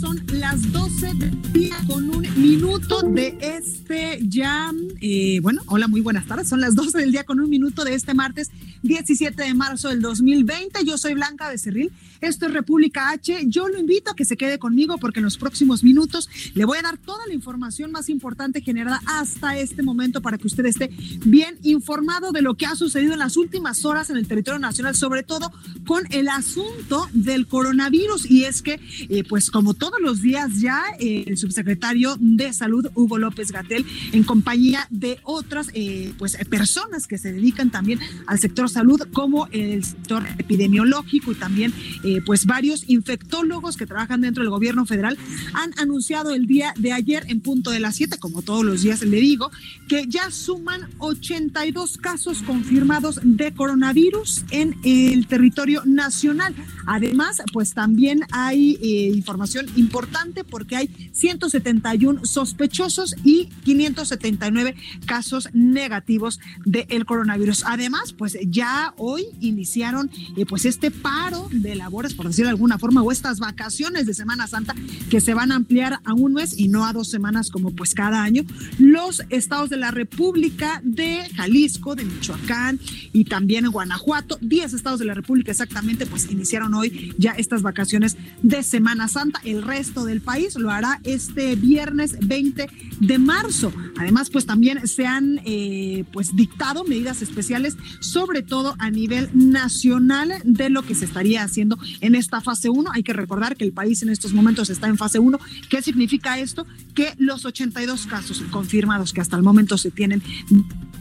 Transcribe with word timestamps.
Son 0.00 0.22
las 0.32 0.70
12 0.70 1.14
del 1.14 1.52
día 1.52 1.76
con 1.86 2.10
un 2.10 2.26
minuto 2.36 3.02
de 3.02 3.36
este 3.40 4.18
ya. 4.22 4.70
Eh, 5.00 5.40
bueno, 5.40 5.62
hola, 5.66 5.88
muy 5.88 6.00
buenas 6.02 6.26
tardes. 6.26 6.48
Son 6.48 6.60
las 6.60 6.74
12 6.74 6.98
del 6.98 7.10
día 7.10 7.24
con 7.24 7.40
un 7.40 7.48
minuto 7.48 7.84
de 7.84 7.94
este 7.94 8.12
martes 8.12 8.50
17 8.82 9.42
de 9.42 9.54
marzo 9.54 9.88
del 9.88 10.02
2020. 10.02 10.84
Yo 10.84 10.98
soy 10.98 11.14
Blanca 11.14 11.48
Becerril. 11.48 11.90
Esto 12.20 12.46
es 12.46 12.52
República 12.52 13.10
H. 13.10 13.44
Yo 13.46 13.68
lo 13.68 13.78
invito 13.78 14.10
a 14.10 14.16
que 14.16 14.24
se 14.24 14.36
quede 14.36 14.58
conmigo 14.58 14.98
porque 14.98 15.20
en 15.20 15.24
los 15.24 15.38
próximos 15.38 15.84
minutos 15.84 16.28
le 16.54 16.64
voy 16.64 16.78
a 16.78 16.82
dar 16.82 16.98
toda 16.98 17.26
la 17.26 17.34
información 17.34 17.92
más 17.92 18.08
importante 18.08 18.60
generada 18.60 19.00
hasta 19.06 19.56
este 19.58 19.82
momento 19.82 20.20
para 20.20 20.38
que 20.38 20.46
usted 20.46 20.66
esté 20.66 20.90
bien 21.24 21.58
informado 21.62 22.32
de 22.32 22.42
lo 22.42 22.54
que 22.54 22.66
ha 22.66 22.74
sucedido 22.74 23.12
en 23.12 23.18
las 23.18 23.36
últimas 23.36 23.84
horas 23.84 24.10
en 24.10 24.16
el 24.16 24.26
territorio 24.26 24.58
nacional, 24.58 24.94
sobre 24.94 25.22
todo 25.22 25.52
con 25.86 26.04
el 26.10 26.28
asunto 26.28 27.08
del 27.12 27.46
coronavirus. 27.46 28.30
Y 28.30 28.44
es 28.44 28.62
que, 28.62 28.80
eh, 29.08 29.24
pues 29.28 29.50
como 29.50 29.74
todos 29.74 30.00
los 30.00 30.20
días 30.22 30.60
ya, 30.60 30.82
eh, 30.98 31.24
el 31.26 31.36
subsecretario 31.36 32.16
de 32.18 32.52
Salud, 32.52 32.88
Hugo 32.94 33.18
López 33.18 33.52
Gatel, 33.52 33.86
en 34.12 34.24
compañía 34.24 34.86
de 34.90 35.18
otras 35.22 35.70
eh, 35.74 36.12
pues 36.18 36.36
personas 36.48 37.06
que 37.06 37.18
se 37.18 37.32
dedican 37.32 37.70
también 37.70 38.00
al 38.26 38.38
sector 38.38 38.68
salud, 38.70 39.00
como 39.12 39.46
el 39.52 39.84
sector 39.84 40.24
epidemiológico 40.38 41.32
y 41.32 41.34
también 41.34 41.72
eh, 42.08 42.22
pues 42.24 42.46
varios 42.46 42.88
infectólogos 42.88 43.76
que 43.76 43.84
trabajan 43.84 44.22
dentro 44.22 44.42
del 44.42 44.48
gobierno 44.50 44.86
federal 44.86 45.18
han 45.52 45.78
anunciado 45.78 46.32
el 46.32 46.46
día 46.46 46.72
de 46.78 46.92
ayer 46.92 47.24
en 47.28 47.42
punto 47.42 47.70
de 47.70 47.80
las 47.80 47.96
7, 47.96 48.16
como 48.18 48.40
todos 48.40 48.64
los 48.64 48.80
días 48.80 49.02
le 49.02 49.20
digo, 49.20 49.50
que 49.88 50.06
ya 50.06 50.30
suman 50.30 50.88
82 50.98 51.98
casos 51.98 52.42
confirmados 52.42 53.20
de 53.22 53.52
coronavirus 53.52 54.44
en 54.50 54.74
el 54.84 55.26
territorio 55.26 55.82
nacional. 55.84 56.54
Además, 56.86 57.42
pues 57.52 57.74
también 57.74 58.22
hay 58.32 58.78
eh, 58.80 59.12
información 59.14 59.66
importante 59.76 60.44
porque 60.44 60.76
hay 60.76 61.10
171 61.12 62.24
sospechosos 62.24 63.14
y 63.22 63.50
579 63.64 64.76
casos 65.04 65.50
negativos 65.52 66.40
del 66.64 67.04
coronavirus. 67.04 67.64
Además, 67.66 68.14
pues 68.14 68.38
ya 68.46 68.94
hoy 68.96 69.26
iniciaron 69.40 70.10
eh, 70.36 70.46
pues 70.46 70.64
este 70.64 70.90
paro 70.90 71.48
de 71.50 71.76
por 72.14 72.26
decirlo 72.26 72.46
de 72.46 72.52
alguna 72.52 72.78
forma, 72.78 73.02
o 73.02 73.10
estas 73.10 73.40
vacaciones 73.40 74.06
de 74.06 74.14
Semana 74.14 74.46
Santa 74.46 74.74
que 75.10 75.20
se 75.20 75.34
van 75.34 75.52
a 75.52 75.56
ampliar 75.56 76.00
a 76.04 76.14
un 76.14 76.34
mes 76.34 76.58
y 76.58 76.68
no 76.68 76.86
a 76.86 76.92
dos 76.92 77.10
semanas 77.10 77.50
como 77.50 77.74
pues 77.74 77.94
cada 77.94 78.22
año. 78.22 78.44
Los 78.78 79.22
estados 79.30 79.70
de 79.70 79.76
la 79.76 79.90
República 79.90 80.80
de 80.84 81.28
Jalisco, 81.34 81.96
de 81.96 82.04
Michoacán 82.04 82.78
y 83.12 83.24
también 83.24 83.64
en 83.64 83.72
Guanajuato, 83.72 84.38
10 84.40 84.74
estados 84.74 85.00
de 85.00 85.06
la 85.06 85.14
República 85.14 85.50
exactamente, 85.50 86.06
pues 86.06 86.30
iniciaron 86.30 86.74
hoy 86.74 87.14
ya 87.18 87.32
estas 87.32 87.62
vacaciones 87.62 88.16
de 88.42 88.62
Semana 88.62 89.08
Santa. 89.08 89.40
El 89.44 89.62
resto 89.62 90.04
del 90.04 90.20
país 90.20 90.56
lo 90.56 90.70
hará 90.70 91.00
este 91.04 91.56
viernes 91.56 92.16
20 92.20 92.68
de 93.00 93.18
marzo. 93.18 93.72
Además, 93.98 94.30
pues 94.30 94.46
también 94.46 94.86
se 94.86 95.06
han 95.06 95.40
eh, 95.44 96.04
pues 96.12 96.36
dictado 96.36 96.84
medidas 96.84 97.22
especiales, 97.22 97.76
sobre 98.00 98.42
todo 98.42 98.76
a 98.78 98.90
nivel 98.90 99.30
nacional 99.32 100.32
de 100.44 100.70
lo 100.70 100.82
que 100.82 100.94
se 100.94 101.04
estaría 101.04 101.42
haciendo 101.42 101.78
en 102.00 102.14
esta 102.14 102.40
fase 102.40 102.68
1. 102.68 102.90
Hay 102.92 103.02
que 103.02 103.12
recordar 103.12 103.56
que 103.56 103.64
el 103.64 103.72
país 103.72 104.02
en 104.02 104.08
estos 104.08 104.32
momentos 104.32 104.70
está 104.70 104.88
en 104.88 104.96
fase 104.96 105.18
1. 105.18 105.38
¿Qué 105.68 105.82
significa 105.82 106.38
esto? 106.38 106.66
Que 106.94 107.14
los 107.18 107.44
82 107.44 108.06
casos 108.06 108.42
confirmados 108.50 109.12
que 109.12 109.20
hasta 109.20 109.36
el 109.36 109.42
momento 109.42 109.78
se 109.78 109.90
tienen 109.90 110.22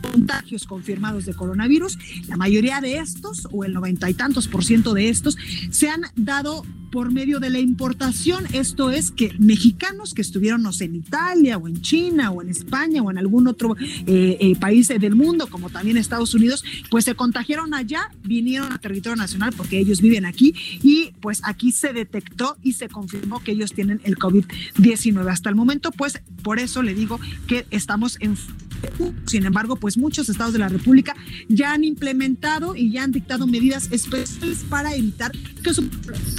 contagios 0.02 0.66
confirmados 0.66 1.26
de 1.26 1.34
coronavirus, 1.34 1.98
la 2.28 2.38
mayoría 2.38 2.82
de 2.82 2.98
estos, 2.98 3.48
o 3.52 3.64
el 3.64 3.74
noventa 3.74 4.10
y 4.10 4.14
tantos 4.14 4.48
por 4.48 4.64
ciento 4.64 4.94
de 4.94 5.10
estos, 5.10 5.38
se 5.72 5.90
han 5.90 6.02
dado 6.16 6.64
por 6.92 7.12
medio 7.12 7.40
de 7.40 7.50
la 7.50 7.60
importación. 7.60 8.46
Esto 8.54 8.92
es 8.92 9.12
que 9.12 9.34
mexicanos 9.40 10.14
que 10.14 10.22
estuvieron 10.22 10.64
no 10.64 10.72
en 10.80 10.96
Italia 10.96 11.58
o 11.58 11.68
en 11.68 11.82
China 11.82 12.32
o 12.32 12.42
en 12.42 12.50
España 12.50 13.02
o 13.02 13.12
en 13.12 13.18
algún 13.18 13.48
otro 13.48 13.76
eh, 13.80 14.38
eh, 14.40 14.56
país 14.60 14.88
del 14.88 15.16
mundo, 15.16 15.48
como 15.48 15.70
también 15.70 15.98
Estados 15.98 16.34
Unidos, 16.34 16.64
pues 16.90 17.06
se 17.06 17.16
contagiaron 17.16 17.74
allá, 17.74 18.12
vinieron 18.24 18.72
a 18.72 18.78
territorio 18.80 19.16
nacional 19.16 19.54
porque 19.56 19.80
ellos 19.80 20.02
viven 20.02 20.26
aquí 20.26 20.54
y 20.84 21.12
pues 21.20 21.42
aquí 21.44 21.72
se 21.72 21.94
detectó 21.94 22.58
y 22.62 22.74
se 22.74 22.90
confirmó 22.90 23.42
que 23.42 23.52
ellos 23.52 23.74
tienen 23.74 24.02
el 24.04 24.18
COVID-19. 24.18 25.30
Hasta 25.32 25.50
el 25.50 25.56
momento, 25.56 25.92
pues 25.92 26.22
por 26.44 26.60
eso 26.60 26.84
le 26.84 26.94
digo 26.94 27.20
que 27.48 27.66
estamos 27.72 28.18
en 28.20 28.38
sin 29.26 29.46
embargo, 29.46 29.76
pues 29.76 29.87
muchos 29.96 30.28
estados 30.28 30.54
de 30.54 30.60
la 30.60 30.68
República 30.68 31.16
ya 31.48 31.72
han 31.72 31.84
implementado 31.84 32.76
y 32.76 32.92
ya 32.92 33.04
han 33.04 33.12
dictado 33.12 33.48
medidas 33.48 33.90
especiales 33.92 34.66
para 34.70 34.96
evitar 34.96 35.32
que 35.64 35.74
su, 35.74 35.88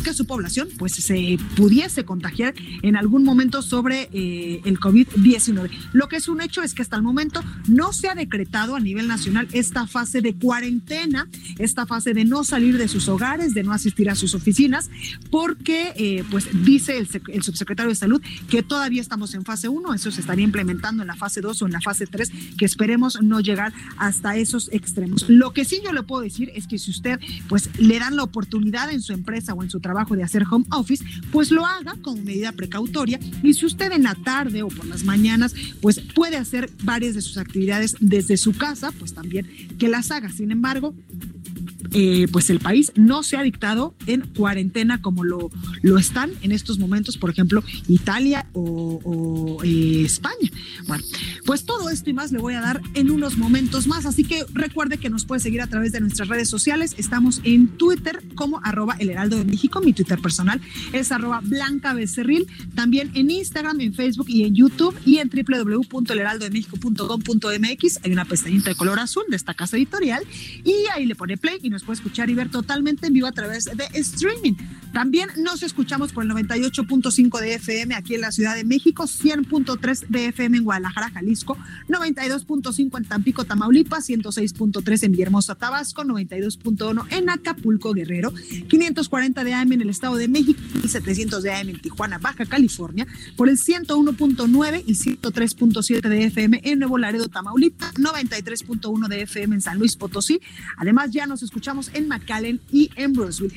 que 0.02 0.12
su 0.12 0.26
población 0.26 0.68
pues 0.76 0.92
se 0.92 1.38
pudiese 1.56 2.04
contagiar 2.04 2.54
en 2.82 2.96
algún 2.96 3.24
momento 3.24 3.62
sobre 3.62 4.08
eh, 4.12 4.60
el 4.64 4.78
COVID-19. 4.80 5.70
Lo 5.92 6.08
que 6.08 6.16
es 6.16 6.28
un 6.28 6.40
hecho 6.40 6.62
es 6.62 6.74
que 6.74 6.82
hasta 6.82 6.96
el 6.96 7.02
momento 7.02 7.42
no 7.68 7.92
se 7.92 8.08
ha 8.08 8.14
decretado 8.14 8.74
a 8.74 8.80
nivel 8.80 9.06
nacional 9.06 9.48
esta 9.52 9.86
fase 9.86 10.20
de 10.20 10.34
cuarentena, 10.34 11.28
esta 11.58 11.86
fase 11.86 12.14
de 12.14 12.24
no 12.24 12.44
salir 12.44 12.76
de 12.78 12.88
sus 12.88 13.08
hogares, 13.08 13.54
de 13.54 13.62
no 13.62 13.72
asistir 13.72 14.10
a 14.10 14.14
sus 14.14 14.34
oficinas, 14.34 14.90
porque 15.30 15.92
eh, 15.96 16.24
pues 16.30 16.48
dice 16.64 16.98
el, 16.98 17.08
el 17.28 17.42
subsecretario 17.42 17.90
de 17.90 17.96
Salud 17.96 18.22
que 18.48 18.62
todavía 18.62 19.00
estamos 19.00 19.34
en 19.34 19.44
fase 19.44 19.68
1, 19.68 19.94
eso 19.94 20.10
se 20.10 20.20
estaría 20.20 20.44
implementando 20.44 21.02
en 21.02 21.08
la 21.08 21.16
fase 21.16 21.40
2 21.40 21.62
o 21.62 21.66
en 21.66 21.72
la 21.72 21.80
fase 21.80 22.06
3 22.06 22.30
que 22.56 22.64
esperemos 22.64 23.20
no 23.22 23.37
llegar 23.40 23.72
hasta 23.96 24.36
esos 24.36 24.68
extremos. 24.72 25.28
Lo 25.28 25.52
que 25.52 25.64
sí 25.64 25.80
yo 25.84 25.92
le 25.92 26.02
puedo 26.02 26.22
decir 26.22 26.50
es 26.54 26.66
que 26.66 26.78
si 26.78 26.90
usted 26.90 27.20
pues 27.48 27.70
le 27.78 27.98
dan 27.98 28.16
la 28.16 28.22
oportunidad 28.22 28.90
en 28.90 29.02
su 29.02 29.12
empresa 29.12 29.54
o 29.54 29.62
en 29.62 29.70
su 29.70 29.80
trabajo 29.80 30.16
de 30.16 30.22
hacer 30.22 30.44
home 30.50 30.66
office, 30.70 31.04
pues 31.32 31.50
lo 31.50 31.66
haga 31.66 31.94
como 32.02 32.22
medida 32.22 32.52
precautoria 32.52 33.18
y 33.42 33.54
si 33.54 33.66
usted 33.66 33.92
en 33.92 34.04
la 34.04 34.14
tarde 34.14 34.62
o 34.62 34.68
por 34.68 34.86
las 34.86 35.04
mañanas 35.04 35.54
pues 35.80 36.00
puede 36.14 36.36
hacer 36.36 36.70
varias 36.82 37.14
de 37.14 37.22
sus 37.22 37.38
actividades 37.38 37.96
desde 38.00 38.36
su 38.36 38.52
casa, 38.52 38.92
pues 38.92 39.14
también 39.14 39.46
que 39.78 39.88
las 39.88 40.10
haga. 40.10 40.30
Sin 40.30 40.50
embargo, 40.50 40.94
eh, 41.92 42.26
pues 42.30 42.50
el 42.50 42.60
país 42.60 42.92
no 42.96 43.22
se 43.22 43.36
ha 43.36 43.42
dictado 43.42 43.94
en 44.06 44.22
cuarentena 44.36 45.00
como 45.00 45.24
lo, 45.24 45.50
lo 45.82 45.98
están 45.98 46.32
en 46.42 46.52
estos 46.52 46.78
momentos, 46.78 47.16
por 47.16 47.30
ejemplo, 47.30 47.62
Italia 47.88 48.46
o, 48.52 49.58
eh, 49.64 50.02
España. 50.04 50.50
Bueno, 50.86 51.04
pues 51.44 51.64
todo 51.64 51.90
esto 51.90 52.10
y 52.10 52.12
más 52.12 52.32
le 52.32 52.38
voy 52.38 52.54
a 52.54 52.60
dar 52.60 52.80
en 52.94 53.10
unos 53.10 53.36
momentos 53.36 53.86
más, 53.86 54.06
así 54.06 54.24
que 54.24 54.44
recuerde 54.52 54.98
que 54.98 55.10
nos 55.10 55.24
puede 55.24 55.40
seguir 55.40 55.60
a 55.60 55.66
través 55.66 55.92
de 55.92 56.00
nuestras 56.00 56.28
redes 56.28 56.48
sociales. 56.48 56.94
Estamos 56.98 57.40
en 57.44 57.68
Twitter 57.68 58.22
como 58.34 58.60
arroba 58.62 58.96
el 58.98 59.10
heraldo 59.10 59.36
de 59.36 59.44
México, 59.44 59.80
mi 59.80 59.92
Twitter 59.92 60.18
personal 60.20 60.60
es 60.92 61.12
arroba 61.12 61.40
blanca 61.42 61.94
becerril, 61.94 62.46
también 62.74 63.10
en 63.14 63.30
Instagram, 63.30 63.80
en 63.80 63.94
Facebook 63.94 64.26
y 64.28 64.44
en 64.44 64.54
YouTube 64.54 64.94
y 65.04 65.18
en 65.18 65.30
www.elheraldodemexico.com.mx 65.30 68.00
hay 68.02 68.12
una 68.12 68.24
pestañita 68.24 68.70
de 68.70 68.76
color 68.76 68.98
azul 68.98 69.24
de 69.28 69.36
esta 69.36 69.54
casa 69.54 69.76
editorial 69.76 70.24
y 70.64 70.74
ahí 70.94 71.06
le 71.06 71.14
pone 71.14 71.36
play 71.36 71.58
y 71.62 71.70
nos 71.70 71.77
puede 71.82 71.96
escuchar 71.96 72.30
y 72.30 72.34
ver 72.34 72.50
totalmente 72.50 73.06
en 73.06 73.12
vivo 73.12 73.26
a 73.26 73.32
través 73.32 73.64
de 73.64 73.88
streaming. 73.94 74.54
También 74.92 75.28
nos 75.36 75.62
escuchamos 75.62 76.12
por 76.12 76.24
el 76.24 76.30
98.5 76.30 77.40
de 77.40 77.54
FM 77.54 77.94
aquí 77.94 78.14
en 78.14 78.22
la 78.22 78.32
Ciudad 78.32 78.54
de 78.54 78.64
México, 78.64 79.04
100.3 79.04 80.06
de 80.08 80.26
FM 80.26 80.58
en 80.58 80.64
Guadalajara, 80.64 81.10
Jalisco, 81.10 81.58
92.5 81.88 82.96
en 82.96 83.04
Tampico, 83.04 83.44
Tamaulipas, 83.44 84.08
106.3 84.08 85.04
en 85.04 85.12
Villahermosa, 85.12 85.54
Tabasco, 85.54 86.04
92.1 86.04 87.06
en 87.10 87.30
Acapulco, 87.30 87.92
Guerrero, 87.92 88.32
540 88.68 89.44
de 89.44 89.54
AM 89.54 89.72
en 89.72 89.82
el 89.82 89.90
Estado 89.90 90.16
de 90.16 90.26
México 90.26 90.60
y 90.82 90.88
700 90.88 91.42
de 91.42 91.52
AM 91.52 91.68
en 91.68 91.80
Tijuana, 91.80 92.18
Baja 92.18 92.46
California, 92.46 93.06
por 93.36 93.48
el 93.48 93.58
101.9 93.58 94.84
y 94.86 94.94
103.7 94.94 96.08
de 96.08 96.24
FM 96.24 96.62
en 96.64 96.78
Nuevo 96.78 96.98
Laredo, 96.98 97.28
Tamaulipas, 97.28 97.94
93.1 97.94 99.08
de 99.08 99.22
FM 99.22 99.56
en 99.56 99.60
San 99.60 99.78
Luis 99.78 99.96
Potosí. 99.96 100.40
Además, 100.78 101.10
ya 101.10 101.26
nos 101.26 101.42
escuchamos 101.42 101.67
en 101.94 102.08
McAllen 102.08 102.60
y 102.72 102.90
en 102.96 103.12
Brunswick. 103.12 103.52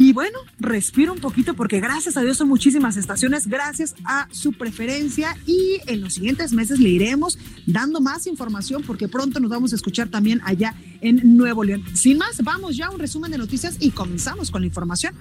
Y 0.00 0.12
bueno, 0.12 0.38
respiro 0.60 1.12
un 1.12 1.18
poquito 1.18 1.54
porque 1.54 1.80
gracias 1.80 2.16
a 2.16 2.22
Dios 2.22 2.36
son 2.36 2.48
muchísimas 2.48 2.96
estaciones, 2.96 3.48
gracias 3.48 3.96
a 4.04 4.28
su 4.30 4.52
preferencia 4.52 5.36
y 5.44 5.80
en 5.86 6.00
los 6.02 6.14
siguientes 6.14 6.52
meses 6.52 6.78
le 6.78 6.88
iremos 6.88 7.36
dando 7.66 8.00
más 8.00 8.28
información 8.28 8.84
porque 8.86 9.08
pronto 9.08 9.40
nos 9.40 9.50
vamos 9.50 9.72
a 9.72 9.76
escuchar 9.76 10.08
también 10.08 10.40
allá 10.44 10.74
en 11.00 11.36
Nuevo 11.36 11.64
León. 11.64 11.82
Sin 11.94 12.18
más, 12.18 12.42
vamos 12.44 12.76
ya 12.76 12.86
a 12.86 12.90
un 12.90 13.00
resumen 13.00 13.32
de 13.32 13.38
noticias 13.38 13.76
y 13.80 13.90
comenzamos 13.90 14.52
con 14.52 14.60
la 14.60 14.68
información. 14.68 15.14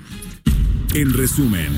En 0.93 1.11
resumen. 1.11 1.71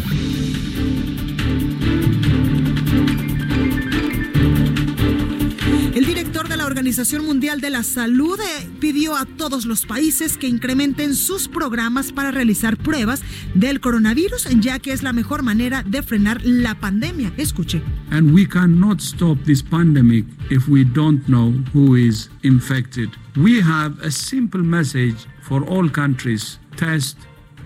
Organización 6.79 7.25
Mundial 7.25 7.59
de 7.59 7.71
la 7.71 7.83
Salud 7.83 8.39
eh, 8.39 8.69
pidió 8.79 9.17
a 9.17 9.25
todos 9.25 9.65
los 9.65 9.85
países 9.85 10.37
que 10.37 10.47
incrementen 10.47 11.13
sus 11.13 11.49
programas 11.49 12.13
para 12.13 12.31
realizar 12.31 12.77
pruebas 12.77 13.21
del 13.53 13.81
coronavirus, 13.81 14.47
ya 14.61 14.79
que 14.79 14.93
es 14.93 15.03
la 15.03 15.11
mejor 15.11 15.43
manera 15.43 15.83
de 15.83 16.01
frenar 16.01 16.39
la 16.41 16.79
pandemia. 16.79 17.33
Escuche. 17.35 17.81
And 18.11 18.33
we 18.33 18.47
cannot 18.47 19.01
stop 19.01 19.43
this 19.43 19.61
pandemic 19.61 20.23
if 20.49 20.69
we 20.69 20.85
don't 20.85 21.21
know 21.25 21.51
who 21.73 21.97
is 21.97 22.29
infected. 22.43 23.09
We 23.35 23.61
have 23.61 23.99
a 24.01 24.09
simple 24.09 24.63
message 24.63 25.17
for 25.41 25.65
all 25.69 25.91
countries. 25.91 26.59
Test, 26.77 27.17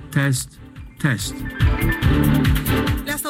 test, 0.10 0.58
test. 0.98 1.36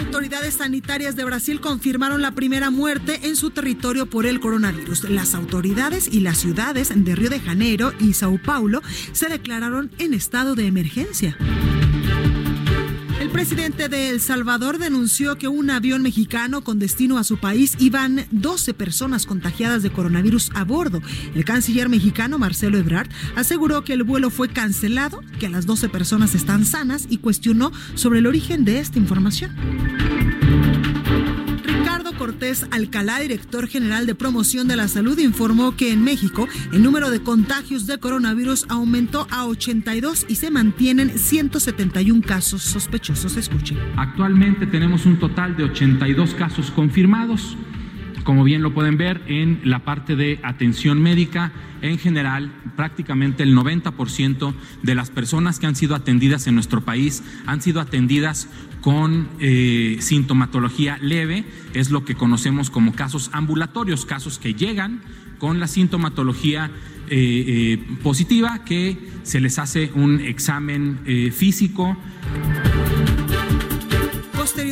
Autoridades 0.05 0.55
sanitarias 0.55 1.15
de 1.15 1.23
Brasil 1.23 1.61
confirmaron 1.61 2.21
la 2.21 2.31
primera 2.31 2.69
muerte 2.69 3.21
en 3.23 3.37
su 3.37 3.51
territorio 3.51 4.05
por 4.05 4.25
el 4.25 4.41
coronavirus. 4.41 5.09
Las 5.09 5.33
autoridades 5.33 6.09
y 6.11 6.19
las 6.19 6.39
ciudades 6.39 6.91
de 6.93 7.15
Río 7.15 7.29
de 7.29 7.39
Janeiro 7.39 7.93
y 8.01 8.11
Sao 8.11 8.37
Paulo 8.37 8.81
se 9.13 9.29
declararon 9.29 9.91
en 9.99 10.13
estado 10.13 10.55
de 10.55 10.67
emergencia 10.67 11.37
presidente 13.43 13.89
de 13.89 14.09
El 14.09 14.21
Salvador 14.21 14.77
denunció 14.77 15.37
que 15.37 15.49
un 15.49 15.69
avión 15.69 16.01
mexicano 16.01 16.63
con 16.63 16.79
destino 16.79 17.17
a 17.17 17.25
su 17.25 17.39
país 17.39 17.75
iban 17.77 18.25
12 18.31 18.73
personas 18.73 19.25
contagiadas 19.25 19.83
de 19.83 19.91
coronavirus 19.91 20.49
a 20.55 20.63
bordo. 20.63 21.01
El 21.35 21.43
canciller 21.43 21.89
mexicano 21.89 22.39
Marcelo 22.39 22.77
Ebrard 22.77 23.09
aseguró 23.35 23.83
que 23.83 23.91
el 23.91 24.03
vuelo 24.03 24.29
fue 24.29 24.47
cancelado, 24.47 25.19
que 25.41 25.49
las 25.49 25.65
12 25.65 25.89
personas 25.89 26.35
están 26.35 26.63
sanas 26.63 27.05
y 27.09 27.17
cuestionó 27.17 27.73
sobre 27.95 28.19
el 28.19 28.27
origen 28.27 28.63
de 28.63 28.79
esta 28.79 28.97
información. 28.97 29.51
Cortés 32.23 32.65
Alcalá, 32.71 33.19
director 33.19 33.67
general 33.67 34.05
de 34.05 34.15
promoción 34.15 34.65
de 34.69 34.77
la 34.77 34.87
salud, 34.87 35.19
informó 35.19 35.75
que 35.75 35.91
en 35.91 36.05
México 36.05 36.47
el 36.71 36.81
número 36.81 37.09
de 37.09 37.21
contagios 37.21 37.85
de 37.85 37.97
coronavirus 37.97 38.65
aumentó 38.69 39.27
a 39.29 39.45
82 39.45 40.27
y 40.29 40.35
se 40.35 40.49
mantienen 40.49 41.19
171 41.19 42.21
casos 42.21 42.61
sospechosos. 42.61 43.35
Escuchen. 43.35 43.77
Actualmente 43.97 44.65
tenemos 44.65 45.05
un 45.05 45.19
total 45.19 45.57
de 45.57 45.65
82 45.65 46.33
casos 46.35 46.71
confirmados 46.71 47.57
como 48.23 48.43
bien 48.43 48.61
lo 48.61 48.73
pueden 48.73 48.97
ver 48.97 49.21
en 49.27 49.61
la 49.63 49.79
parte 49.79 50.15
de 50.15 50.39
atención 50.43 51.01
médica, 51.01 51.51
en 51.81 51.97
general, 51.97 52.51
prácticamente 52.75 53.43
el 53.43 53.55
90% 53.55 54.53
de 54.81 54.95
las 54.95 55.11
personas 55.11 55.59
que 55.59 55.67
han 55.67 55.75
sido 55.75 55.95
atendidas 55.95 56.47
en 56.47 56.55
nuestro 56.55 56.81
país 56.81 57.23
han 57.45 57.61
sido 57.61 57.81
atendidas 57.81 58.47
con 58.81 59.27
eh, 59.39 59.97
sintomatología 59.99 60.97
leve, 61.01 61.45
es 61.73 61.91
lo 61.91 62.05
que 62.05 62.15
conocemos 62.15 62.69
como 62.69 62.93
casos 62.93 63.29
ambulatorios, 63.33 64.05
casos 64.05 64.39
que 64.39 64.53
llegan 64.53 65.01
con 65.39 65.59
la 65.59 65.67
sintomatología 65.67 66.71
eh, 67.09 67.79
eh, 67.79 67.97
positiva, 68.01 68.63
que 68.65 68.97
se 69.23 69.41
les 69.41 69.59
hace 69.59 69.91
un 69.93 70.21
examen 70.21 70.99
físico. 71.33 71.97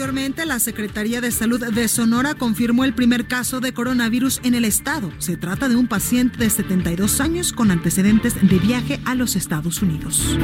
Posteriormente, 0.01 0.47
la 0.47 0.59
Secretaría 0.59 1.21
de 1.21 1.29
Salud 1.29 1.63
de 1.63 1.87
Sonora 1.87 2.33
confirmó 2.33 2.85
el 2.85 2.95
primer 2.95 3.27
caso 3.27 3.59
de 3.59 3.71
coronavirus 3.71 4.41
en 4.43 4.55
el 4.55 4.65
estado. 4.65 5.11
Se 5.19 5.37
trata 5.37 5.69
de 5.69 5.75
un 5.75 5.85
paciente 5.85 6.39
de 6.39 6.49
72 6.49 7.21
años 7.21 7.53
con 7.53 7.69
antecedentes 7.69 8.33
de 8.41 8.57
viaje 8.57 8.99
a 9.05 9.13
los 9.13 9.35
Estados 9.35 9.83
Unidos. 9.83 10.35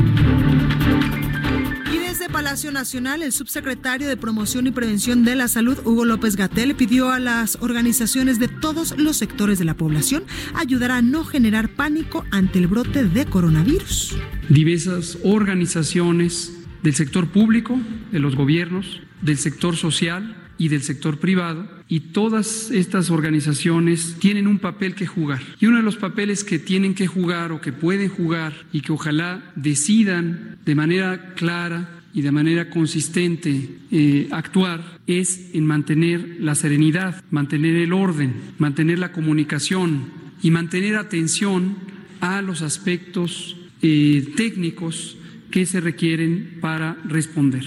Y 1.92 1.98
desde 1.98 2.30
Palacio 2.30 2.72
Nacional, 2.72 3.24
el 3.24 3.32
subsecretario 3.32 4.08
de 4.08 4.16
Promoción 4.16 4.68
y 4.68 4.72
Prevención 4.72 5.24
de 5.24 5.36
la 5.36 5.48
Salud, 5.48 5.80
Hugo 5.86 6.06
López 6.06 6.36
Gatel, 6.36 6.76
pidió 6.76 7.10
a 7.10 7.18
las 7.18 7.58
organizaciones 7.60 8.38
de 8.38 8.50
todos 8.50 8.96
los 9.00 9.18
sectores 9.18 9.58
de 9.58 9.66
la 9.66 9.74
población 9.74 10.24
ayudar 10.54 10.92
a 10.92 11.02
no 11.02 11.24
generar 11.26 11.70
pánico 11.70 12.26
ante 12.30 12.60
el 12.60 12.68
brote 12.68 13.06
de 13.06 13.26
coronavirus. 13.26 14.18
Diversas 14.50 15.18
organizaciones 15.24 16.54
del 16.84 16.94
sector 16.94 17.28
público, 17.30 17.80
de 18.12 18.20
los 18.20 18.36
gobiernos, 18.36 19.02
del 19.22 19.38
sector 19.38 19.76
social 19.76 20.36
y 20.58 20.70
del 20.70 20.82
sector 20.82 21.20
privado, 21.20 21.68
y 21.88 22.00
todas 22.00 22.72
estas 22.72 23.10
organizaciones 23.12 24.16
tienen 24.20 24.48
un 24.48 24.60
papel 24.60 24.96
que 24.96 25.06
jugar. 25.06 25.42
Y 25.60 25.68
uno 25.68 25.78
de 25.78 25.84
los 25.84 25.98
papeles 25.98 26.44
que 26.44 26.60
tienen 26.60 26.96
que 26.96 27.08
jugar 27.08 27.52
o 27.52 27.62
que 27.62 27.72
pueden 27.72 28.10
jugar 28.10 28.54
y 28.72 28.82
que 28.82 28.92
ojalá 28.92 29.52
decidan 29.56 30.58
de 30.66 30.76
manera 30.76 31.34
clara 31.36 31.98
y 32.14 32.22
de 32.22 32.32
manera 32.32 32.70
consistente 32.70 33.70
eh, 33.92 34.28
actuar 34.32 35.00
es 35.06 35.52
en 35.54 35.66
mantener 35.66 36.38
la 36.40 36.56
serenidad, 36.56 37.24
mantener 37.30 37.76
el 37.76 37.94
orden, 37.94 38.34
mantener 38.58 38.98
la 38.98 39.12
comunicación 39.12 40.06
y 40.42 40.52
mantener 40.52 40.96
atención 40.96 41.76
a 42.20 42.42
los 42.42 42.64
aspectos 42.64 43.56
eh, 43.82 44.34
técnicos 44.36 45.18
que 45.52 45.66
se 45.66 45.80
requieren 45.80 46.58
para 46.60 46.98
responder. 47.06 47.64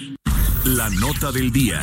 La 0.65 0.91
nota 0.91 1.33
del 1.33 1.51
día. 1.51 1.81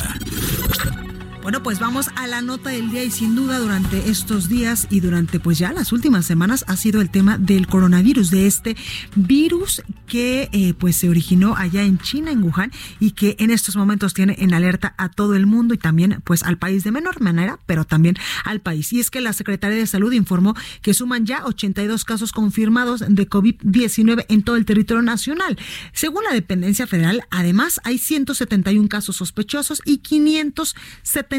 Bueno, 1.42 1.62
pues 1.62 1.78
vamos 1.78 2.08
a 2.16 2.26
la 2.26 2.42
nota 2.42 2.70
del 2.70 2.90
día 2.90 3.04
y 3.04 3.10
sin 3.10 3.34
duda 3.34 3.58
durante 3.58 4.10
estos 4.10 4.48
días 4.48 4.86
y 4.90 5.00
durante 5.00 5.40
pues 5.40 5.58
ya 5.58 5.72
las 5.72 5.92
últimas 5.92 6.26
semanas 6.26 6.64
ha 6.66 6.76
sido 6.76 7.00
el 7.00 7.10
tema 7.10 7.38
del 7.38 7.68
coronavirus, 7.68 8.30
de 8.30 8.46
este 8.46 8.76
virus 9.14 9.82
que 10.06 10.48
eh, 10.52 10.74
pues 10.74 10.96
se 10.96 11.08
originó 11.08 11.54
allá 11.56 11.84
en 11.84 11.98
China, 11.98 12.32
en 12.32 12.42
Wuhan, 12.42 12.72
y 12.98 13.12
que 13.12 13.36
en 13.38 13.50
estos 13.50 13.76
momentos 13.76 14.14
tiene 14.14 14.36
en 14.38 14.52
alerta 14.52 14.94
a 14.98 15.08
todo 15.10 15.34
el 15.34 15.46
mundo 15.46 15.74
y 15.74 15.78
también 15.78 16.20
pues 16.24 16.42
al 16.42 16.58
país 16.58 16.82
de 16.84 16.90
menor 16.90 17.20
manera, 17.20 17.58
pero 17.66 17.84
también 17.84 18.16
al 18.44 18.60
país. 18.60 18.92
Y 18.92 19.00
es 19.00 19.10
que 19.10 19.20
la 19.20 19.32
Secretaría 19.32 19.78
de 19.78 19.86
Salud 19.86 20.12
informó 20.12 20.54
que 20.82 20.92
suman 20.92 21.24
ya 21.24 21.44
82 21.44 22.04
casos 22.04 22.32
confirmados 22.32 23.04
de 23.08 23.28
COVID-19 23.28 24.26
en 24.28 24.42
todo 24.42 24.56
el 24.56 24.64
territorio 24.64 25.02
nacional. 25.02 25.58
Según 25.92 26.24
la 26.24 26.32
dependencia 26.32 26.86
federal, 26.86 27.22
además 27.30 27.80
hay 27.84 27.98
171 27.98 28.88
casos 28.88 29.16
sospechosos 29.16 29.82
y 29.84 29.98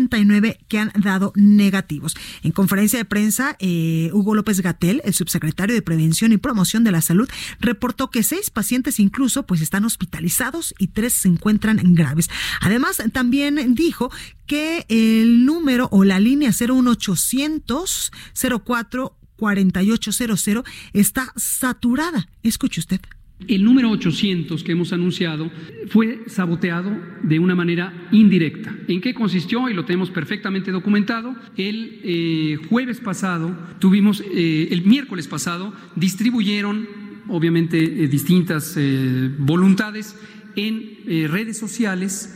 579 0.08 0.60
que 0.68 0.79
han 0.79 0.91
dado 0.96 1.34
negativos. 1.36 2.15
En 2.44 2.51
conferencia 2.51 3.00
de 3.00 3.06
prensa, 3.06 3.56
eh, 3.60 4.10
Hugo 4.13 4.36
López 4.36 4.62
Gatel, 4.62 5.01
el 5.03 5.13
subsecretario 5.13 5.75
de 5.75 5.82
Prevención 5.82 6.32
y 6.32 6.38
Promoción 6.38 6.84
de 6.84 6.91
la 6.91 7.01
Salud, 7.01 7.29
reportó 7.60 8.10
que 8.10 8.24
seis 8.24 8.50
pacientes 8.50 9.00
incluso 9.00 9.46
pues 9.46 9.62
están 9.62 9.86
hospitalizados 9.86 10.74
y 10.79 10.88
tres 10.88 11.13
se 11.13 11.27
encuentran 11.27 11.79
graves. 11.94 12.29
Además, 12.62 13.01
también 13.12 13.75
dijo 13.75 14.12
que 14.46 14.86
el 14.89 15.46
número 15.46 15.89
o 15.91 16.03
la 16.03 16.20
línea 16.20 16.51
01800 16.51 18.12
04 18.65 19.15
4800 19.38 20.63
está 20.94 21.34
saturada. 21.36 22.27
Escuche 22.44 22.82
usted. 22.82 23.00
El 23.48 23.63
número 23.63 23.89
800 23.91 24.63
que 24.63 24.74
hemos 24.74 24.91
anunciado 24.91 25.50
fue 25.88 26.24
saboteado 26.27 26.91
de 27.24 27.39
una 27.39 27.55
manera 27.55 28.08
indirecta. 28.12 28.75
¿En 28.88 29.00
qué 29.00 29.13
consistió? 29.13 29.69
Y 29.69 29.74
lo 29.74 29.86
tenemos 29.86 30.10
perfectamente 30.10 30.72
documentado. 30.72 31.36
El 31.55 32.01
eh, 32.03 32.58
jueves 32.69 33.00
pasado, 33.00 33.58
tuvimos, 33.79 34.22
eh, 34.22 34.67
el 34.72 34.84
miércoles 34.84 35.27
pasado, 35.27 35.74
distribuyeron 35.96 36.88
obviamente 37.29 37.77
eh, 37.81 38.08
distintas 38.08 38.77
voluntades 39.38 40.15
en 40.55 41.29
redes 41.29 41.58
sociales 41.58 42.36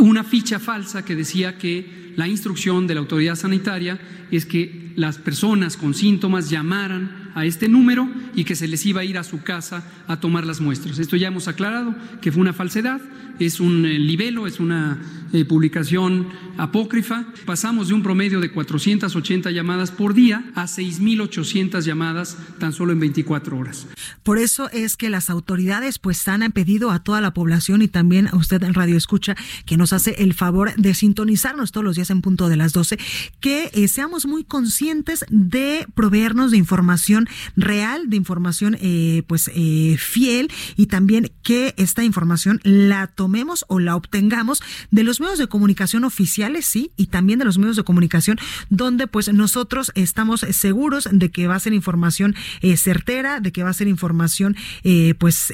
una 0.00 0.24
ficha 0.24 0.58
falsa 0.58 1.04
que 1.04 1.14
decía 1.14 1.56
que 1.56 2.12
la 2.16 2.26
instrucción 2.26 2.86
de 2.86 2.94
la 2.94 3.00
autoridad 3.00 3.36
sanitaria 3.36 3.98
es 4.30 4.44
que 4.44 4.92
las 4.96 5.18
personas 5.18 5.76
con 5.76 5.94
síntomas 5.94 6.50
llamaran 6.50 7.27
a 7.38 7.44
este 7.44 7.68
número 7.68 8.08
y 8.34 8.44
que 8.44 8.56
se 8.56 8.66
les 8.66 8.84
iba 8.86 9.02
a 9.02 9.04
ir 9.04 9.18
a 9.18 9.24
su 9.24 9.42
casa 9.42 9.84
a 10.06 10.18
tomar 10.18 10.44
las 10.44 10.60
muestras. 10.60 10.98
Esto 10.98 11.16
ya 11.16 11.28
hemos 11.28 11.46
aclarado 11.46 11.94
que 12.20 12.32
fue 12.32 12.40
una 12.40 12.52
falsedad, 12.52 13.00
es 13.38 13.60
un 13.60 13.86
eh, 13.86 13.98
libelo, 13.98 14.46
es 14.46 14.58
una 14.58 14.98
eh, 15.32 15.44
publicación 15.44 16.26
apócrifa. 16.56 17.26
Pasamos 17.44 17.88
de 17.88 17.94
un 17.94 18.02
promedio 18.02 18.40
de 18.40 18.50
480 18.50 19.50
llamadas 19.50 19.90
por 19.90 20.14
día 20.14 20.44
a 20.54 20.64
6.800 20.64 21.82
llamadas 21.82 22.36
tan 22.58 22.72
solo 22.72 22.92
en 22.92 23.00
24 23.00 23.56
horas. 23.56 23.86
Por 24.22 24.38
eso 24.38 24.68
es 24.70 24.96
que 24.96 25.10
las 25.10 25.30
autoridades 25.30 25.98
pues 25.98 26.26
han 26.28 26.50
pedido 26.52 26.90
a 26.90 27.02
toda 27.02 27.20
la 27.20 27.32
población 27.32 27.82
y 27.82 27.88
también 27.88 28.28
a 28.28 28.36
usted 28.36 28.62
en 28.62 28.74
Radio 28.74 28.96
Escucha 28.96 29.36
que 29.66 29.76
nos 29.76 29.92
hace 29.92 30.22
el 30.22 30.34
favor 30.34 30.74
de 30.76 30.94
sintonizarnos 30.94 31.72
todos 31.72 31.84
los 31.84 31.96
días 31.96 32.10
en 32.10 32.22
punto 32.22 32.48
de 32.48 32.56
las 32.56 32.72
12, 32.72 32.98
que 33.40 33.70
eh, 33.72 33.88
seamos 33.88 34.26
muy 34.26 34.44
conscientes 34.44 35.24
de 35.28 35.86
proveernos 35.94 36.50
de 36.50 36.56
información 36.56 37.27
real, 37.56 38.10
de 38.10 38.16
información 38.16 38.76
eh, 38.80 39.22
pues 39.26 39.50
eh, 39.54 39.96
fiel 39.98 40.50
y 40.76 40.86
también 40.86 41.30
que 41.42 41.74
esta 41.76 42.04
información 42.04 42.60
la 42.62 43.06
tomemos 43.06 43.64
o 43.68 43.78
la 43.80 43.96
obtengamos 43.96 44.62
de 44.90 45.04
los 45.04 45.20
medios 45.20 45.38
de 45.38 45.48
comunicación 45.48 46.04
oficiales, 46.04 46.66
sí, 46.66 46.92
y 46.96 47.06
también 47.06 47.38
de 47.38 47.44
los 47.44 47.58
medios 47.58 47.76
de 47.76 47.84
comunicación 47.84 48.38
donde 48.70 49.06
pues 49.06 49.32
nosotros 49.32 49.92
estamos 49.94 50.40
seguros 50.50 51.08
de 51.10 51.30
que 51.30 51.46
va 51.46 51.56
a 51.56 51.60
ser 51.60 51.72
información 51.72 52.34
eh, 52.60 52.76
certera, 52.76 53.40
de 53.40 53.52
que 53.52 53.62
va 53.62 53.70
a 53.70 53.74
ser 53.74 53.88
información 53.88 54.56
pues 55.18 55.52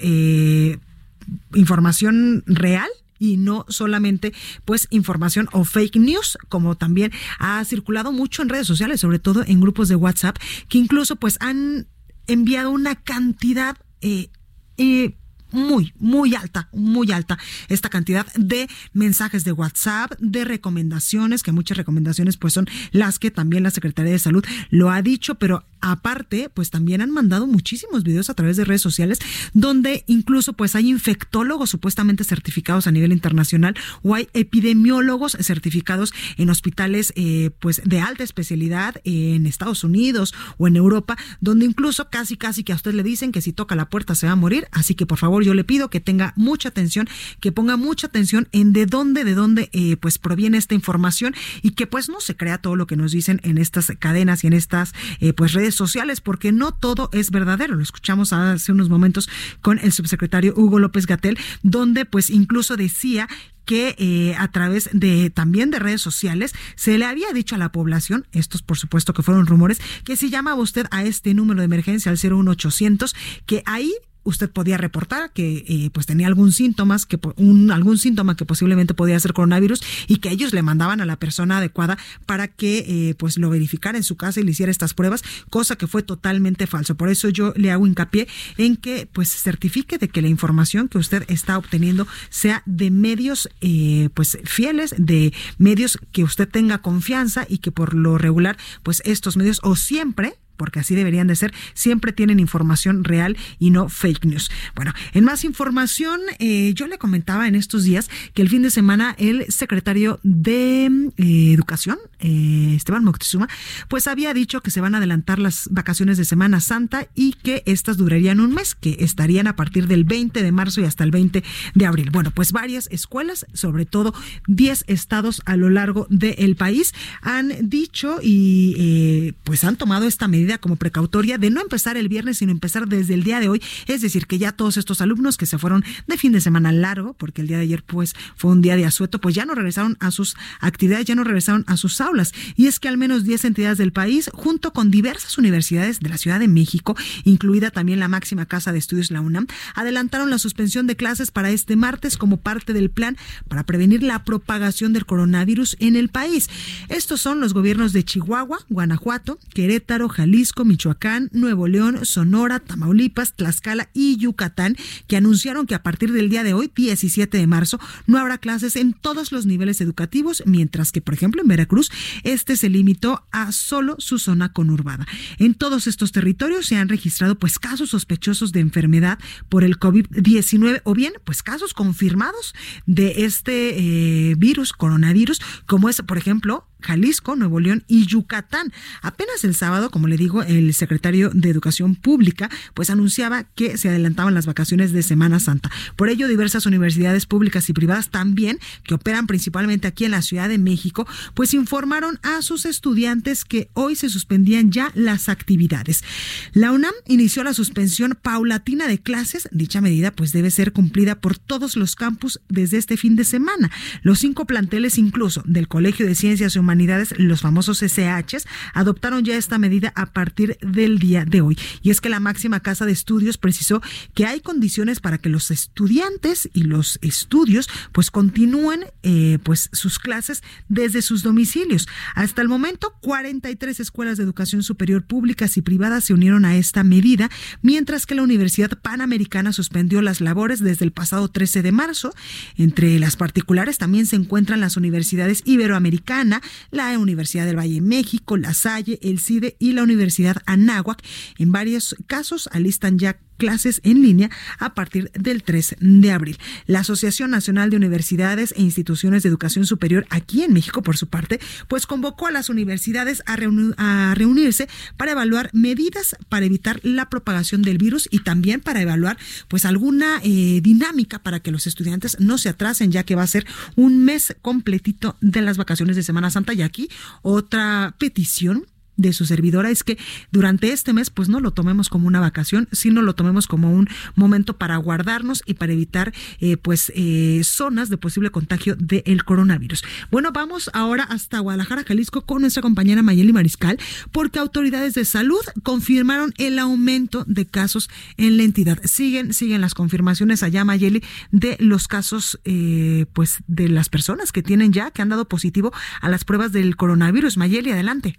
información 1.55 2.43
real 2.47 2.89
y 3.25 3.37
no 3.37 3.65
solamente 3.69 4.33
pues 4.65 4.87
información 4.91 5.49
o 5.53 5.65
fake 5.65 5.97
news, 5.97 6.37
como 6.49 6.77
también 6.77 7.13
ha 7.39 7.65
circulado 7.65 8.13
mucho 8.13 8.43
en 8.43 8.51
redes 8.51 8.67
sociales, 8.67 9.01
sobre 9.01 9.19
todo 9.19 9.43
en 9.47 9.61
grupos 9.61 9.89
de 9.89 9.97
WhatsApp, 9.97 10.37
que 10.69 10.79
incluso 10.79 11.17
pues 11.17 11.39
han 11.41 11.87
enviado 12.27 12.71
una 12.71 12.97
cantidad 12.97 13.77
eh, 14.01 14.31
eh, 14.77 15.17
muy, 15.55 15.95
muy 15.99 16.35
alta, 16.35 16.69
muy 16.73 17.13
alta 17.13 17.39
esta 17.69 17.89
cantidad 17.89 18.27
de 18.35 18.69
mensajes 18.93 19.45
de 19.45 19.53
WhatsApp, 19.53 20.13
de 20.19 20.45
recomendaciones, 20.45 21.43
que 21.43 21.53
muchas 21.53 21.77
recomendaciones 21.77 22.37
pues 22.37 22.53
son 22.53 22.67
las 22.93 23.19
que 23.19 23.31
también 23.31 23.63
la 23.63 23.71
Secretaría 23.71 24.13
de 24.13 24.19
Salud 24.19 24.45
lo 24.71 24.91
ha 24.91 25.01
dicho, 25.01 25.37
pero 25.37 25.65
aparte 25.81 26.51
pues 26.53 26.71
también 26.71 27.01
han 27.01 27.11
mandado 27.11 27.47
muchísimos 27.47 28.05
videos 28.05 28.31
a 28.31 28.35
través 28.35 28.57
de 28.57 28.65
redes 28.65 28.81
sociales 28.81 29.19
donde 29.53 30.05
incluso 30.07 30.55
pues 30.55 30.75
hay 30.75 30.89
infectólogos 30.89 31.71
supuestamente 31.71 32.25
certificados 32.25 32.87
a 32.87 32.93
nivel 32.93 33.13
internacional 33.13 33.77
o 34.03 34.15
hay 34.15 34.29
epidemiólogos 34.33 35.37
certificados 35.41 36.13
en 36.37 36.51
hospitales 36.51 37.13
eh, 37.17 37.51
pues 37.61 37.83
de 37.85 38.01
alta 38.01 38.25
especialidad 38.25 38.97
en 39.05 39.47
Estados 39.47 39.85
Unidos 39.85 40.35
o 40.57 40.67
en 40.67 40.77
Europa, 40.77 41.17
donde 41.41 41.67
incluso 41.67 42.09
casi 42.09 42.37
casi 42.37 42.65
que 42.65 42.73
a 42.73 42.77
usted 42.77 42.95
le 42.95 43.03
dicen 43.03 43.31
que 43.31 43.43
si 43.43 43.53
toca 43.53 43.75
la 43.75 43.89
puerta 43.89 44.15
se 44.15 44.27
va 44.27 44.33
a 44.33 44.37
morir, 44.37 44.67
así 44.73 44.95
que 44.95 45.07
por 45.07 45.19
favor 45.19 45.44
yo 45.45 45.55
le 45.55 45.65
pido 45.65 45.91
que 45.91 46.01
tenga 46.01 46.33
mucha 46.37 46.69
atención, 46.69 47.09
que 47.41 47.53
ponga 47.53 47.77
mucha 47.77 48.07
atención 48.07 48.49
en 48.53 48.73
de 48.73 48.87
dónde, 48.87 49.25
de 49.25 49.35
dónde 49.35 49.71
eh, 49.73 49.97
pues 49.97 50.19
proviene 50.19 50.59
esta 50.59 50.75
información 50.75 51.35
y 51.63 51.71
que 51.71 51.87
pues 51.87 52.09
no 52.09 52.21
se 52.21 52.37
crea 52.37 52.59
todo 52.59 52.77
lo 52.77 52.87
que 52.87 52.97
nos 52.97 53.13
dicen 53.13 53.41
en 53.45 53.59
estas 53.59 53.93
cadenas 53.99 54.45
y 54.45 54.49
en 54.49 54.53
estas 54.53 54.93
eh, 55.21 55.33
pues 55.33 55.53
redes 55.53 55.75
sociales, 55.75 56.21
porque 56.21 56.53
no 56.53 56.73
todo 56.73 57.11
es 57.13 57.31
verdadero. 57.31 57.75
Lo 57.75 57.83
escuchamos 57.83 58.33
hace 58.33 58.73
unos 58.73 58.89
momentos 58.89 59.29
con 59.61 59.79
el 59.79 59.93
subsecretario 59.93 60.55
Hugo 60.57 60.79
López 60.79 61.07
Gatel, 61.07 61.39
donde 61.63 62.05
pues 62.05 62.31
incluso 62.31 62.77
decía 62.77 63.29
que 63.65 63.95
eh, 63.99 64.35
a 64.39 64.49
través 64.49 64.91
de 64.93 65.31
también 65.31 65.71
de 65.71 65.79
redes 65.79 66.01
sociales 66.01 66.53
se 66.77 66.99
le 66.99 67.07
había 67.07 67.33
dicho 67.33 67.55
a 67.55 67.59
la 67.59 67.73
población, 67.73 68.27
estos 68.33 68.63
por 68.63 68.77
supuesto 68.77 69.15
que 69.15 69.23
fueron 69.23 69.47
rumores, 69.47 69.81
que 70.05 70.17
si 70.17 70.31
llamaba 70.31 70.61
usted 70.61 70.87
a 70.91 71.05
este 71.05 71.35
número 71.35 71.61
de 71.61 71.67
emergencia 71.67 72.11
al 72.11 72.19
01800, 72.19 73.15
que 73.47 73.63
ahí 73.67 73.93
usted 74.25 74.51
podía 74.51 74.77
reportar 74.77 75.31
que 75.33 75.65
eh, 75.69 75.91
pues 75.93 76.07
tenía 76.07 76.27
algún 76.27 76.53
síntomas 76.53 77.07
que 77.07 77.19
un 77.37 77.71
algún 77.71 77.99
síntoma 77.99 78.37
que 78.37 78.45
posiblemente 78.45 78.95
podía 78.95 79.19
ser 79.21 79.33
coronavirus 79.33 79.83
y 80.09 80.17
que 80.17 80.31
ellos 80.31 80.53
le 80.53 80.63
mandaban 80.63 81.01
a 81.01 81.07
la 81.07 81.17
persona 81.17 81.59
adecuada 81.59 81.99
para 82.27 82.49
que 82.49 82.85
eh, 82.87 83.15
pues 83.15 83.39
lo 83.39 83.51
verificara 83.51 83.97
en 83.97 84.05
su 84.05 84.17
casa 84.17 84.41
y 84.41 84.45
le 84.45 84.51
hiciera 84.51 84.73
estas 84.73 84.95
pruebas 84.95 85.23
cosa 85.51 85.77
que 85.77 85.87
fue 85.87 86.03
totalmente 86.03 86.67
falso. 86.67 86.95
Por 86.95 87.09
eso 87.09 87.29
yo 87.29 87.53
le 87.57 87.71
hago 87.71 87.87
hincapié 87.87 88.27
en 88.57 88.77
que 88.77 89.09
pues 89.13 89.31
certifique 89.31 89.99
de 89.99 90.09
que 90.09 90.23
la 90.23 90.29
información 90.29 90.89
que 90.89 90.99
usted 90.99 91.25
está 91.29 91.59
obteniendo 91.59 92.07
sea 92.31 92.63
de 92.67 92.91
medios 92.91 93.49
eh, 93.61 94.09
pues 94.15 94.39
fieles 94.45 94.95
de 94.99 95.33
medios 95.59 95.99
que 96.13 96.25
usted 96.25 96.49
tenga 96.49 96.79
confianza 96.79 97.47
y 97.49 97.59
que 97.59 97.73
por 97.73 97.95
lo 97.95 98.19
regular 98.19 98.57
pues 98.83 99.03
estos 99.05 99.37
medios 99.37 99.61
o 99.63 99.77
siempre 99.77 100.35
porque 100.57 100.81
así 100.81 100.95
deberían 100.95 101.27
de 101.27 101.37
ser, 101.37 101.53
siempre 101.75 102.13
tienen 102.13 102.41
información 102.41 103.05
real 103.05 103.37
y 103.59 103.71
no 103.71 103.89
fake 103.89 104.25
news. 104.25 104.51
Bueno, 104.75 104.93
en 105.13 105.25
más 105.25 105.45
información, 105.45 106.21
eh, 106.39 106.73
yo 106.75 106.87
le 106.87 106.99
comentaba 106.99 107.49
en 107.49 107.55
estos 107.55 107.85
días 107.85 108.11
que 108.35 108.43
el 108.43 108.49
fin 108.49 108.63
de 108.63 108.71
semana 108.71 109.15
el 109.19 109.47
secretario 109.51 110.21
de 110.23 110.87
eh, 111.17 111.53
Educación, 111.53 111.99
eh, 112.21 112.75
Esteban 112.77 113.05
Moctezuma, 113.05 113.49
pues 113.89 114.07
había 114.07 114.35
dicho 114.35 114.61
que 114.61 114.71
se 114.71 114.81
van 114.81 114.95
a 114.95 114.99
adelantar 114.99 115.39
las 115.39 115.69
vacaciones 115.71 116.19
de 116.19 116.25
Semana 116.25 116.61
Santa 116.61 117.09
y 117.15 117.33
que 117.35 117.63
estas 117.67 117.97
durarían 117.97 118.41
un 118.41 118.55
mes, 118.55 118.75
que 118.75 118.97
estarían 119.01 119.47
a 119.47 119.57
partir 119.57 119.87
del 119.87 120.05
20 120.05 120.43
de 120.43 120.53
marzo 120.53 120.81
y 120.81 120.85
hasta 120.85 121.05
el 121.05 121.11
20 121.11 121.43
de 121.75 121.87
abril. 121.87 122.11
Bueno, 122.11 122.31
pues 122.31 122.53
varias 122.53 122.89
escuelas, 122.91 123.47
sobre 123.53 123.87
todo 123.87 124.15
10 124.49 124.85
estados 124.87 125.43
a 125.45 125.57
lo 125.57 125.71
largo 125.71 126.07
del 126.11 126.57
país, 126.57 126.95
han 127.23 127.53
dicho 127.69 128.19
y 128.23 129.33
pues 129.45 129.65
han 129.65 129.77
tomado 129.77 130.07
esta 130.07 130.29
medida 130.29 130.44
como 130.61 130.77
precautoria 130.77 131.39
de 131.39 131.51
no 131.51 131.61
empezar 131.61 131.97
el 131.97 132.09
viernes, 132.09 132.39
sino 132.39 132.53
empezar 132.53 132.87
desde 132.89 133.15
el 133.15 133.25
día 133.25 133.41
de 133.41 133.49
hoy. 133.49 133.63
Es 133.87 134.03
decir, 134.03 134.27
que 134.27 134.39
ya 134.39 134.53
todos 134.53 134.77
estos 134.77 135.01
alumnos 135.01 135.37
que 135.37 135.47
se 135.47 135.59
fueron 135.59 135.85
de 136.07 136.17
fin 136.17 136.33
de 136.33 136.41
semana 136.41 136.73
largo, 136.73 137.15
porque 137.15 137.43
el 137.43 137.49
día 137.49 137.57
de 137.57 137.65
ayer 137.65 137.83
pues 137.83 138.15
fue 138.37 138.51
un 138.51 138.61
día 138.61 138.77
de 138.77 138.85
asueto, 138.85 139.21
pues 139.21 139.35
ya 139.35 139.45
no 139.45 139.55
regresaron 139.55 139.97
a 140.01 140.11
sus 140.11 140.37
actividades, 140.61 141.07
ya 141.07 141.15
no 141.15 141.25
regresaron 141.25 141.65
a 141.67 141.77
sus 141.77 142.01
aulas. 142.01 142.33
Y 142.57 142.67
es 142.67 142.79
que 142.79 142.89
al 142.89 142.99
menos 142.99 143.25
10 143.25 143.45
entidades 143.47 143.79
del 143.79 143.93
país, 143.93 144.31
junto 144.33 144.73
con 144.73 144.91
diversas 144.91 145.39
universidades 145.39 146.01
de 146.01 146.09
la 146.09 146.19
Ciudad 146.19 146.41
de 146.41 146.49
México, 146.49 146.97
incluida 147.25 147.71
también 147.71 148.01
la 148.01 148.09
máxima 148.09 148.47
casa 148.47 148.73
de 148.73 148.79
estudios, 148.79 149.11
la 149.11 149.21
UNAM, 149.21 149.47
adelantaron 149.75 150.31
la 150.31 150.39
suspensión 150.39 150.87
de 150.87 150.97
clases 150.97 151.31
para 151.31 151.51
este 151.51 151.77
martes 151.77 152.17
como 152.17 152.39
parte 152.39 152.73
del 152.73 152.91
plan 152.91 153.17
para 153.49 153.65
prevenir 153.65 154.03
la 154.03 154.25
propagación 154.25 154.93
del 154.93 155.07
coronavirus 155.07 155.77
en 155.81 155.97
el 155.97 156.09
país. 156.09 156.49
Estos 156.89 157.21
son 157.21 157.41
los 157.41 157.55
gobiernos 157.55 157.93
de 157.93 158.05
Chihuahua, 158.05 158.59
Guanajuato, 158.69 159.39
Querétaro, 159.53 160.09
Jalisco, 160.09 160.34
Jalisco, 160.35 160.65
Michoacán, 160.65 161.31
Nuevo 161.33 161.69
León, 161.69 162.05
Sonora, 162.05 162.59
Tamaulipas, 162.59 163.35
Tlaxcala 163.35 163.91
y 163.95 164.17
Yucatán, 164.17 164.77
que 165.07 165.17
anunciaron 165.17 165.65
que 165.65 165.77
a 165.77 165.85
partir 165.85 166.13
del 166.13 166.29
día 166.29 166.43
de 166.43 166.55
hoy, 166.55 166.73
17 166.75 167.39
de 167.39 167.47
marzo, 167.47 167.79
no 168.09 168.19
habrá 168.19 168.39
clases 168.39 168.75
en 168.75 168.95
todos 168.95 169.31
los 169.31 169.47
niveles 169.47 169.81
educativos, 169.81 170.43
mientras 170.45 170.91
que, 170.91 171.01
por 171.01 171.15
ejemplo, 171.15 171.41
en 171.41 171.47
Veracruz, 171.47 171.89
este 172.25 172.57
se 172.57 172.69
limitó 172.69 173.25
a 173.31 173.53
solo 173.53 173.95
su 173.99 174.19
zona 174.19 174.53
conurbada. 174.53 175.07
En 175.39 175.55
todos 175.55 175.87
estos 175.87 176.11
territorios 176.11 176.67
se 176.67 176.79
han 176.79 176.89
registrado 176.89 177.37
pues 177.37 177.61
casos 177.61 177.91
sospechosos 177.91 178.51
de 178.51 178.59
enfermedad 178.59 179.21
por 179.49 179.63
el 179.63 179.79
COVID-19 179.79 180.81
o 180.83 180.95
bien 180.95 181.13
pues 181.23 181.45
casos 181.45 181.75
confirmados 181.75 182.57
de 182.87 183.25
este 183.25 184.31
eh, 184.31 184.35
virus, 184.35 184.73
coronavirus, 184.73 185.41
como 185.67 185.89
es, 185.89 186.03
por 186.03 186.19
ejemplo, 186.19 186.67
Jalisco, 186.85 187.35
Nuevo 187.35 187.61
León 187.61 187.85
y 187.89 188.07
Yucatán. 188.07 188.73
Apenas 189.01 189.43
el 189.45 189.55
sábado, 189.55 189.91
como 189.91 190.07
le 190.07 190.17
digo, 190.19 190.43
el 190.43 190.75
secretario 190.75 191.31
de 191.31 191.49
Educación 191.49 191.95
Pública 191.95 192.51
pues 192.75 192.91
anunciaba 192.91 193.45
que 193.45 193.79
se 193.79 193.89
adelantaban 193.89 194.35
las 194.35 194.47
vacaciones 194.47 194.93
de 194.93 195.03
Semana 195.03 195.41
Santa. 195.41 195.71
Por 195.97 196.11
ello, 196.11 196.29
diversas 196.29 196.67
universidades 196.67 197.25
públicas 197.25 197.69
y 197.71 197.73
privadas 197.73 198.11
también, 198.11 198.59
que 198.85 198.95
operan 198.95 199.27
principalmente 199.27 199.89
aquí 199.89 200.05
en 200.05 200.11
la 200.11 200.23
Ciudad 200.23 200.49
de 200.49 200.59
México, 200.59 201.07
pues 201.33 201.55
informaron 201.55 202.19
a 202.23 202.43
sus 202.43 202.67
estudiantes 202.67 203.45
que 203.45 203.71
hoy 203.73 203.97
se 203.97 204.11
suspendían 204.11 204.71
ya 204.71 204.93
las 204.95 205.29
actividades. 205.31 206.05
La 206.53 206.73
UNAM 206.73 206.95
inició 207.07 207.45
la 207.45 207.55
suspensión 207.55 208.19
paulatina 208.21 208.87
de 208.87 208.99
clases. 208.99 209.49
Dicha 209.53 209.81
medida 209.81 210.11
pues 210.11 210.33
debe 210.33 210.51
ser 210.51 210.73
cumplida 210.73 211.15
por 211.21 211.39
todos 211.39 211.77
los 211.77 211.97
campus 211.97 212.41
desde 212.49 212.77
este 212.77 212.99
fin 212.99 213.17
de 213.17 213.25
semana. 213.25 213.71
Los 214.03 214.19
cinco 214.19 214.45
planteles 214.45 214.99
incluso 214.99 215.43
del 215.47 215.67
Colegio 215.67 216.07
de 216.07 216.15
Ciencias 216.15 216.57
Humanas 216.57 216.74
humanidades, 216.75 217.15
los 217.19 217.41
famosos 217.41 217.83
SHs, 217.83 218.47
adoptaron 218.73 219.25
ya 219.25 219.37
esta 219.37 219.59
medida 219.59 219.93
a 219.95 220.07
partir 220.07 220.59
del 220.61 220.99
día 220.99 221.25
de 221.25 221.41
hoy. 221.41 221.57
Y 221.83 221.91
es 221.91 222.01
que 222.01 222.09
la 222.09 222.21
máxima 222.21 222.61
casa 222.61 222.85
de 222.85 222.93
estudios 222.93 223.39
precisó 223.39 223.81
que 224.15 224.27
hay 224.27 224.41
condiciones 224.41 224.99
para 224.99 225.19
que 225.19 225.29
los 225.29 225.51
estudiantes 225.51 226.51
y 226.53 226.65
los 226.65 226.99
estudios 227.01 227.69
pues 227.93 228.11
continúen 228.11 228.87
eh, 229.03 229.39
pues 229.45 229.71
sus 229.73 229.99
clases 229.99 230.43
desde 230.69 231.01
sus 231.01 231.23
domicilios. 231.23 231.87
Hasta 232.15 232.43
el 232.43 232.49
momento, 232.49 232.95
43 233.01 233.79
escuelas 233.81 234.17
de 234.17 234.25
educación 234.25 234.63
superior 234.63 235.05
públicas 235.05 235.57
y 235.57 235.63
privadas 235.63 236.05
se 236.05 236.15
unieron 236.15 236.45
a 236.45 236.57
esta 236.57 236.83
medida, 236.83 237.31
mientras 237.63 238.07
que 238.07 238.17
la 238.17 238.23
Universidad 238.23 238.79
Panamericana 238.81 239.53
suspendió 239.53 240.03
las 240.03 240.21
labores 240.21 240.61
desde 240.61 240.85
el 240.85 240.93
pasado 240.93 241.29
13 241.29 241.63
de 241.63 241.73
marzo. 241.73 242.13
Entre 242.57 242.99
las 242.99 243.17
particulares 243.17 243.79
también 243.79 244.07
se 244.07 244.17
encuentran 244.17 244.61
las 244.61 244.77
universidades 244.77 245.43
Iberoamericana, 245.45 246.43
la 246.71 246.99
Universidad 246.99 247.47
del 247.47 247.59
Valle 247.59 247.75
de 247.75 247.81
México, 247.81 248.37
La 248.37 248.55
Salle, 248.55 248.99
el 249.03 249.19
CIDE 249.19 249.57
y 249.59 249.73
la 249.73 249.83
Universidad 249.83 250.37
Anáhuac. 250.47 251.03
En 251.39 251.53
varios 251.53 251.97
casos 252.07 252.49
alistan 252.53 252.99
ya 252.99 253.19
clases 253.37 253.81
en 253.85 254.03
línea 254.03 254.31
a 254.59 254.75
partir 254.75 255.11
del 255.15 255.43
3 255.43 255.77
de 255.81 256.13
abril. 256.13 256.39
La 256.67 256.81
Asociación 256.81 257.31
Nacional 257.31 257.71
de 257.71 257.77
Universidades 257.77 258.55
e 258.57 258.63
Instituciones 258.63 259.23
de 259.23 259.29
Educación 259.29 259.67
Superior 259.67 260.07
aquí 260.11 260.43
en 260.43 260.53
México, 260.53 260.83
por 260.83 260.97
su 260.97 261.09
parte, 261.09 261.41
pues 261.69 261.87
convocó 261.87 262.27
a 262.27 262.31
las 262.31 262.49
universidades 262.49 263.23
a, 263.27 263.37
a 263.77 264.15
reunirse 264.15 264.69
para 264.97 265.13
evaluar 265.13 265.51
medidas 265.53 266.17
para 266.29 266.47
evitar 266.47 266.81
la 266.83 267.09
propagación 267.09 267.63
del 267.63 267.79
virus 267.79 268.09
y 268.11 268.21
también 268.21 268.61
para 268.61 268.83
evaluar 268.83 269.19
pues 269.49 269.65
alguna 269.65 270.21
eh, 270.23 270.61
dinámica 270.63 271.19
para 271.19 271.41
que 271.41 271.51
los 271.51 271.67
estudiantes 271.67 272.19
no 272.21 272.39
se 272.39 272.49
atrasen, 272.49 272.93
ya 272.93 273.05
que 273.05 273.15
va 273.15 273.23
a 273.23 273.27
ser 273.27 273.47
un 273.77 274.05
mes 274.05 274.37
completito 274.43 275.17
de 275.21 275.43
las 275.43 275.57
vacaciones 275.57 275.97
de 275.97 276.03
Semana 276.03 276.31
Santa. 276.31 276.53
Y 276.55 276.63
aquí 276.63 276.89
otra 277.23 277.95
petición 277.99 278.67
de 278.97 279.13
su 279.13 279.27
servidora 279.27 279.71
es 279.71 279.83
que 279.83 279.99
durante 280.31 280.73
este 280.73 280.93
mes 280.93 281.11
pues 281.11 281.29
no 281.29 281.41
lo 281.41 281.53
tomemos 281.53 281.89
como 281.89 282.07
una 282.07 282.21
vacación, 282.21 282.69
sino 282.73 283.03
lo 283.03 283.15
tomemos 283.15 283.47
como 283.47 283.73
un 283.73 283.89
momento 284.15 284.57
para 284.57 284.77
guardarnos 284.77 285.43
y 285.47 285.55
para 285.55 285.73
evitar 285.73 286.13
eh, 286.41 286.57
pues 286.57 286.93
eh, 286.95 287.41
zonas 287.45 287.89
de 287.89 287.97
posible 287.97 288.31
contagio 288.31 288.77
del 288.77 289.25
coronavirus. 289.25 289.83
Bueno, 290.11 290.33
vamos 290.33 290.71
ahora 290.73 291.05
hasta 291.05 291.39
Guadalajara, 291.39 291.85
Jalisco 291.85 292.23
con 292.23 292.43
nuestra 292.43 292.63
compañera 292.63 293.03
Mayeli 293.03 293.33
Mariscal 293.33 293.79
porque 294.13 294.39
autoridades 294.39 294.95
de 294.95 295.05
salud 295.05 295.43
confirmaron 295.63 296.33
el 296.39 296.59
aumento 296.59 297.25
de 297.27 297.47
casos 297.47 297.89
en 298.17 298.37
la 298.37 298.43
entidad. 298.43 298.79
Siguen, 298.85 299.33
siguen 299.33 299.61
las 299.61 299.75
confirmaciones 299.75 300.43
allá 300.43 300.65
Mayeli 300.65 301.03
de 301.31 301.57
los 301.61 301.89
casos 301.89 302.41
eh, 302.45 303.07
pues 303.13 303.39
de 303.47 303.69
las 303.69 303.89
personas 303.89 304.33
que 304.33 304.43
tienen 304.43 304.73
ya, 304.73 304.91
que 304.91 305.03
han 305.03 305.09
dado 305.09 305.27
positivo 305.27 305.73
a 306.01 306.09
las 306.09 306.25
pruebas 306.25 306.53
del 306.53 306.77
coronavirus. 306.77 307.37
Mayeli, 307.37 307.71
adelante. 307.71 308.19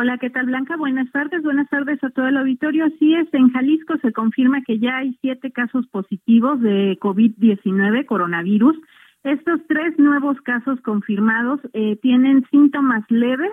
Hola, 0.00 0.16
¿qué 0.18 0.30
tal 0.30 0.46
Blanca? 0.46 0.76
Buenas 0.76 1.10
tardes, 1.10 1.42
buenas 1.42 1.68
tardes 1.70 1.98
a 2.04 2.10
todo 2.10 2.28
el 2.28 2.36
auditorio. 2.36 2.84
Así 2.84 3.14
es, 3.14 3.26
en 3.34 3.50
Jalisco 3.50 3.96
se 4.00 4.12
confirma 4.12 4.62
que 4.62 4.78
ya 4.78 4.98
hay 4.98 5.18
siete 5.20 5.50
casos 5.50 5.88
positivos 5.88 6.60
de 6.60 6.96
COVID-19, 7.00 8.06
coronavirus. 8.06 8.76
Estos 9.24 9.60
tres 9.66 9.98
nuevos 9.98 10.40
casos 10.42 10.80
confirmados 10.82 11.58
eh, 11.72 11.96
tienen 12.00 12.46
síntomas 12.48 13.04
leves 13.08 13.50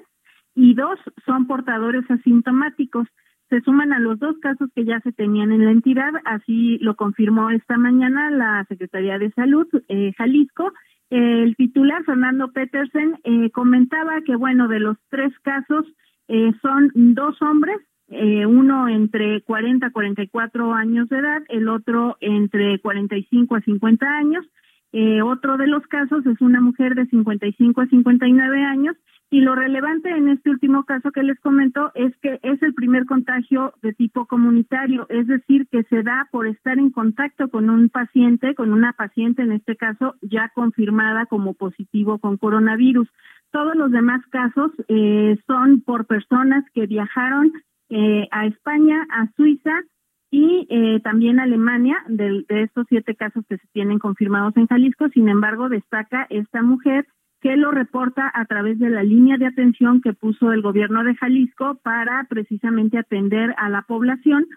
y 0.53 0.75
dos 0.75 0.99
son 1.25 1.47
portadores 1.47 2.03
asintomáticos. 2.11 3.07
Se 3.49 3.61
suman 3.61 3.91
a 3.91 3.99
los 3.99 4.19
dos 4.19 4.37
casos 4.39 4.69
que 4.75 4.85
ya 4.85 4.99
se 4.99 5.13
tenían 5.13 5.51
en 5.51 5.65
la 5.65 5.71
entidad, 5.71 6.11
así 6.25 6.77
lo 6.77 6.95
confirmó 6.95 7.49
esta 7.49 7.79
mañana 7.79 8.29
la 8.29 8.65
Secretaría 8.69 9.17
de 9.17 9.31
Salud 9.31 9.65
eh, 9.87 10.13
Jalisco. 10.15 10.71
El 11.09 11.55
titular 11.55 12.03
Fernando 12.03 12.51
Petersen 12.51 13.19
eh, 13.23 13.49
comentaba 13.49 14.21
que, 14.21 14.35
bueno, 14.35 14.67
de 14.67 14.79
los 14.79 14.97
tres 15.09 15.33
casos, 15.39 15.87
eh, 16.27 16.51
son 16.61 16.91
dos 16.93 17.41
hombres, 17.41 17.77
eh, 18.09 18.45
uno 18.45 18.87
entre 18.87 19.41
40 19.41 19.87
a 19.87 19.91
44 19.91 20.73
años 20.73 21.09
de 21.09 21.19
edad, 21.19 21.43
el 21.49 21.67
otro 21.69 22.17
entre 22.19 22.79
45 22.79 23.55
a 23.55 23.61
50 23.61 24.05
años. 24.05 24.45
Eh, 24.91 25.21
otro 25.21 25.57
de 25.57 25.67
los 25.67 25.85
casos 25.87 26.25
es 26.25 26.39
una 26.41 26.61
mujer 26.61 26.95
de 26.95 27.05
55 27.07 27.81
a 27.81 27.87
59 27.87 28.63
años 28.63 28.95
y 29.31 29.41
lo 29.41 29.55
relevante 29.55 30.09
en 30.09 30.29
este 30.29 30.49
último 30.49 30.83
caso 30.83 31.11
que 31.11 31.23
les 31.23 31.39
comento 31.39 31.91
es 31.95 32.15
que 32.17 32.39
es 32.43 32.61
el 32.61 32.73
primer 32.73 33.05
contagio 33.05 33.73
de 33.81 33.93
tipo 33.93 34.27
comunitario, 34.27 35.07
es 35.09 35.27
decir, 35.27 35.67
que 35.71 35.83
se 35.83 36.03
da 36.03 36.27
por 36.31 36.47
estar 36.47 36.77
en 36.77 36.91
contacto 36.91 37.49
con 37.49 37.69
un 37.69 37.89
paciente, 37.89 38.53
con 38.53 38.71
una 38.71 38.93
paciente 38.93 39.41
en 39.41 39.51
este 39.51 39.75
caso 39.75 40.15
ya 40.21 40.51
confirmada 40.53 41.25
como 41.25 41.53
positivo 41.55 42.19
con 42.19 42.37
coronavirus. 42.37 43.09
Todos 43.51 43.75
los 43.75 43.91
demás 43.91 44.21
casos 44.29 44.71
eh, 44.87 45.37
son 45.47 45.81
por 45.81 46.05
personas 46.05 46.63
que 46.73 46.85
viajaron 46.85 47.51
eh, 47.89 48.27
a 48.31 48.45
España, 48.45 49.07
a 49.09 49.27
Suiza 49.35 49.81
y 50.29 50.67
eh, 50.69 50.99
también 51.01 51.39
Alemania, 51.39 51.97
de, 52.07 52.43
estos 52.49 52.85
siete 52.89 53.15
casos 53.15 53.43
que 53.47 53.57
se 53.57 53.67
tienen 53.73 53.99
confirmados 53.99 54.55
en 54.57 54.67
Jalisco. 54.67 55.07
Sin 55.09 55.29
embargo, 55.29 55.69
destaca 55.69 56.27
esta 56.29 56.61
mujer 56.61 57.07
que 57.45 57.57
lo 57.57 57.69
reporta 57.69 58.31
a 58.33 58.45
través 58.45 58.79
de 58.79 58.89
la 58.89 59.03
línea 59.03 59.37
de 59.37 59.45
atención 59.45 60.01
que 60.01 60.13
puso 60.13 60.51
el 60.51 60.63
gobierno 60.63 61.03
de 61.03 61.13
Jalisco 61.13 61.79
para 61.83 62.25
precisamente 62.27 62.97
atender 62.97 63.53
a 63.59 63.69
la 63.69 63.83
población, 63.83 64.47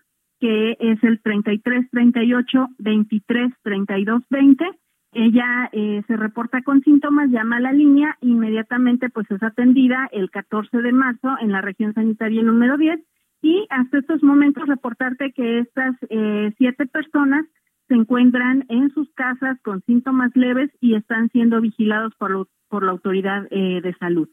que 0.40 0.75
es 0.80 1.04
el 1.04 1.21
33 1.21 1.90
38 1.90 2.68
23 2.78 3.52
32 3.62 4.23
20 4.30 4.64
ella 5.12 5.68
eh, 5.73 6.02
se 6.07 6.16
reporta 6.16 6.62
con 6.62 6.80
síntomas, 6.80 7.28
llama 7.28 7.59
a 7.59 7.61
la 7.61 7.73
línea, 7.73 8.16
inmediatamente 8.23 9.11
pues 9.11 9.30
es 9.30 9.42
atendida 9.42 10.09
el 10.11 10.30
14 10.30 10.78
de 10.78 10.92
marzo 10.92 11.28
en 11.42 11.52
la 11.52 11.61
región 11.61 11.92
sanitaria 11.92 12.42
número 12.42 12.78
10 12.78 13.00
y 13.42 13.66
hasta 13.68 13.99
estos 13.99 14.23
momentos 14.23 14.66
reportarte 14.66 15.32
que 15.32 15.58
estas 15.58 15.95
eh, 16.08 16.54
siete 16.56 16.86
personas 16.86 17.45
se 17.89 17.95
encuentran 17.95 18.65
en 18.69 18.93
sus 18.93 19.11
casas 19.15 19.59
con 19.63 19.83
síntomas 19.83 20.31
leves 20.35 20.71
y 20.81 20.95
están 20.95 21.31
siendo 21.31 21.61
vigilados 21.61 22.15
por, 22.17 22.49
por 22.69 22.85
la 22.85 22.93
autoridad 22.93 23.47
eh, 23.51 23.81
de 23.83 23.95
salud. 23.95 24.29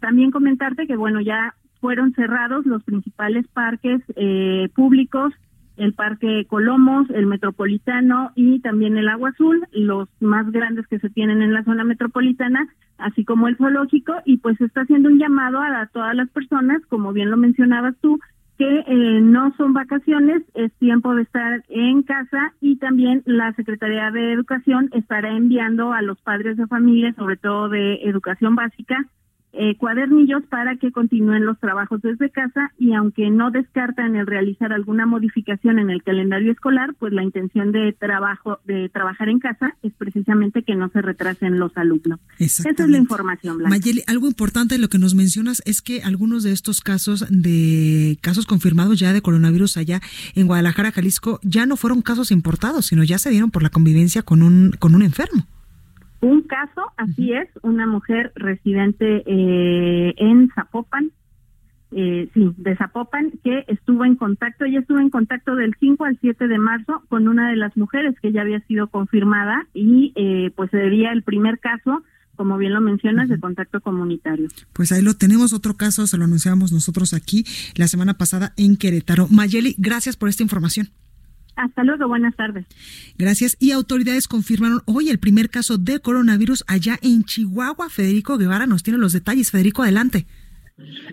también 0.00 0.30
comentarte 0.30 0.86
que 0.86 0.96
bueno 0.96 1.20
ya 1.20 1.54
fueron 1.80 2.12
cerrados 2.12 2.66
los 2.66 2.84
principales 2.84 3.46
parques 3.48 4.00
públicos 4.74 5.32
el 5.76 5.92
Parque 5.92 6.46
Colomos, 6.48 7.08
el 7.10 7.26
Metropolitano 7.26 8.32
y 8.34 8.60
también 8.60 8.96
el 8.96 9.08
Agua 9.08 9.30
Azul, 9.30 9.66
los 9.72 10.08
más 10.20 10.50
grandes 10.50 10.86
que 10.86 10.98
se 10.98 11.10
tienen 11.10 11.42
en 11.42 11.52
la 11.52 11.64
zona 11.64 11.84
metropolitana, 11.84 12.66
así 12.98 13.24
como 13.24 13.48
el 13.48 13.56
zoológico, 13.56 14.14
y 14.24 14.38
pues 14.38 14.60
está 14.60 14.82
haciendo 14.82 15.08
un 15.08 15.18
llamado 15.18 15.60
a, 15.60 15.86
todas 15.92 16.14
las 16.14 16.30
personas, 16.30 16.80
como 16.88 17.12
bien 17.12 17.30
lo 17.30 17.36
mencionabas 17.36 17.94
tú, 18.00 18.18
que 18.58 18.84
eh, 18.86 19.20
no 19.20 19.54
son 19.56 19.72
vacaciones, 19.74 20.42
es 20.54 20.72
tiempo 20.74 21.14
de 21.14 21.22
estar 21.22 21.62
en 21.68 22.02
casa 22.02 22.54
y 22.60 22.76
también 22.76 23.22
la 23.26 23.52
Secretaría 23.52 24.10
de 24.10 24.32
Educación 24.32 24.88
estará 24.92 25.30
enviando 25.36 25.92
a 25.92 26.02
los 26.02 26.18
padres 26.22 26.56
de 26.56 26.66
familia, 26.66 27.12
sobre 27.14 27.36
todo 27.36 27.68
de 27.68 27.96
educación 28.04 28.54
básica, 28.54 29.04
eh, 29.58 29.76
cuadernillos 29.76 30.42
para 30.50 30.76
que 30.76 30.92
continúen 30.92 31.46
los 31.46 31.58
trabajos 31.58 32.02
desde 32.02 32.30
casa 32.30 32.72
y 32.78 32.92
aunque 32.92 33.30
no 33.30 33.50
descartan 33.50 34.14
el 34.14 34.26
realizar 34.26 34.72
alguna 34.72 35.06
modificación 35.06 35.78
en 35.78 35.90
el 35.90 36.02
calendario 36.02 36.52
escolar, 36.52 36.94
pues 36.98 37.12
la 37.12 37.22
intención 37.22 37.72
de 37.72 37.92
trabajo 37.92 38.58
de 38.66 38.90
trabajar 38.90 39.28
en 39.28 39.38
casa 39.38 39.74
es 39.82 39.92
precisamente 39.94 40.62
que 40.62 40.74
no 40.74 40.90
se 40.90 41.00
retrasen 41.00 41.58
los 41.58 41.76
alumnos. 41.76 42.20
Esa 42.38 42.68
es 42.68 42.88
la 42.88 42.98
información. 42.98 43.58
Blanca. 43.58 43.70
Mayeli, 43.70 44.02
algo 44.06 44.26
importante 44.26 44.74
de 44.74 44.80
lo 44.80 44.88
que 44.88 44.98
nos 44.98 45.14
mencionas 45.14 45.62
es 45.64 45.80
que 45.80 46.02
algunos 46.02 46.42
de 46.42 46.52
estos 46.52 46.80
casos 46.80 47.24
de 47.30 48.18
casos 48.20 48.46
confirmados 48.46 48.98
ya 48.98 49.12
de 49.12 49.22
coronavirus 49.22 49.78
allá 49.78 50.00
en 50.34 50.46
Guadalajara, 50.46 50.92
Jalisco, 50.92 51.40
ya 51.42 51.64
no 51.66 51.76
fueron 51.76 52.02
casos 52.02 52.30
importados, 52.30 52.86
sino 52.86 53.04
ya 53.04 53.18
se 53.18 53.30
dieron 53.30 53.50
por 53.50 53.62
la 53.62 53.70
convivencia 53.70 54.22
con 54.22 54.42
un 54.42 54.72
con 54.78 54.94
un 54.94 55.02
enfermo. 55.02 55.46
Un 56.20 56.42
caso, 56.42 56.82
así 56.96 57.32
es, 57.32 57.48
una 57.62 57.86
mujer 57.86 58.32
residente 58.34 59.22
eh, 59.26 60.14
en 60.16 60.50
Zapopan, 60.54 61.10
eh, 61.92 62.28
sí, 62.34 62.52
de 62.56 62.76
Zapopan, 62.76 63.32
que 63.44 63.64
estuvo 63.68 64.04
en 64.04 64.16
contacto, 64.16 64.64
ella 64.64 64.80
estuvo 64.80 64.98
en 64.98 65.10
contacto 65.10 65.54
del 65.54 65.74
5 65.78 66.04
al 66.04 66.18
7 66.20 66.48
de 66.48 66.58
marzo 66.58 67.02
con 67.08 67.28
una 67.28 67.50
de 67.50 67.56
las 67.56 67.76
mujeres 67.76 68.14
que 68.20 68.32
ya 68.32 68.42
había 68.42 68.60
sido 68.60 68.88
confirmada 68.88 69.66
y 69.72 70.12
eh, 70.16 70.50
pues 70.56 70.70
sería 70.70 71.12
el 71.12 71.22
primer 71.22 71.58
caso 71.58 72.02
como 72.36 72.58
bien 72.58 72.74
lo 72.74 72.80
mencionas, 72.80 73.28
de 73.28 73.40
contacto 73.40 73.80
comunitario. 73.80 74.48
Pues 74.74 74.92
ahí 74.92 75.02
lo 75.02 75.14
tenemos, 75.14 75.52
otro 75.52 75.76
caso, 75.76 76.06
se 76.06 76.18
lo 76.18 76.24
anunciamos 76.24 76.70
nosotros 76.70 77.14
aquí 77.14 77.44
la 77.76 77.88
semana 77.88 78.18
pasada 78.18 78.52
en 78.56 78.76
Querétaro. 78.76 79.26
Mayeli, 79.30 79.74
gracias 79.78 80.16
por 80.16 80.28
esta 80.28 80.42
información. 80.42 80.90
Hasta 81.56 81.84
luego, 81.84 82.06
buenas 82.06 82.36
tardes. 82.36 82.66
Gracias. 83.16 83.56
Y 83.58 83.72
autoridades 83.72 84.28
confirmaron 84.28 84.82
hoy 84.84 85.08
el 85.08 85.18
primer 85.18 85.48
caso 85.48 85.78
de 85.78 86.00
coronavirus 86.00 86.64
allá 86.68 86.98
en 87.02 87.24
Chihuahua. 87.24 87.88
Federico 87.88 88.36
Guevara 88.36 88.66
nos 88.66 88.82
tiene 88.82 88.98
los 88.98 89.14
detalles. 89.14 89.50
Federico, 89.50 89.82
adelante. 89.82 90.26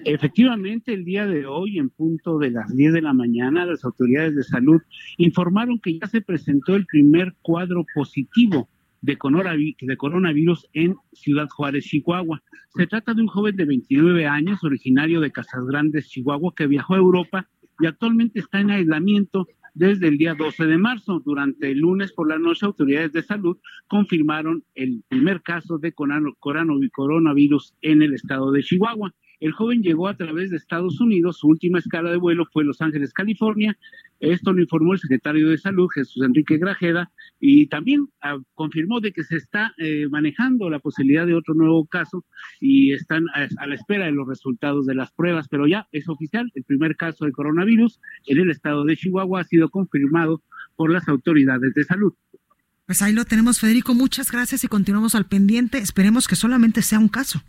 Efectivamente, 0.04 0.94
el 0.94 1.06
día 1.06 1.26
de 1.26 1.46
hoy, 1.46 1.80
en 1.80 1.90
punto 1.90 2.38
de 2.38 2.52
las 2.52 2.76
10 2.76 2.92
de 2.92 3.02
la 3.02 3.14
mañana, 3.14 3.66
las 3.66 3.86
autoridades 3.86 4.36
de 4.36 4.44
salud 4.44 4.82
informaron 5.18 5.80
que 5.80 5.98
ya 5.98 6.08
se 6.08 6.20
presentó 6.20 6.76
el 6.76 6.86
primer 6.86 7.34
cuadro 7.42 7.86
positivo 7.96 8.68
de 9.02 9.18
coronavirus 9.18 10.68
en 10.74 10.96
Ciudad 11.14 11.48
Juárez, 11.50 11.86
Chihuahua. 11.86 12.42
Se 12.76 12.88
trata 12.88 13.14
de 13.14 13.22
un 13.22 13.28
joven 13.28 13.56
de 13.56 13.66
29 13.66 14.28
años, 14.28 14.62
originario 14.64 15.22
de 15.22 15.32
Casas 15.32 15.66
Grandes, 15.66 16.10
Chihuahua, 16.10 16.54
que 16.56 16.68
viajó 16.68 16.96
a 16.96 16.98
Europa 16.98 17.48
y 17.80 17.86
actualmente 17.86 18.40
está 18.40 18.60
en 18.60 18.72
aislamiento 18.72 19.48
desde 19.74 20.08
el 20.08 20.18
día 20.18 20.36
12 20.36 20.66
de 20.66 20.78
marzo. 20.78 21.22
Durante 21.26 21.72
el 21.72 21.80
lunes 21.80 22.12
por 22.12 22.28
la 22.28 22.38
noche, 22.38 22.66
autoridades 22.66 23.12
de 23.12 23.24
salud 23.24 23.58
confirmaron 23.88 24.64
el 24.76 25.04
primer 25.08 25.42
caso 25.42 25.78
de 25.78 25.94
coronavirus 25.94 27.74
en 27.82 28.02
el 28.02 28.14
estado 28.14 28.52
de 28.52 28.64
Chihuahua. 28.64 29.14
El 29.40 29.52
joven 29.52 29.82
llegó 29.82 30.08
a 30.08 30.16
través 30.16 30.52
de 30.52 30.58
Estados 30.58 31.02
Unidos, 31.02 31.40
su 31.40 31.48
última 31.48 31.80
escala 31.80 32.12
de 32.12 32.18
vuelo 32.18 32.46
fue 32.54 32.64
Los 32.64 32.82
Ángeles, 32.82 33.12
California. 33.12 33.78
Esto 34.24 34.54
lo 34.54 34.62
informó 34.62 34.94
el 34.94 35.00
secretario 35.00 35.50
de 35.50 35.58
Salud, 35.58 35.90
Jesús 35.94 36.24
Enrique 36.24 36.58
Grajeda, 36.58 37.12
y 37.42 37.68
también 37.68 38.08
ah, 38.22 38.38
confirmó 38.54 39.02
de 39.02 39.12
que 39.12 39.22
se 39.26 39.36
está 39.36 39.74
eh, 39.78 40.08
manejando 40.10 40.70
la 40.70 40.80
posibilidad 40.80 41.28
de 41.28 41.34
otro 41.34 41.54
nuevo 41.56 41.86
caso 41.86 42.24
y 42.62 42.94
están 42.94 43.26
a, 43.34 43.66
la 43.66 43.76
espera 43.76 44.06
de 44.06 44.14
los 44.14 44.26
resultados 44.26 44.86
de 44.86 44.96
las 44.96 45.12
pruebas, 45.12 45.50
pero 45.50 45.68
ya 45.68 45.90
es 45.92 46.08
oficial, 46.08 46.50
el 46.56 46.64
primer 46.64 46.96
caso 46.96 47.26
de 47.26 47.34
coronavirus 47.34 48.00
en 48.28 48.38
el 48.38 48.50
estado 48.50 48.86
de 48.86 48.96
Chihuahua 48.96 49.42
ha 49.42 49.44
sido 49.44 49.70
confirmado 49.70 50.42
por 50.78 50.90
las 50.90 51.10
autoridades 51.10 51.74
de 51.74 51.84
salud. 51.84 52.14
Pues 52.86 53.02
ahí 53.02 53.12
lo 53.12 53.26
tenemos, 53.26 53.60
Federico. 53.60 53.94
Muchas 53.94 54.32
gracias 54.32 54.64
y 54.64 54.70
continuamos 54.70 55.16
al 55.16 55.26
pendiente. 55.26 55.80
Esperemos 55.80 56.30
que 56.30 56.38
solamente 56.38 56.82
sea 56.82 57.00
un 57.00 57.10
caso. 57.10 57.44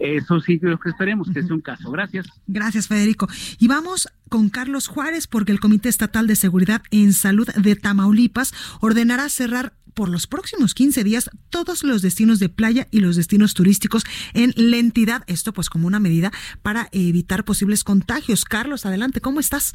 Eso 0.00 0.40
sí 0.40 0.58
lo 0.62 0.78
que 0.78 0.90
esperemos, 0.90 1.28
que 1.32 1.42
sea 1.42 1.54
un 1.54 1.60
caso. 1.60 1.90
Gracias. 1.90 2.26
Gracias, 2.46 2.88
Federico. 2.88 3.28
Y 3.58 3.68
vamos 3.68 4.08
con 4.28 4.48
Carlos 4.48 4.88
Juárez, 4.88 5.26
porque 5.26 5.52
el 5.52 5.60
Comité 5.60 5.88
Estatal 5.88 6.26
de 6.26 6.36
Seguridad 6.36 6.82
en 6.90 7.12
Salud 7.12 7.48
de 7.48 7.76
Tamaulipas 7.76 8.52
ordenará 8.80 9.28
cerrar 9.28 9.72
por 9.94 10.10
los 10.10 10.26
próximos 10.26 10.74
15 10.74 11.04
días 11.04 11.30
todos 11.50 11.82
los 11.82 12.02
destinos 12.02 12.38
de 12.38 12.50
playa 12.50 12.86
y 12.90 13.00
los 13.00 13.16
destinos 13.16 13.54
turísticos 13.54 14.04
en 14.34 14.52
la 14.56 14.76
entidad. 14.76 15.22
Esto 15.26 15.52
pues 15.52 15.70
como 15.70 15.86
una 15.86 16.00
medida 16.00 16.30
para 16.62 16.88
evitar 16.92 17.44
posibles 17.44 17.82
contagios. 17.82 18.44
Carlos, 18.44 18.84
adelante, 18.84 19.22
¿cómo 19.22 19.40
estás? 19.40 19.72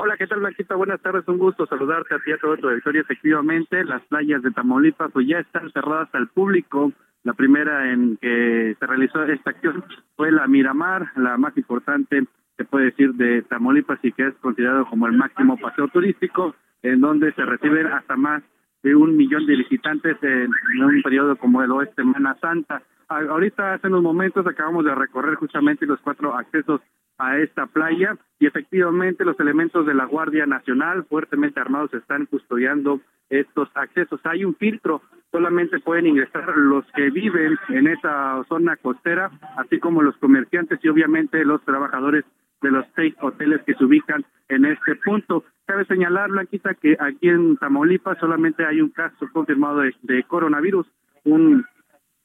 Hola, 0.00 0.16
¿qué 0.16 0.26
tal, 0.26 0.38
Blanquita? 0.38 0.74
Buenas 0.76 1.02
tardes, 1.02 1.26
un 1.26 1.38
gusto 1.38 1.66
saludarte 1.66 2.14
a 2.14 2.18
ti 2.18 2.30
y 2.30 2.32
a 2.32 2.38
todo 2.38 2.56
tu 2.56 2.68
auditorio. 2.68 3.02
Efectivamente, 3.02 3.84
las 3.84 4.00
playas 4.06 4.42
de 4.42 4.52
Tamaulipas 4.52 5.10
pues 5.12 5.26
ya 5.28 5.40
están 5.40 5.70
cerradas 5.72 6.08
al 6.12 6.28
público 6.28 6.92
la 7.24 7.34
primera 7.34 7.92
en 7.92 8.16
que 8.16 8.76
se 8.78 8.86
realizó 8.86 9.22
esta 9.24 9.50
acción 9.50 9.84
fue 10.16 10.32
la 10.32 10.46
Miramar, 10.46 11.12
la 11.16 11.36
más 11.36 11.56
importante, 11.56 12.24
se 12.56 12.64
puede 12.64 12.86
decir, 12.86 13.14
de 13.14 13.42
Tamaulipas 13.42 13.98
y 14.02 14.12
que 14.12 14.28
es 14.28 14.34
considerado 14.36 14.86
como 14.86 15.06
el 15.06 15.12
máximo 15.12 15.56
paseo 15.58 15.88
turístico, 15.88 16.54
en 16.82 17.00
donde 17.00 17.32
se 17.32 17.44
reciben 17.44 17.86
hasta 17.86 18.16
más 18.16 18.42
de 18.82 18.94
un 18.94 19.16
millón 19.16 19.46
de 19.46 19.56
visitantes 19.56 20.16
en, 20.22 20.50
un 20.82 21.02
periodo 21.02 21.36
como 21.36 21.62
el 21.62 21.70
oeste 21.72 21.96
Semana 21.96 22.36
Santa. 22.40 22.82
Ahorita, 23.08 23.74
hace 23.74 23.86
unos 23.86 24.02
momentos, 24.02 24.46
acabamos 24.46 24.84
de 24.84 24.94
recorrer 24.94 25.34
justamente 25.36 25.86
los 25.86 26.00
cuatro 26.00 26.34
accesos 26.36 26.80
a 27.16 27.38
esta 27.38 27.66
playa 27.66 28.16
y 28.38 28.46
efectivamente 28.46 29.24
los 29.24 29.38
elementos 29.40 29.86
de 29.86 29.94
la 29.94 30.04
Guardia 30.04 30.46
Nacional 30.46 31.04
fuertemente 31.04 31.58
armados 31.58 31.92
están 31.94 32.26
custodiando 32.26 33.00
estos 33.28 33.68
accesos. 33.74 34.20
Hay 34.24 34.44
un 34.44 34.54
filtro, 34.54 35.02
solamente 35.30 35.78
pueden 35.80 36.06
ingresar 36.06 36.46
los 36.56 36.84
que 36.92 37.10
viven 37.10 37.56
en 37.68 37.86
esa 37.86 38.42
zona 38.48 38.76
costera, 38.76 39.30
así 39.56 39.78
como 39.78 40.02
los 40.02 40.16
comerciantes 40.16 40.78
y 40.82 40.88
obviamente 40.88 41.44
los 41.44 41.62
trabajadores 41.64 42.24
de 42.62 42.70
los 42.70 42.86
seis 42.96 43.14
hoteles 43.20 43.62
que 43.64 43.74
se 43.74 43.84
ubican 43.84 44.24
en 44.48 44.64
este 44.64 44.96
punto. 44.96 45.44
Cabe 45.66 45.84
señalar, 45.84 46.30
Blanquita, 46.30 46.74
que 46.74 46.96
aquí 46.98 47.28
en 47.28 47.56
Tamaulipas 47.56 48.18
solamente 48.18 48.64
hay 48.64 48.80
un 48.80 48.90
caso 48.90 49.28
confirmado 49.32 49.82
de, 50.02 50.24
coronavirus, 50.24 50.86
un, 51.24 51.64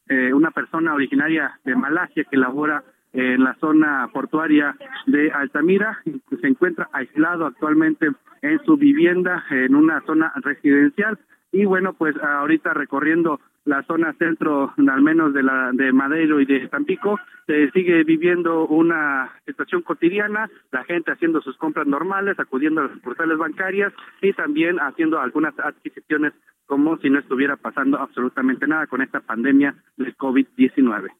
eh, 0.07 0.33
una 0.33 0.51
persona 0.51 0.93
originaria 0.93 1.59
de 1.65 1.75
Malasia 1.75 2.23
que 2.23 2.37
labora 2.37 2.83
en 3.11 3.43
la 3.43 3.53
zona 3.55 4.09
portuaria 4.11 4.75
de 5.05 5.31
Altamira, 5.31 6.01
se 6.41 6.47
encuentra 6.47 6.89
aislado 6.93 7.45
actualmente 7.45 8.09
en 8.41 8.59
su 8.65 8.75
vivienda 8.75 9.43
en 9.51 9.75
una 9.75 10.01
zona 10.01 10.33
residencial 10.37 11.19
y 11.53 11.65
bueno, 11.65 11.93
pues 11.93 12.15
ahorita 12.17 12.73
recorriendo 12.73 13.39
la 13.65 13.83
zona 13.83 14.13
centro, 14.13 14.73
al 14.75 15.01
menos 15.01 15.33
de 15.33 15.43
la 15.43 15.71
de 15.71 15.93
Madero 15.93 16.41
y 16.41 16.45
de 16.45 16.67
Tampico, 16.67 17.17
se 17.45 17.69
sigue 17.71 18.03
viviendo 18.03 18.65
una 18.65 19.31
situación 19.45 19.83
cotidiana, 19.83 20.49
la 20.71 20.83
gente 20.83 21.11
haciendo 21.11 21.41
sus 21.41 21.55
compras 21.57 21.87
normales, 21.87 22.39
acudiendo 22.39 22.81
a 22.81 22.87
las 22.87 22.99
portales 22.99 23.37
bancarias 23.37 23.93
y 24.21 24.33
también 24.33 24.79
haciendo 24.79 25.19
algunas 25.19 25.57
adquisiciones 25.59 26.33
como 26.65 26.97
si 26.97 27.09
no 27.09 27.19
estuviera 27.19 27.55
pasando 27.55 27.99
absolutamente 27.99 28.67
nada 28.67 28.87
con 28.87 29.01
esta 29.01 29.19
pandemia 29.19 29.75
del 29.95 30.17
COVID-19. 30.17 31.11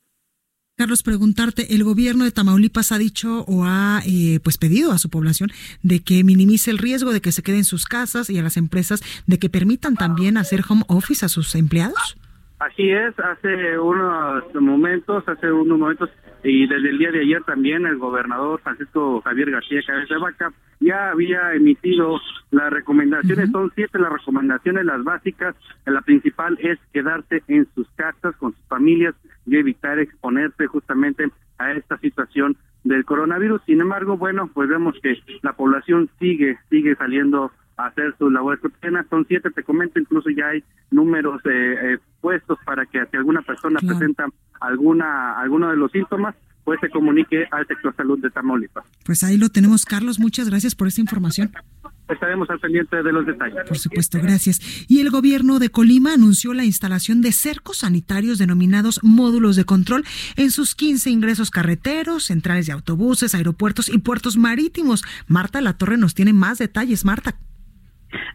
Carlos, 0.75 1.03
preguntarte, 1.03 1.75
el 1.75 1.83
gobierno 1.83 2.23
de 2.23 2.31
Tamaulipas 2.31 2.91
ha 2.91 2.97
dicho 2.97 3.45
o 3.47 3.63
ha 3.63 3.99
eh, 4.07 4.39
pues 4.43 4.57
pedido 4.57 4.91
a 4.91 4.97
su 4.97 5.07
población 5.07 5.51
de 5.83 6.03
que 6.03 6.23
minimice 6.23 6.71
el 6.71 6.79
riesgo 6.79 7.13
de 7.13 7.21
que 7.21 7.31
se 7.31 7.43
queden 7.43 7.59
en 7.59 7.63
sus 7.63 7.85
casas 7.85 8.31
y 8.31 8.39
a 8.39 8.41
las 8.41 8.57
empresas 8.57 9.03
de 9.27 9.37
que 9.37 9.51
permitan 9.51 9.93
también 9.95 10.35
hacer 10.35 10.61
home 10.67 10.81
office 10.87 11.23
a 11.23 11.29
sus 11.29 11.53
empleados. 11.53 12.17
Así 12.57 12.89
es, 12.89 13.13
hace 13.19 13.77
unos 13.77 14.43
momentos, 14.55 15.23
hace 15.27 15.51
unos 15.51 15.77
momentos 15.77 16.09
y 16.43 16.65
desde 16.65 16.89
el 16.89 16.97
día 16.97 17.11
de 17.11 17.21
ayer 17.21 17.43
también 17.43 17.85
el 17.85 17.99
gobernador 17.99 18.59
Francisco 18.61 19.21
Javier 19.21 19.51
García 19.51 19.79
Cabeza 19.85 20.15
de 20.15 20.19
Vaca 20.19 20.53
ya 20.83 21.11
había 21.11 21.53
emitido 21.53 22.19
las 22.51 22.71
recomendaciones, 22.71 23.49
son 23.51 23.71
siete 23.75 23.99
las 23.99 24.11
recomendaciones, 24.11 24.85
las 24.85 25.03
básicas, 25.03 25.55
la 25.85 26.01
principal 26.01 26.57
es 26.61 26.79
quedarse 26.91 27.41
en 27.47 27.67
sus 27.73 27.87
casas 27.95 28.35
con 28.37 28.53
sus 28.53 28.65
familias 28.65 29.15
y 29.45 29.57
evitar 29.57 29.99
exponerse 29.99 30.67
justamente 30.67 31.29
a 31.57 31.71
esta 31.71 31.97
situación 31.97 32.57
del 32.83 33.05
coronavirus. 33.05 33.61
Sin 33.65 33.81
embargo, 33.81 34.17
bueno, 34.17 34.49
pues 34.53 34.69
vemos 34.69 34.95
que 35.01 35.17
la 35.41 35.53
población 35.53 36.09
sigue, 36.19 36.57
sigue 36.69 36.95
saliendo 36.95 37.51
a 37.77 37.87
hacer 37.87 38.15
sus 38.17 38.31
labores 38.31 38.61
cotidianas. 38.61 39.07
Son 39.09 39.25
siete, 39.27 39.49
te 39.51 39.63
comento, 39.63 39.99
incluso 39.99 40.29
ya 40.29 40.49
hay 40.49 40.63
números 40.91 41.41
eh, 41.45 41.97
puestos 42.21 42.59
para 42.65 42.85
que 42.85 43.03
si 43.05 43.17
alguna 43.17 43.41
persona 43.41 43.79
presenta 43.79 44.27
alguna 44.59 45.39
alguno 45.39 45.69
de 45.69 45.77
los 45.77 45.91
síntomas, 45.91 46.35
pues 46.63 46.79
se 46.79 46.89
comunique 46.89 47.45
al 47.51 47.67
sector 47.67 47.95
salud 47.95 48.19
de 48.19 48.29
Tamaulipas. 48.29 48.85
Pues 49.05 49.23
ahí 49.23 49.37
lo 49.37 49.49
tenemos, 49.49 49.85
Carlos. 49.85 50.19
Muchas 50.19 50.49
gracias 50.49 50.75
por 50.75 50.87
esta 50.87 51.01
información. 51.01 51.51
Estaremos 52.09 52.49
al 52.49 52.59
pendiente 52.59 53.01
de 53.01 53.11
los 53.11 53.25
detalles. 53.25 53.63
Por 53.67 53.77
supuesto, 53.77 54.19
gracias. 54.21 54.85
Y 54.89 54.99
el 54.99 55.09
gobierno 55.09 55.59
de 55.59 55.69
Colima 55.69 56.13
anunció 56.13 56.53
la 56.53 56.65
instalación 56.65 57.21
de 57.21 57.31
cercos 57.31 57.77
sanitarios 57.77 58.37
denominados 58.37 58.99
módulos 59.03 59.55
de 59.55 59.65
control 59.65 60.03
en 60.35 60.51
sus 60.51 60.75
15 60.75 61.09
ingresos 61.09 61.49
carreteros, 61.49 62.25
centrales 62.25 62.67
de 62.67 62.73
autobuses, 62.73 63.35
aeropuertos 63.35 63.89
y 63.89 63.97
puertos 63.99 64.37
marítimos. 64.37 65.03
Marta 65.27 65.61
La 65.61 65.77
Torre 65.77 65.97
nos 65.97 66.13
tiene 66.13 66.33
más 66.33 66.57
detalles. 66.59 67.05
Marta. 67.05 67.35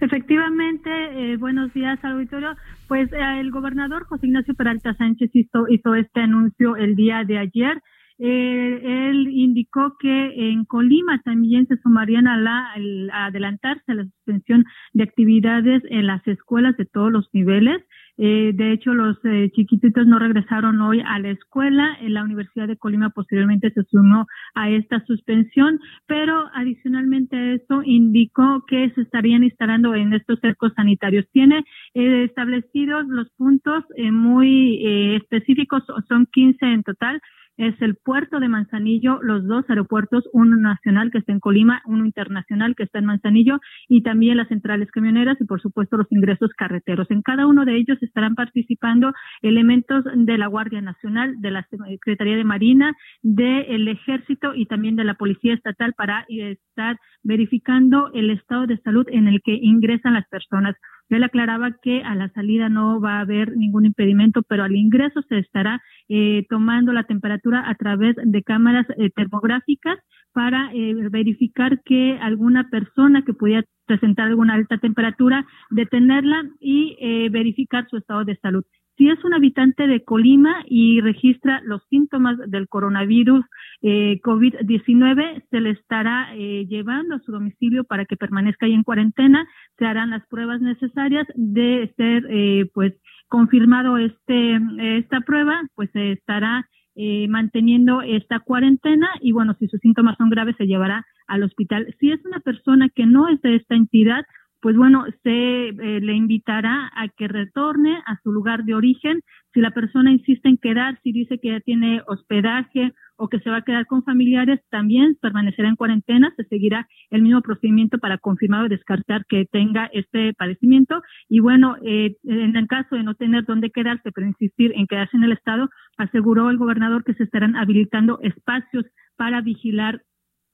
Efectivamente, 0.00 0.90
eh, 1.12 1.36
buenos 1.36 1.72
días 1.72 1.98
al 2.02 2.12
auditorio. 2.12 2.56
Pues 2.88 3.12
eh, 3.12 3.40
el 3.40 3.50
gobernador 3.50 4.04
José 4.04 4.26
Ignacio 4.26 4.54
Peralta 4.54 4.94
Sánchez 4.94 5.30
hizo, 5.34 5.66
hizo 5.68 5.94
este 5.94 6.20
anuncio 6.20 6.76
el 6.76 6.96
día 6.96 7.24
de 7.24 7.38
ayer. 7.38 7.82
Eh, 8.18 8.80
él 9.10 9.28
indicó 9.28 9.96
que 9.98 10.50
en 10.50 10.64
Colima 10.64 11.20
también 11.24 11.66
se 11.68 11.76
sumarían 11.76 12.26
a 12.26 12.36
la 12.36 12.72
a 13.12 13.26
adelantarse 13.26 13.92
a 13.92 13.94
la 13.94 14.04
suspensión 14.04 14.64
de 14.92 15.04
actividades 15.04 15.82
en 15.88 16.06
las 16.06 16.26
escuelas 16.26 16.76
de 16.76 16.84
todos 16.84 17.12
los 17.12 17.28
niveles. 17.32 17.82
Eh, 18.20 18.50
de 18.52 18.72
hecho, 18.72 18.94
los 18.94 19.16
eh, 19.24 19.48
chiquititos 19.54 20.04
no 20.04 20.18
regresaron 20.18 20.80
hoy 20.80 21.00
a 21.06 21.20
la 21.20 21.30
escuela. 21.30 21.96
En 22.00 22.14
la 22.14 22.24
Universidad 22.24 22.66
de 22.66 22.76
Colima 22.76 23.10
posteriormente 23.10 23.70
se 23.70 23.84
sumó 23.84 24.26
a 24.54 24.68
esta 24.68 25.04
suspensión, 25.06 25.78
pero 26.06 26.50
adicionalmente 26.52 27.36
a 27.36 27.54
esto 27.54 27.82
indicó 27.84 28.64
que 28.66 28.90
se 28.90 29.02
estarían 29.02 29.44
instalando 29.44 29.94
en 29.94 30.12
estos 30.12 30.40
cercos 30.40 30.72
sanitarios. 30.74 31.26
Tiene 31.30 31.64
eh, 31.94 32.24
establecidos 32.24 33.06
los 33.06 33.30
puntos 33.36 33.84
muy 34.10 35.14
específicos, 35.14 35.84
son 36.08 36.26
15 36.32 36.66
en 36.66 36.82
total 36.82 37.20
es 37.58 37.74
el 37.82 37.96
puerto 37.96 38.40
de 38.40 38.48
Manzanillo, 38.48 39.18
los 39.20 39.46
dos 39.46 39.64
aeropuertos, 39.68 40.24
uno 40.32 40.56
nacional 40.56 41.10
que 41.10 41.18
está 41.18 41.32
en 41.32 41.40
Colima, 41.40 41.82
uno 41.86 42.06
internacional 42.06 42.74
que 42.76 42.84
está 42.84 43.00
en 43.00 43.06
Manzanillo 43.06 43.58
y 43.88 44.02
también 44.02 44.36
las 44.36 44.48
centrales 44.48 44.90
camioneras 44.92 45.36
y 45.40 45.44
por 45.44 45.60
supuesto 45.60 45.96
los 45.96 46.10
ingresos 46.10 46.50
carreteros. 46.56 47.10
En 47.10 47.22
cada 47.22 47.46
uno 47.46 47.64
de 47.64 47.76
ellos 47.76 47.98
estarán 48.00 48.36
participando 48.36 49.12
elementos 49.42 50.04
de 50.14 50.38
la 50.38 50.46
Guardia 50.46 50.80
Nacional, 50.80 51.34
de 51.40 51.50
la 51.50 51.66
Secretaría 51.68 52.36
de 52.36 52.44
Marina, 52.44 52.94
del 53.22 53.88
Ejército 53.88 54.54
y 54.54 54.66
también 54.66 54.94
de 54.94 55.04
la 55.04 55.14
Policía 55.14 55.54
Estatal 55.54 55.94
para 55.94 56.24
estar 56.28 56.96
verificando 57.24 58.10
el 58.14 58.30
estado 58.30 58.66
de 58.66 58.78
salud 58.78 59.06
en 59.10 59.26
el 59.26 59.40
que 59.42 59.58
ingresan 59.60 60.14
las 60.14 60.28
personas. 60.28 60.76
Él 61.08 61.24
aclaraba 61.24 61.72
que 61.82 62.02
a 62.02 62.14
la 62.14 62.28
salida 62.30 62.68
no 62.68 63.00
va 63.00 63.18
a 63.18 63.20
haber 63.20 63.56
ningún 63.56 63.86
impedimento, 63.86 64.42
pero 64.42 64.64
al 64.64 64.76
ingreso 64.76 65.22
se 65.28 65.38
estará 65.38 65.82
eh, 66.08 66.46
tomando 66.48 66.92
la 66.92 67.04
temperatura 67.04 67.68
a 67.68 67.74
través 67.74 68.16
de 68.22 68.42
cámaras 68.42 68.86
eh, 68.96 69.10
termográficas 69.10 69.98
para 70.32 70.70
eh, 70.72 70.94
verificar 71.10 71.82
que 71.82 72.18
alguna 72.20 72.68
persona 72.70 73.24
que 73.24 73.34
pudiera 73.34 73.64
presentar 73.86 74.28
alguna 74.28 74.54
alta 74.54 74.78
temperatura, 74.78 75.46
detenerla 75.70 76.44
y 76.60 76.96
eh, 77.00 77.28
verificar 77.30 77.86
su 77.88 77.96
estado 77.96 78.24
de 78.24 78.36
salud. 78.36 78.64
Si 78.98 79.08
es 79.08 79.24
un 79.24 79.32
habitante 79.32 79.86
de 79.86 80.02
Colima 80.02 80.64
y 80.66 81.00
registra 81.00 81.60
los 81.64 81.82
síntomas 81.88 82.36
del 82.48 82.68
coronavirus 82.68 83.44
eh, 83.80 84.20
COVID-19, 84.22 85.44
se 85.48 85.60
le 85.60 85.70
estará 85.70 86.34
eh, 86.34 86.66
llevando 86.68 87.14
a 87.14 87.20
su 87.20 87.30
domicilio 87.30 87.84
para 87.84 88.04
que 88.04 88.16
permanezca 88.16 88.66
ahí 88.66 88.74
en 88.74 88.82
cuarentena. 88.82 89.46
Se 89.78 89.86
harán 89.86 90.10
las 90.10 90.26
pruebas 90.26 90.60
necesarias 90.60 91.28
de 91.36 91.92
ser, 91.96 92.26
eh, 92.28 92.68
pues, 92.74 92.92
confirmado 93.28 93.98
este 93.98 94.58
esta 94.98 95.20
prueba, 95.20 95.60
pues 95.74 95.90
se 95.92 96.12
estará 96.12 96.66
eh, 97.00 97.28
manteniendo 97.28 98.02
esta 98.02 98.40
cuarentena 98.40 99.08
y 99.20 99.30
bueno, 99.30 99.54
si 99.60 99.68
sus 99.68 99.78
síntomas 99.78 100.16
son 100.18 100.30
graves 100.30 100.56
se 100.58 100.66
llevará 100.66 101.06
al 101.28 101.44
hospital. 101.44 101.94
Si 102.00 102.10
es 102.10 102.18
una 102.24 102.40
persona 102.40 102.88
que 102.92 103.06
no 103.06 103.28
es 103.28 103.40
de 103.42 103.54
esta 103.54 103.76
entidad, 103.76 104.24
pues 104.60 104.76
bueno, 104.76 105.04
se 105.22 105.68
eh, 105.68 106.00
le 106.00 106.14
invitará 106.14 106.90
a 106.94 107.08
que 107.08 107.28
retorne 107.28 108.02
a 108.06 108.18
su 108.22 108.32
lugar 108.32 108.64
de 108.64 108.74
origen. 108.74 109.20
Si 109.54 109.60
la 109.60 109.70
persona 109.70 110.10
insiste 110.10 110.48
en 110.48 110.58
quedar, 110.58 110.98
si 111.02 111.12
dice 111.12 111.38
que 111.38 111.48
ya 111.48 111.60
tiene 111.60 112.02
hospedaje 112.06 112.92
o 113.16 113.28
que 113.28 113.38
se 113.40 113.50
va 113.50 113.58
a 113.58 113.62
quedar 113.62 113.86
con 113.86 114.02
familiares, 114.02 114.60
también 114.70 115.16
permanecerá 115.20 115.68
en 115.68 115.76
cuarentena. 115.76 116.32
Se 116.36 116.44
seguirá 116.44 116.88
el 117.10 117.22
mismo 117.22 117.40
procedimiento 117.40 117.98
para 117.98 118.18
confirmar 118.18 118.64
o 118.64 118.68
descartar 118.68 119.26
que 119.26 119.46
tenga 119.46 119.90
este 119.92 120.34
padecimiento. 120.34 121.02
Y 121.28 121.40
bueno, 121.40 121.76
eh, 121.84 122.16
en 122.24 122.56
el 122.56 122.66
caso 122.66 122.96
de 122.96 123.04
no 123.04 123.14
tener 123.14 123.44
dónde 123.44 123.70
quedarse, 123.70 124.10
pero 124.12 124.26
insistir 124.26 124.72
en 124.74 124.86
quedarse 124.86 125.16
en 125.16 125.24
el 125.24 125.32
estado, 125.32 125.68
aseguró 125.98 126.50
el 126.50 126.58
gobernador 126.58 127.04
que 127.04 127.14
se 127.14 127.24
estarán 127.24 127.56
habilitando 127.56 128.18
espacios 128.22 128.86
para 129.16 129.40
vigilar 129.40 130.02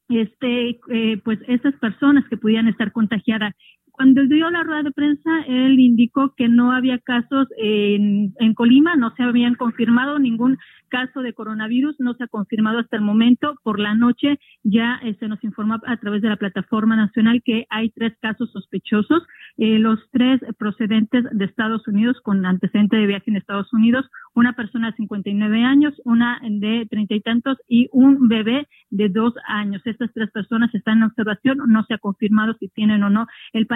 este 0.08 0.78
eh, 0.90 1.20
pues 1.24 1.38
esas 1.48 1.74
personas 1.76 2.24
que 2.28 2.36
pudieran 2.36 2.68
estar 2.68 2.92
contagiadas 2.92 3.54
cuando 3.96 4.24
dio 4.26 4.50
la 4.50 4.64
rueda 4.64 4.83
de 4.83 4.90
prensa, 4.90 5.30
él 5.46 5.78
indicó 5.78 6.35
que 6.37 6.48
no 6.48 6.72
había 6.72 6.98
casos 6.98 7.46
en, 7.57 8.35
en 8.40 8.54
Colima, 8.54 8.96
no 8.96 9.14
se 9.14 9.22
habían 9.22 9.54
confirmado 9.54 10.18
ningún 10.18 10.59
caso 10.88 11.22
de 11.22 11.33
coronavirus, 11.33 11.96
no 11.98 12.14
se 12.14 12.24
ha 12.24 12.28
confirmado 12.28 12.78
hasta 12.78 12.96
el 12.96 13.02
momento. 13.02 13.54
Por 13.62 13.78
la 13.78 13.94
noche 13.94 14.38
ya 14.62 15.00
eh, 15.02 15.16
se 15.18 15.28
nos 15.28 15.42
informó 15.44 15.76
a 15.87 15.96
través 15.96 16.22
de 16.22 16.28
la 16.28 16.37
plataforma 16.37 16.96
nacional 16.96 17.42
que 17.44 17.66
hay 17.70 17.90
tres 17.90 18.14
casos 18.20 18.50
sospechosos, 18.52 19.22
eh, 19.59 19.78
los 19.78 19.98
tres 20.11 20.40
procedentes 20.59 21.24
de 21.30 21.44
Estados 21.44 21.87
Unidos 21.87 22.20
con 22.22 22.44
antecedente 22.46 22.96
de 22.96 23.07
viaje 23.07 23.30
en 23.30 23.37
Estados 23.37 23.72
Unidos, 23.72 24.07
una 24.35 24.54
persona 24.54 24.90
de 24.90 24.96
59 24.96 25.64
años, 25.64 25.94
una 26.04 26.40
de 26.42 26.87
treinta 26.90 27.14
y 27.14 27.20
tantos 27.20 27.59
y 27.68 27.88
un 27.92 28.28
bebé 28.28 28.66
de 28.90 29.09
dos 29.09 29.35
años. 29.46 29.83
Estas 29.85 30.12
tres 30.12 30.30
personas 30.30 30.74
están 30.74 30.98
en 30.98 31.04
observación, 31.04 31.59
no 31.68 31.85
se 31.85 31.94
ha 31.94 31.98
confirmado 31.98 32.54
si 32.59 32.68
tienen 32.68 33.02
o 33.02 33.11
no 33.11 33.26
el 33.52 33.66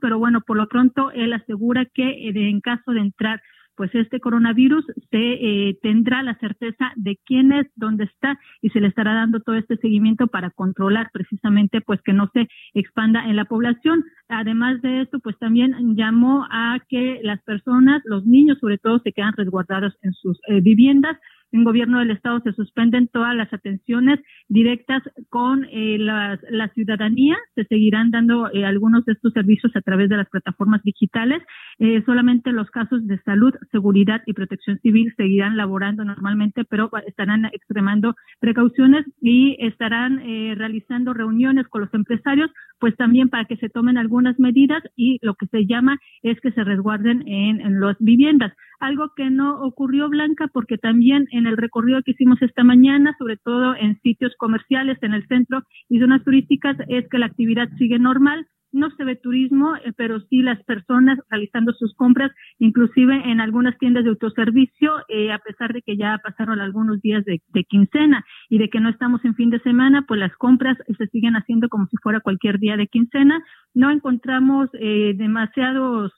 pero 0.00 0.18
bueno, 0.18 0.40
por 0.40 0.56
lo 0.56 0.68
pronto 0.68 1.10
él 1.12 1.32
asegura 1.32 1.86
que 1.86 2.02
eh, 2.02 2.32
en 2.34 2.60
caso 2.60 2.92
de 2.92 3.00
entrar 3.00 3.40
pues 3.80 3.94
este 3.94 4.20
coronavirus 4.20 4.84
se 5.10 5.16
eh, 5.16 5.78
tendrá 5.80 6.22
la 6.22 6.34
certeza 6.34 6.92
de 6.96 7.18
quién 7.24 7.50
es, 7.50 7.66
dónde 7.76 8.04
está 8.04 8.38
y 8.60 8.68
se 8.68 8.78
le 8.78 8.88
estará 8.88 9.14
dando 9.14 9.40
todo 9.40 9.56
este 9.56 9.78
seguimiento 9.78 10.26
para 10.26 10.50
controlar 10.50 11.08
precisamente 11.14 11.80
pues 11.80 11.98
que 12.02 12.12
no 12.12 12.28
se 12.34 12.46
expanda 12.74 13.24
en 13.24 13.36
la 13.36 13.46
población. 13.46 14.04
Además 14.28 14.82
de 14.82 15.00
esto, 15.00 15.18
pues 15.20 15.38
también 15.38 15.96
llamó 15.96 16.46
a 16.50 16.78
que 16.90 17.20
las 17.22 17.42
personas, 17.44 18.02
los 18.04 18.26
niños 18.26 18.58
sobre 18.60 18.76
todo, 18.76 18.98
se 18.98 19.12
quedan 19.12 19.32
resguardados 19.34 19.94
en 20.02 20.12
sus 20.12 20.38
eh, 20.48 20.60
viviendas 20.60 21.16
en 21.52 21.64
gobierno 21.64 21.98
del 21.98 22.10
estado 22.10 22.40
se 22.40 22.52
suspenden 22.52 23.08
todas 23.08 23.34
las 23.34 23.52
atenciones 23.52 24.20
directas 24.48 25.02
con 25.28 25.64
eh, 25.70 25.98
la, 25.98 26.38
ciudadanía, 26.74 27.36
se 27.54 27.64
seguirán 27.64 28.10
dando 28.10 28.50
eh, 28.52 28.64
algunos 28.64 29.04
de 29.04 29.12
estos 29.12 29.32
servicios 29.32 29.74
a 29.74 29.80
través 29.80 30.08
de 30.08 30.16
las 30.16 30.28
plataformas 30.28 30.82
digitales, 30.82 31.42
eh, 31.78 32.02
solamente 32.06 32.52
los 32.52 32.70
casos 32.70 33.06
de 33.06 33.18
salud, 33.22 33.52
seguridad 33.72 34.22
y 34.26 34.32
protección 34.32 34.78
civil 34.80 35.12
seguirán 35.16 35.56
laborando 35.56 36.04
normalmente, 36.04 36.64
pero 36.64 36.90
estarán 37.06 37.46
extremando 37.46 38.14
precauciones 38.40 39.04
y 39.20 39.56
estarán 39.60 40.18
realizando 40.56 41.12
reuniones 41.12 41.66
con 41.68 41.82
los 41.82 41.94
empresarios, 41.94 42.50
pues 42.78 42.96
también 42.96 43.28
para 43.28 43.44
que 43.44 43.56
se 43.56 43.68
tomen 43.68 43.98
algunas 43.98 44.38
medidas 44.38 44.82
y 44.96 45.18
lo 45.22 45.34
que 45.34 45.46
se 45.46 45.66
llama 45.66 45.98
es 46.22 46.40
que 46.40 46.52
se 46.52 46.64
resguarden 46.64 47.26
en, 47.26 47.60
en 47.60 47.80
las 47.80 47.96
viviendas. 47.98 48.52
Algo 48.80 49.12
que 49.14 49.28
no 49.28 49.60
ocurrió 49.60 50.08
Blanca 50.08 50.48
porque 50.52 50.78
también 50.78 51.28
el 51.46 51.56
recorrido 51.56 52.02
que 52.02 52.12
hicimos 52.12 52.40
esta 52.42 52.64
mañana, 52.64 53.14
sobre 53.18 53.36
todo 53.36 53.74
en 53.76 54.00
sitios 54.00 54.34
comerciales, 54.38 54.98
en 55.02 55.14
el 55.14 55.26
centro 55.26 55.62
y 55.88 55.98
zonas 56.00 56.24
turísticas, 56.24 56.76
es 56.88 57.08
que 57.08 57.18
la 57.18 57.26
actividad 57.26 57.68
sigue 57.78 57.98
normal, 57.98 58.46
no 58.72 58.90
se 58.90 59.04
ve 59.04 59.16
turismo, 59.16 59.76
eh, 59.76 59.92
pero 59.96 60.20
sí 60.28 60.42
las 60.42 60.62
personas 60.64 61.18
realizando 61.28 61.72
sus 61.72 61.94
compras, 61.94 62.30
inclusive 62.58 63.14
en 63.30 63.40
algunas 63.40 63.76
tiendas 63.78 64.04
de 64.04 64.10
autoservicio, 64.10 64.92
eh, 65.08 65.32
a 65.32 65.38
pesar 65.38 65.72
de 65.72 65.82
que 65.82 65.96
ya 65.96 66.20
pasaron 66.22 66.60
algunos 66.60 67.00
días 67.00 67.24
de, 67.24 67.40
quincena 67.68 68.24
y 68.48 68.58
de 68.58 68.68
que 68.68 68.80
no 68.80 68.88
estamos 68.88 69.24
en 69.24 69.34
fin 69.34 69.50
de 69.50 69.60
semana, 69.60 70.04
pues 70.06 70.18
las 70.18 70.34
compras 70.36 70.76
se 70.98 71.06
siguen 71.08 71.34
haciendo 71.34 71.68
como 71.68 71.86
si 71.86 71.96
fuera 71.98 72.20
cualquier 72.20 72.58
día 72.58 72.76
de 72.76 72.86
quincena. 72.86 73.42
No 73.74 73.90
encontramos 73.90 74.68
eh, 74.74 75.14
demasiados 75.16 76.12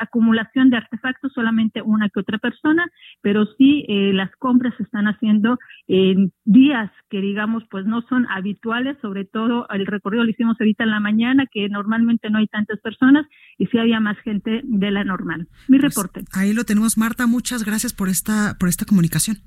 acumulación 0.00 0.70
de 0.70 0.76
artefactos, 0.76 1.32
solamente 1.32 1.82
una 1.82 2.08
que 2.08 2.20
otra 2.20 2.38
persona, 2.38 2.86
pero 3.22 3.46
sí 3.56 3.84
las 4.12 4.34
compras 4.36 4.74
se 4.76 4.82
están 4.82 5.06
haciendo 5.06 5.58
en 5.86 6.32
días 6.44 6.90
que 7.10 7.20
digamos 7.20 7.64
pues 7.70 7.86
no 7.86 8.02
son 8.02 8.26
habituales, 8.30 8.96
sobre 9.00 9.24
todo 9.24 9.66
el 9.70 9.86
recorrido 9.86 10.24
lo 10.24 10.30
hicimos 10.30 10.56
ahorita 10.60 10.84
en 10.84 10.90
la 10.90 11.00
mañana, 11.08 11.44
que 11.52 11.68
normalmente 11.68 12.30
no 12.30 12.38
hay 12.38 12.46
tantas 12.46 12.78
personas 12.80 13.26
y 13.58 13.66
sí 13.66 13.78
había 13.78 14.00
más 14.00 14.18
gente 14.18 14.60
de 14.64 14.90
la 14.90 15.04
normal. 15.04 15.48
Mi 15.68 15.78
pues, 15.78 15.94
reporte. 15.94 16.24
Ahí 16.32 16.52
lo 16.52 16.64
tenemos, 16.64 16.98
Marta. 16.98 17.26
Muchas 17.26 17.64
gracias 17.64 17.92
por 17.92 18.08
esta, 18.08 18.56
por 18.58 18.68
esta 18.68 18.84
comunicación. 18.84 19.38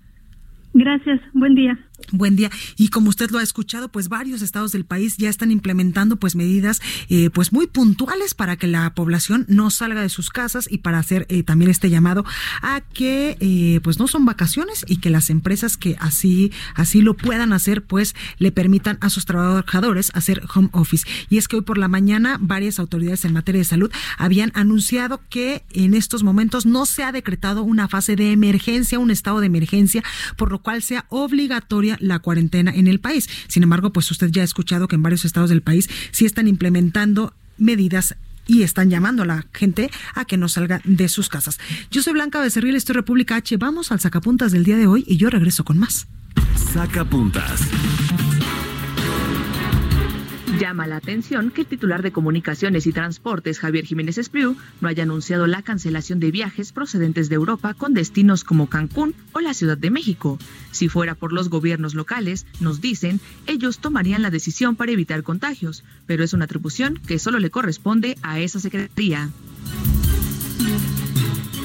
Gracias, 0.73 1.19
buen 1.33 1.55
día. 1.55 1.77
Buen 2.11 2.35
día. 2.35 2.49
Y 2.77 2.89
como 2.89 3.09
usted 3.09 3.31
lo 3.31 3.39
ha 3.39 3.43
escuchado, 3.43 3.89
pues 3.89 4.09
varios 4.09 4.41
estados 4.41 4.71
del 4.71 4.85
país 4.85 5.17
ya 5.17 5.29
están 5.29 5.51
implementando 5.51 6.17
pues 6.17 6.35
medidas 6.35 6.81
eh, 7.09 7.29
pues 7.29 7.53
muy 7.53 7.67
puntuales 7.67 8.33
para 8.33 8.57
que 8.57 8.67
la 8.67 8.93
población 8.93 9.45
no 9.47 9.69
salga 9.69 10.01
de 10.01 10.09
sus 10.09 10.29
casas 10.29 10.67
y 10.69 10.79
para 10.79 10.99
hacer 10.99 11.25
eh, 11.29 11.43
también 11.43 11.71
este 11.71 11.89
llamado 11.89 12.25
a 12.61 12.81
que 12.81 13.37
eh, 13.39 13.79
pues 13.83 13.99
no 13.99 14.07
son 14.07 14.25
vacaciones 14.25 14.85
y 14.87 14.97
que 14.97 15.09
las 15.09 15.29
empresas 15.29 15.77
que 15.77 15.95
así 15.99 16.51
así 16.75 17.01
lo 17.01 17.15
puedan 17.15 17.53
hacer 17.53 17.83
pues 17.83 18.15
le 18.37 18.51
permitan 18.51 18.97
a 19.01 19.09
sus 19.09 19.25
trabajadores 19.25 20.11
hacer 20.13 20.43
home 20.53 20.69
office. 20.73 21.07
Y 21.29 21.37
es 21.37 21.47
que 21.47 21.57
hoy 21.57 21.61
por 21.61 21.77
la 21.77 21.87
mañana 21.87 22.37
varias 22.39 22.79
autoridades 22.79 23.25
en 23.25 23.33
materia 23.33 23.59
de 23.59 23.65
salud 23.65 23.91
habían 24.17 24.51
anunciado 24.55 25.21
que 25.29 25.63
en 25.71 25.93
estos 25.93 26.23
momentos 26.23 26.65
no 26.65 26.85
se 26.85 27.03
ha 27.03 27.11
decretado 27.11 27.63
una 27.63 27.87
fase 27.87 28.15
de 28.15 28.31
emergencia, 28.31 28.99
un 28.99 29.11
estado 29.11 29.39
de 29.39 29.47
emergencia, 29.47 30.03
por 30.37 30.51
lo 30.51 30.61
cual 30.61 30.81
sea 30.81 31.05
obligatoria 31.09 31.90
la 31.99 32.19
cuarentena 32.19 32.71
en 32.73 32.87
el 32.87 32.99
país. 32.99 33.29
Sin 33.47 33.63
embargo, 33.63 33.93
pues 33.93 34.09
usted 34.11 34.29
ya 34.31 34.41
ha 34.41 34.45
escuchado 34.45 34.87
que 34.87 34.95
en 34.95 35.03
varios 35.03 35.25
estados 35.25 35.49
del 35.49 35.61
país 35.61 35.89
sí 36.11 36.25
están 36.25 36.47
implementando 36.47 37.33
medidas 37.57 38.15
y 38.47 38.63
están 38.63 38.89
llamando 38.89 39.23
a 39.23 39.25
la 39.25 39.45
gente 39.53 39.89
a 40.13 40.25
que 40.25 40.37
no 40.37 40.49
salga 40.49 40.81
de 40.83 41.07
sus 41.09 41.29
casas. 41.29 41.59
Yo 41.89 42.01
soy 42.01 42.13
Blanca 42.13 42.41
Becerril, 42.41 42.75
estoy 42.75 42.95
República 42.95 43.35
H. 43.35 43.57
Vamos 43.57 43.91
al 43.91 43.99
sacapuntas 43.99 44.51
del 44.51 44.63
día 44.63 44.77
de 44.77 44.87
hoy 44.87 45.03
y 45.07 45.17
yo 45.17 45.29
regreso 45.29 45.63
con 45.63 45.77
más. 45.77 46.07
Sacapuntas. 46.73 47.61
Llama 50.61 50.85
la 50.85 50.97
atención 50.97 51.49
que 51.49 51.61
el 51.61 51.67
titular 51.67 52.03
de 52.03 52.11
Comunicaciones 52.11 52.85
y 52.85 52.93
Transportes, 52.93 53.57
Javier 53.57 53.83
Jiménez 53.83 54.19
Espriu, 54.19 54.55
no 54.79 54.87
haya 54.87 55.01
anunciado 55.01 55.47
la 55.47 55.63
cancelación 55.63 56.19
de 56.19 56.29
viajes 56.29 56.71
procedentes 56.71 57.29
de 57.29 57.35
Europa 57.35 57.73
con 57.73 57.95
destinos 57.95 58.43
como 58.43 58.69
Cancún 58.69 59.15
o 59.33 59.39
la 59.39 59.55
Ciudad 59.55 59.75
de 59.75 59.89
México. 59.89 60.37
Si 60.69 60.87
fuera 60.87 61.15
por 61.15 61.33
los 61.33 61.49
gobiernos 61.49 61.95
locales, 61.95 62.45
nos 62.59 62.79
dicen, 62.79 63.19
ellos 63.47 63.79
tomarían 63.79 64.21
la 64.21 64.29
decisión 64.29 64.75
para 64.75 64.91
evitar 64.91 65.23
contagios, 65.23 65.83
pero 66.05 66.23
es 66.23 66.31
una 66.33 66.45
atribución 66.45 66.99
que 67.07 67.17
solo 67.17 67.39
le 67.39 67.49
corresponde 67.49 68.15
a 68.21 68.39
esa 68.39 68.59
secretaría. 68.59 69.31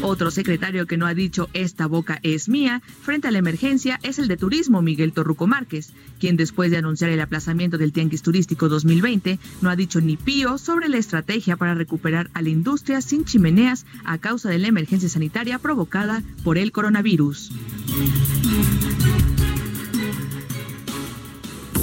Otro 0.02 0.30
secretario 0.30 0.86
que 0.86 0.96
no 0.96 1.06
ha 1.06 1.14
dicho 1.14 1.48
esta 1.52 1.86
boca 1.86 2.20
es 2.22 2.48
mía 2.48 2.82
frente 3.02 3.28
a 3.28 3.30
la 3.30 3.38
emergencia 3.38 3.98
es 4.02 4.18
el 4.18 4.28
de 4.28 4.36
Turismo 4.36 4.82
Miguel 4.82 5.12
Torruco 5.12 5.46
Márquez, 5.46 5.92
quien 6.20 6.36
después 6.36 6.70
de 6.70 6.76
anunciar 6.76 7.10
el 7.10 7.20
aplazamiento 7.20 7.78
del 7.78 7.92
Tianguis 7.92 8.22
Turístico 8.22 8.68
2020 8.68 9.38
no 9.62 9.70
ha 9.70 9.76
dicho 9.76 10.00
ni 10.00 10.16
pío 10.16 10.58
sobre 10.58 10.88
la 10.88 10.98
estrategia 10.98 11.56
para 11.56 11.74
recuperar 11.74 12.30
a 12.34 12.42
la 12.42 12.50
industria 12.50 13.00
sin 13.00 13.24
chimeneas 13.24 13.86
a 14.04 14.18
causa 14.18 14.48
de 14.48 14.58
la 14.58 14.68
emergencia 14.68 15.08
sanitaria 15.08 15.58
provocada 15.58 16.22
por 16.44 16.58
el 16.58 16.72
coronavirus. 16.72 17.52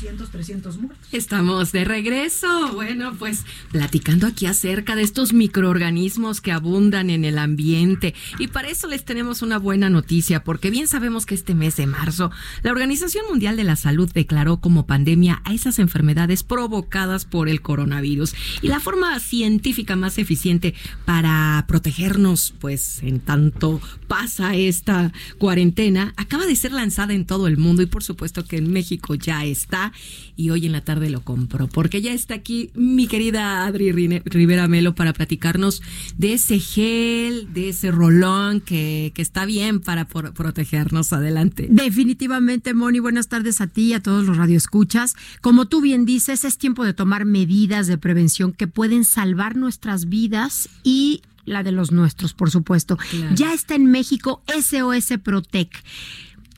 200, 0.00 0.30
300 0.30 0.78
muertos. 0.78 1.08
Estamos 1.12 1.72
de 1.72 1.84
regreso. 1.84 2.72
Bueno, 2.72 3.14
pues 3.18 3.44
platicando 3.70 4.26
aquí 4.26 4.46
acerca 4.46 4.96
de 4.96 5.02
estos 5.02 5.34
microorganismos 5.34 6.40
que 6.40 6.52
abundan 6.52 7.10
en 7.10 7.26
el 7.26 7.38
ambiente. 7.38 8.14
Y 8.38 8.48
para 8.48 8.70
eso 8.70 8.86
les 8.86 9.04
tenemos 9.04 9.42
una 9.42 9.58
buena 9.58 9.90
noticia, 9.90 10.42
porque 10.42 10.70
bien 10.70 10.86
sabemos 10.86 11.26
que 11.26 11.34
este 11.34 11.54
mes 11.54 11.76
de 11.76 11.86
marzo, 11.86 12.30
la 12.62 12.70
Organización 12.70 13.26
Mundial 13.28 13.56
de 13.56 13.64
la 13.64 13.76
Salud 13.76 14.10
declaró 14.10 14.56
como 14.58 14.86
pandemia 14.86 15.42
a 15.44 15.52
esas 15.52 15.78
enfermedades 15.78 16.44
provocadas 16.44 17.26
por 17.26 17.50
el 17.50 17.60
coronavirus. 17.60 18.34
Y 18.62 18.68
la 18.68 18.80
forma 18.80 19.20
científica 19.20 19.96
más 19.96 20.16
eficiente 20.16 20.74
para 21.04 21.62
protegernos, 21.68 22.54
pues 22.58 23.02
en 23.02 23.20
tanto 23.20 23.82
pasa 24.08 24.54
esta 24.54 25.12
cuarentena, 25.36 26.14
acaba 26.16 26.46
de 26.46 26.56
ser 26.56 26.72
lanzada 26.72 27.12
en 27.12 27.26
todo 27.26 27.46
el 27.46 27.58
mundo 27.58 27.82
y 27.82 27.86
por 27.86 28.02
supuesto 28.02 28.46
que 28.46 28.56
en 28.56 28.72
México 28.72 29.14
ya 29.14 29.44
está 29.44 29.89
y 30.36 30.50
hoy 30.50 30.66
en 30.66 30.72
la 30.72 30.80
tarde 30.80 31.10
lo 31.10 31.22
compro, 31.22 31.68
porque 31.68 32.00
ya 32.00 32.12
está 32.12 32.34
aquí 32.34 32.70
mi 32.74 33.06
querida 33.06 33.66
Adri 33.66 33.92
Rivera 33.92 34.68
Melo 34.68 34.94
para 34.94 35.12
platicarnos 35.12 35.82
de 36.16 36.34
ese 36.34 36.58
gel, 36.58 37.52
de 37.52 37.70
ese 37.70 37.90
rolón 37.90 38.60
que, 38.60 39.12
que 39.14 39.22
está 39.22 39.44
bien 39.44 39.80
para 39.80 40.06
protegernos. 40.06 41.12
Adelante. 41.12 41.66
Definitivamente, 41.70 42.74
Moni, 42.74 43.00
buenas 43.00 43.28
tardes 43.28 43.60
a 43.60 43.66
ti 43.66 43.88
y 43.88 43.92
a 43.94 44.02
todos 44.02 44.26
los 44.26 44.36
radioescuchas. 44.36 45.14
Como 45.40 45.66
tú 45.66 45.80
bien 45.80 46.04
dices, 46.04 46.44
es 46.44 46.58
tiempo 46.58 46.84
de 46.84 46.94
tomar 46.94 47.24
medidas 47.24 47.86
de 47.86 47.98
prevención 47.98 48.52
que 48.52 48.66
pueden 48.66 49.04
salvar 49.04 49.56
nuestras 49.56 50.08
vidas 50.08 50.68
y 50.82 51.22
la 51.44 51.62
de 51.62 51.72
los 51.72 51.92
nuestros, 51.92 52.32
por 52.32 52.50
supuesto. 52.50 52.98
Ya 53.34 53.52
está 53.52 53.74
en 53.74 53.86
México 53.86 54.42
SOS 54.46 55.18
Protec 55.22 55.70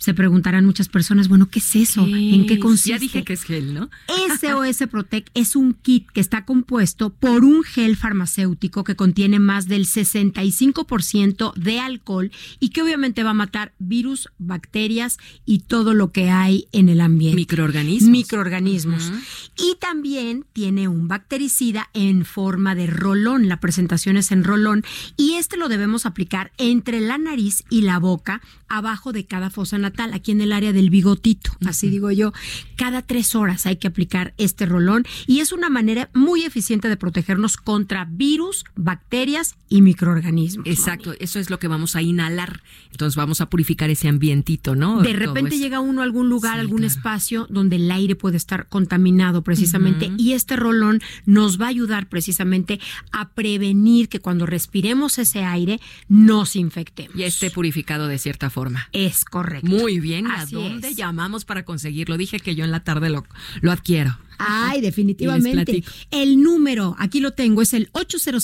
se 0.03 0.15
preguntarán 0.15 0.67
muchas 0.67 0.88
personas, 0.88 1.29
bueno, 1.29 1.49
¿qué 1.49 1.61
es 1.61 1.77
eso? 1.77 2.05
¿En 2.05 2.45
qué 2.47 2.59
consiste? 2.59 2.91
Ya 2.91 2.99
dije 2.99 3.23
que 3.23 3.35
es 3.35 3.45
gel, 3.45 3.73
¿no? 3.73 3.88
SOS 4.09 4.88
Protec 4.91 5.31
es 5.33 5.55
un 5.55 5.75
kit 5.75 6.11
que 6.11 6.21
está 6.21 6.45
compuesto 6.45 7.11
por 7.11 7.45
un 7.45 7.62
gel 7.62 7.97
farmacéutico 7.97 8.83
que 8.83 8.97
contiene 8.97 9.38
más 9.38 9.69
del 9.69 9.87
65% 9.87 11.55
de 11.55 11.79
alcohol 11.79 12.33
y 12.59 12.71
que 12.71 12.83
obviamente 12.83 13.23
va 13.23 13.31
a 13.31 13.35
matar 13.35 13.75
virus, 13.79 14.29
bacterias 14.38 15.19
y 15.47 15.61
todo 15.61 15.95
lo 15.95 16.11
que 16.11 16.31
hay 16.31 16.67
en 16.73 16.88
el 16.88 17.01
ambiente. 17.01 17.37
Microorganismos. 17.37 18.11
Microorganismos. 18.11 19.12
Y 19.57 19.77
también 19.79 20.45
tiene 20.53 20.88
un 20.88 21.07
bactericida 21.07 21.91
en 21.95 22.25
forma 22.25 22.75
de 22.75 22.88
rolón. 22.88 23.47
La 23.47 23.61
presentación 23.61 24.17
es 24.17 24.33
en 24.33 24.43
rolón 24.43 24.85
y 25.17 25.35
este 25.35 25.57
lo 25.57 25.69
debemos 25.69 26.07
aplicar 26.07 26.51
entre 26.59 26.99
la 26.99 27.19
nariz 27.19 27.62
y 27.71 27.83
la 27.83 28.01
boca 28.01 28.41
abajo 28.69 29.12
de 29.12 29.27
cada 29.27 29.51
fosa 29.51 29.79
aquí 30.00 30.33
en 30.33 30.40
el 30.40 30.52
área 30.52 30.72
del 30.72 30.90
bigotito, 30.90 31.52
así 31.66 31.88
digo 31.88 32.11
yo. 32.11 32.33
Cada 32.76 33.02
tres 33.02 33.35
horas 33.35 33.66
hay 33.66 33.76
que 33.76 33.88
aplicar 33.88 34.35
este 34.38 34.66
rolón 34.66 35.05
y 35.26 35.40
es 35.40 35.52
una 35.52 35.70
manera 35.70 36.11
muy 36.14 36.42
eficiente 36.42 36.88
de 36.88 36.96
protegernos 36.96 37.57
contra 37.57 38.07
virus, 38.11 38.64
bacterias 38.74 39.57
y 39.68 39.83
microorganismos. 39.83 40.66
Exacto, 40.66 41.14
eso 41.18 41.38
es 41.38 41.50
lo 41.50 41.59
que 41.59 41.68
vamos 41.68 41.96
a 41.96 42.02
inhalar. 42.02 42.62
Entonces 42.90 43.16
vamos 43.16 43.40
a 43.40 43.48
purificar 43.48 43.90
ese 43.90 44.09
ambientito, 44.09 44.74
¿no? 44.74 45.02
De 45.02 45.12
repente 45.12 45.59
llega 45.59 45.81
uno 45.81 46.00
a 46.00 46.05
algún 46.05 46.28
lugar, 46.28 46.59
algún 46.59 46.85
espacio 46.85 47.46
donde 47.50 47.76
el 47.76 47.90
aire 47.90 48.16
puede 48.16 48.37
estar 48.37 48.68
contaminado 48.68 49.42
precisamente 49.42 50.11
y 50.16 50.33
este 50.33 50.57
rolón 50.57 51.00
nos 51.26 51.61
va 51.61 51.66
a 51.66 51.68
ayudar 51.68 52.09
precisamente 52.09 52.81
a 53.11 53.31
prevenir 53.31 54.09
que 54.09 54.20
cuando 54.20 54.46
respiremos 54.46 55.18
ese 55.18 55.44
aire 55.44 55.81
nos 56.09 56.57
infectemos. 56.57 57.16
Y 57.16 57.24
esté 57.24 57.50
purificado 57.50 58.09
de 58.09 58.18
cierta 58.18 58.50
forma. 58.50 58.88
Es 58.92 59.24
correcto. 59.24 59.66
Muy 59.66 59.82
bien. 60.01 60.27
¿A 60.27 60.47
dónde 60.47 60.95
llamamos 60.95 61.45
para 61.45 61.64
conseguirlo? 61.64 62.16
Dije 62.16 62.40
que 62.40 62.55
yo 62.55 62.64
en 62.64 62.71
la 62.71 62.85
tarde 62.85 63.11
lo, 63.11 63.25
lo 63.61 63.73
adquiero. 63.73 64.16
Ay, 64.38 64.81
definitivamente. 64.81 65.85
El 66.11 66.42
número, 66.42 66.97
aquí 66.99 67.21
lo 67.21 67.33
tengo, 67.33 67.61
es 67.62 67.75
el 67.75 67.88
800 67.92 68.42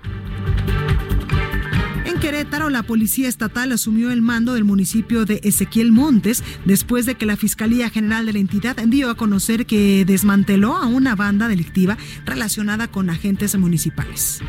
La 2.50 2.82
Policía 2.82 3.28
Estatal 3.28 3.72
asumió 3.72 4.10
el 4.10 4.20
mando 4.20 4.52
del 4.52 4.64
municipio 4.64 5.24
de 5.24 5.40
Ezequiel 5.42 5.90
Montes 5.90 6.44
después 6.66 7.06
de 7.06 7.14
que 7.14 7.24
la 7.24 7.36
Fiscalía 7.36 7.88
General 7.88 8.26
de 8.26 8.34
la 8.34 8.38
entidad 8.40 8.76
dio 8.86 9.10
a 9.10 9.16
conocer 9.16 9.64
que 9.64 10.04
desmanteló 10.04 10.76
a 10.76 10.86
una 10.86 11.16
banda 11.16 11.48
delictiva 11.48 11.96
relacionada 12.26 12.88
con 12.88 13.08
agentes 13.08 13.56
municipales. 13.56 14.42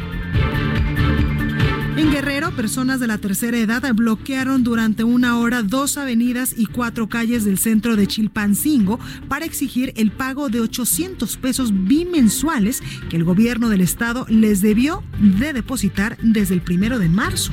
En 1.99 2.11
Guerrero, 2.11 2.51
personas 2.51 3.01
de 3.01 3.07
la 3.07 3.17
tercera 3.17 3.57
edad 3.57 3.83
bloquearon 3.93 4.63
durante 4.63 5.03
una 5.03 5.37
hora 5.37 5.63
dos 5.63 5.97
avenidas 5.97 6.55
y 6.55 6.65
cuatro 6.65 7.09
calles 7.09 7.43
del 7.43 7.57
centro 7.57 7.97
de 7.97 8.07
Chilpancingo 8.07 9.01
para 9.27 9.43
exigir 9.43 9.91
el 9.97 10.09
pago 10.09 10.47
de 10.47 10.61
800 10.61 11.35
pesos 11.35 11.73
bimensuales 11.73 12.81
que 13.09 13.17
el 13.17 13.25
gobierno 13.25 13.67
del 13.67 13.81
estado 13.81 14.25
les 14.29 14.61
debió 14.61 15.03
de 15.19 15.51
depositar 15.51 16.17
desde 16.21 16.53
el 16.53 16.61
primero 16.61 16.99
de 16.99 17.09
marzo. 17.09 17.51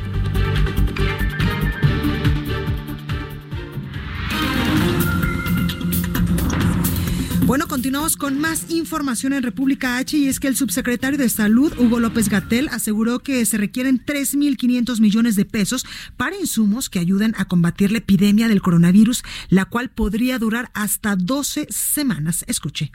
Bueno, 7.46 7.68
continuamos 7.68 8.16
con 8.16 8.40
más 8.40 8.72
información 8.72 9.32
en 9.32 9.44
República 9.44 9.98
H 9.98 10.16
y 10.18 10.26
es 10.26 10.40
que 10.40 10.48
el 10.48 10.56
subsecretario 10.56 11.16
de 11.16 11.28
Salud, 11.28 11.72
Hugo 11.78 12.00
López 12.00 12.28
Gatel, 12.28 12.68
aseguró 12.72 13.20
que 13.20 13.44
se 13.44 13.56
requieren 13.56 14.04
3.500 14.04 15.00
millones 15.00 15.36
de 15.36 15.44
pesos 15.44 15.86
para 16.16 16.36
insumos 16.36 16.90
que 16.90 16.98
ayuden 16.98 17.34
a 17.38 17.44
combatir 17.44 17.92
la 17.92 17.98
epidemia 17.98 18.48
del 18.48 18.62
coronavirus, 18.62 19.22
la 19.48 19.64
cual 19.64 19.90
podría 19.90 20.40
durar 20.40 20.70
hasta 20.74 21.14
12 21.14 21.68
semanas. 21.70 22.44
Escuche. 22.48 22.90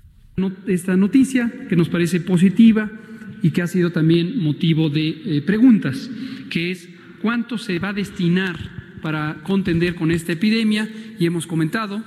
Esta 0.67 0.97
noticia 0.97 1.49
que 1.69 1.77
nos 1.77 1.87
parece 1.87 2.19
positiva 2.19 2.91
y 3.41 3.51
que 3.51 3.61
ha 3.61 3.67
sido 3.67 3.93
también 3.93 4.37
motivo 4.37 4.89
de 4.89 5.07
eh, 5.37 5.41
preguntas, 5.43 6.09
que 6.49 6.71
es 6.71 6.89
cuánto 7.21 7.57
se 7.57 7.79
va 7.79 7.89
a 7.89 7.93
destinar 7.93 8.57
para 9.01 9.43
contender 9.43 9.95
con 9.95 10.11
esta 10.11 10.33
epidemia 10.33 10.89
y 11.17 11.25
hemos 11.25 11.47
comentado 11.47 12.03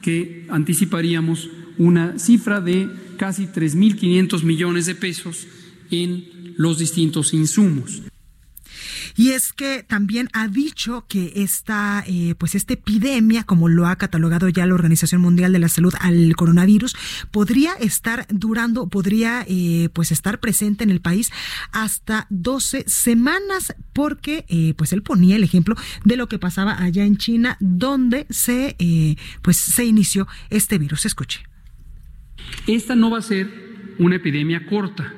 que 0.00 0.46
anticiparíamos 0.48 1.50
una 1.78 2.18
cifra 2.18 2.60
de 2.60 2.88
casi 3.16 3.46
3.500 3.46 4.42
millones 4.42 4.86
de 4.86 4.94
pesos 4.94 5.46
en 5.90 6.54
los 6.56 6.78
distintos 6.78 7.32
insumos. 7.32 8.02
Y 9.18 9.30
es 9.30 9.52
que 9.52 9.82
también 9.82 10.28
ha 10.32 10.46
dicho 10.46 11.04
que 11.08 11.32
esta, 11.34 12.04
eh, 12.06 12.36
pues 12.38 12.54
esta 12.54 12.74
epidemia, 12.74 13.42
como 13.42 13.68
lo 13.68 13.88
ha 13.88 13.96
catalogado 13.96 14.48
ya 14.48 14.64
la 14.64 14.74
Organización 14.74 15.20
Mundial 15.20 15.52
de 15.52 15.58
la 15.58 15.68
Salud 15.68 15.92
al 15.98 16.36
coronavirus, 16.36 16.94
podría 17.32 17.72
estar 17.74 18.28
durando, 18.28 18.88
podría 18.88 19.44
eh, 19.48 19.88
pues 19.92 20.12
estar 20.12 20.38
presente 20.38 20.84
en 20.84 20.90
el 20.90 21.00
país 21.00 21.32
hasta 21.72 22.28
12 22.30 22.84
semanas, 22.86 23.74
porque 23.92 24.44
eh, 24.48 24.74
pues 24.76 24.92
él 24.92 25.02
ponía 25.02 25.34
el 25.34 25.42
ejemplo 25.42 25.74
de 26.04 26.16
lo 26.16 26.28
que 26.28 26.38
pasaba 26.38 26.80
allá 26.80 27.04
en 27.04 27.16
China, 27.16 27.56
donde 27.58 28.26
se 28.30 28.76
pues 29.42 29.56
se 29.56 29.84
inició 29.84 30.28
este 30.48 30.78
virus. 30.78 31.06
Escuche. 31.06 31.42
Esta 32.66 32.94
no 32.94 33.10
va 33.10 33.18
a 33.18 33.22
ser 33.22 33.48
una 33.98 34.16
epidemia 34.16 34.66
corta, 34.66 35.12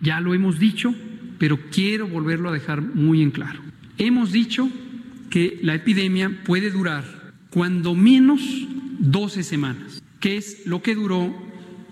ya 0.00 0.20
lo 0.20 0.34
hemos 0.34 0.58
dicho, 0.58 0.94
pero 1.38 1.58
quiero 1.70 2.08
volverlo 2.08 2.48
a 2.48 2.52
dejar 2.52 2.82
muy 2.82 3.22
en 3.22 3.30
claro. 3.30 3.60
Hemos 3.98 4.32
dicho 4.32 4.68
que 5.30 5.58
la 5.62 5.74
epidemia 5.74 6.42
puede 6.44 6.70
durar 6.70 7.32
cuando 7.50 7.94
menos 7.94 8.40
12 8.98 9.42
semanas, 9.42 10.02
que 10.20 10.36
es 10.36 10.66
lo 10.66 10.82
que 10.82 10.94
duró 10.94 11.34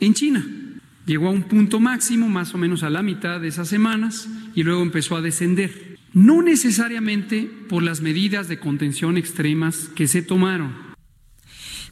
en 0.00 0.14
China. 0.14 0.44
Llegó 1.06 1.28
a 1.28 1.32
un 1.32 1.44
punto 1.44 1.80
máximo, 1.80 2.28
más 2.28 2.54
o 2.54 2.58
menos 2.58 2.82
a 2.82 2.90
la 2.90 3.02
mitad 3.02 3.40
de 3.40 3.48
esas 3.48 3.68
semanas, 3.68 4.28
y 4.54 4.62
luego 4.62 4.82
empezó 4.82 5.16
a 5.16 5.22
descender. 5.22 5.96
No 6.12 6.42
necesariamente 6.42 7.50
por 7.68 7.82
las 7.82 8.00
medidas 8.00 8.48
de 8.48 8.58
contención 8.58 9.16
extremas 9.16 9.88
que 9.94 10.08
se 10.08 10.22
tomaron, 10.22 10.87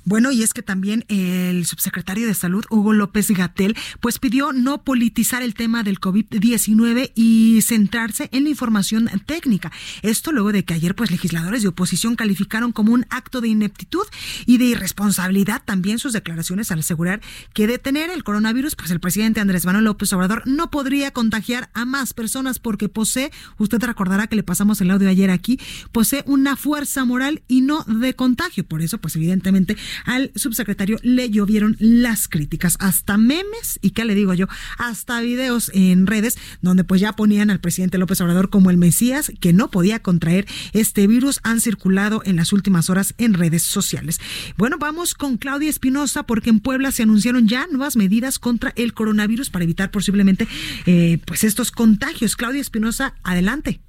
bueno, 0.06 0.30
y 0.30 0.44
es 0.44 0.54
que 0.54 0.62
también 0.62 1.04
el 1.08 1.66
subsecretario 1.66 2.28
de 2.28 2.34
Salud, 2.34 2.64
Hugo 2.70 2.92
López 2.92 3.28
Gatel, 3.32 3.76
pues 4.00 4.20
pidió 4.20 4.52
no 4.52 4.84
politizar 4.84 5.42
el 5.42 5.54
tema 5.54 5.82
del 5.82 5.98
COVID-19 5.98 7.10
y 7.16 7.60
centrarse 7.62 8.28
en 8.30 8.44
la 8.44 8.50
información 8.50 9.10
técnica. 9.26 9.72
Esto 10.02 10.30
luego 10.30 10.52
de 10.52 10.64
que 10.64 10.74
ayer, 10.74 10.94
pues, 10.94 11.10
legisladores 11.10 11.62
de 11.62 11.68
oposición 11.68 12.14
calificaron 12.14 12.70
como 12.70 12.92
un 12.92 13.04
acto 13.10 13.40
de 13.40 13.48
ineptitud 13.48 14.04
y 14.46 14.58
de 14.58 14.66
irresponsabilidad 14.66 15.62
también 15.64 15.98
sus 15.98 16.12
declaraciones 16.12 16.70
al 16.70 16.78
asegurar 16.78 17.20
que 17.52 17.66
detener 17.66 18.08
el 18.10 18.22
coronavirus, 18.22 18.76
pues 18.76 18.92
el 18.92 19.00
presidente 19.00 19.40
Andrés 19.40 19.66
Manuel 19.66 19.86
López 19.86 20.12
Obrador 20.12 20.44
no 20.46 20.70
podría 20.70 21.10
contagiar 21.10 21.68
a 21.74 21.84
más 21.84 22.14
personas 22.14 22.60
porque 22.60 22.88
posee, 22.88 23.32
usted 23.58 23.82
recordará 23.82 24.28
que 24.28 24.36
le 24.36 24.44
pasamos 24.44 24.80
el 24.80 24.92
audio 24.92 25.08
ayer 25.08 25.32
aquí, 25.32 25.58
posee 25.90 26.22
una 26.26 26.54
fuerza 26.54 27.04
moral 27.04 27.42
y 27.48 27.62
no 27.62 27.82
de 27.84 28.14
contagio. 28.14 28.64
Por 28.64 28.82
eso, 28.82 28.98
pues 28.98 29.16
evidentemente 29.16 29.76
al 30.04 30.32
subsecretario 30.34 30.98
le 31.02 31.30
llovieron 31.30 31.76
las 31.78 32.28
críticas, 32.28 32.76
hasta 32.80 33.16
memes 33.16 33.78
y 33.82 33.90
qué 33.90 34.04
le 34.04 34.14
digo 34.14 34.34
yo, 34.34 34.46
hasta 34.78 35.20
videos 35.20 35.70
en 35.74 36.06
redes 36.06 36.36
donde 36.60 36.84
pues 36.84 37.00
ya 37.00 37.14
ponían 37.14 37.50
al 37.50 37.60
presidente 37.60 37.98
López 37.98 38.20
Obrador 38.20 38.50
como 38.50 38.70
el 38.70 38.76
Mesías 38.76 39.32
que 39.40 39.52
no 39.52 39.70
podía 39.70 40.00
contraer 40.00 40.46
este 40.72 41.06
virus 41.06 41.40
han 41.42 41.60
circulado 41.60 42.22
en 42.24 42.36
las 42.36 42.52
últimas 42.52 42.90
horas 42.90 43.14
en 43.18 43.34
redes 43.34 43.62
sociales. 43.62 44.20
Bueno, 44.56 44.78
vamos 44.78 45.14
con 45.14 45.36
Claudia 45.36 45.70
Espinosa 45.70 46.24
porque 46.24 46.50
en 46.50 46.60
Puebla 46.60 46.92
se 46.92 47.02
anunciaron 47.02 47.48
ya 47.48 47.66
nuevas 47.68 47.96
medidas 47.96 48.38
contra 48.38 48.72
el 48.76 48.94
coronavirus 48.94 49.50
para 49.50 49.64
evitar 49.64 49.90
posiblemente 49.90 50.48
eh, 50.86 51.18
pues 51.26 51.44
estos 51.44 51.70
contagios. 51.70 52.36
Claudia 52.36 52.60
Espinosa, 52.60 53.14
adelante. 53.22 53.80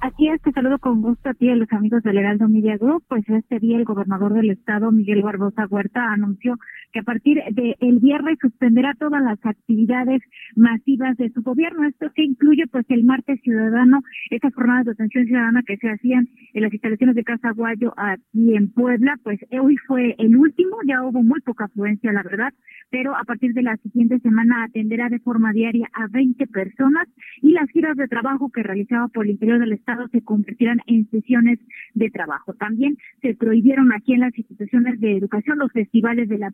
Así 0.00 0.28
es, 0.28 0.40
te 0.42 0.52
saludo 0.52 0.78
con 0.78 1.00
gusto 1.00 1.30
a 1.30 1.34
ti 1.34 1.48
a 1.48 1.56
los 1.56 1.72
amigos 1.72 2.02
del 2.02 2.18
Heraldo 2.18 2.48
Media 2.48 2.76
Group. 2.76 3.04
Pues 3.08 3.28
este 3.28 3.58
día 3.58 3.78
el 3.78 3.84
gobernador 3.84 4.34
del 4.34 4.50
estado, 4.50 4.92
Miguel 4.92 5.22
Barbosa 5.22 5.66
Huerta, 5.66 6.12
anunció 6.12 6.58
que 6.94 7.00
a 7.00 7.02
partir 7.02 7.42
del 7.50 7.74
el 7.80 7.98
viernes 7.98 8.38
suspenderá 8.40 8.94
todas 8.94 9.20
las 9.20 9.44
actividades 9.44 10.22
masivas 10.54 11.16
de 11.16 11.28
su 11.30 11.42
gobierno. 11.42 11.84
Esto 11.88 12.06
que 12.14 12.22
incluye 12.22 12.68
pues 12.68 12.86
el 12.88 13.02
martes 13.02 13.40
ciudadano, 13.42 14.00
estas 14.30 14.54
jornadas 14.54 14.86
de 14.86 14.92
atención 14.92 15.26
ciudadana 15.26 15.62
que 15.66 15.76
se 15.76 15.90
hacían 15.90 16.28
en 16.52 16.62
las 16.62 16.72
instalaciones 16.72 17.16
de 17.16 17.24
Casa 17.24 17.50
Guayo 17.50 17.92
aquí 17.96 18.54
en 18.54 18.70
Puebla, 18.70 19.18
pues 19.24 19.40
hoy 19.60 19.76
fue 19.88 20.14
el 20.18 20.36
último, 20.36 20.76
ya 20.86 21.02
hubo 21.02 21.24
muy 21.24 21.40
poca 21.40 21.64
afluencia, 21.64 22.12
la 22.12 22.22
verdad, 22.22 22.54
pero 22.90 23.16
a 23.16 23.24
partir 23.24 23.54
de 23.54 23.62
la 23.62 23.76
siguiente 23.78 24.20
semana 24.20 24.62
atenderá 24.62 25.08
de 25.08 25.18
forma 25.18 25.52
diaria 25.52 25.88
a 25.94 26.06
20 26.06 26.46
personas 26.46 27.08
y 27.42 27.50
las 27.50 27.68
giras 27.70 27.96
de 27.96 28.06
trabajo 28.06 28.50
que 28.52 28.62
realizaba 28.62 29.08
por 29.08 29.24
el 29.24 29.32
interior 29.32 29.58
del 29.58 29.72
estado 29.72 30.06
se 30.08 30.22
convertirán 30.22 30.78
en 30.86 31.10
sesiones 31.10 31.58
de 31.94 32.10
trabajo. 32.10 32.54
También 32.54 32.96
se 33.20 33.34
prohibieron 33.34 33.92
aquí 33.92 34.12
en 34.12 34.20
las 34.20 34.38
instituciones 34.38 35.00
de 35.00 35.16
educación 35.16 35.58
los 35.58 35.72
festivales 35.72 36.28
de 36.28 36.38
la 36.38 36.52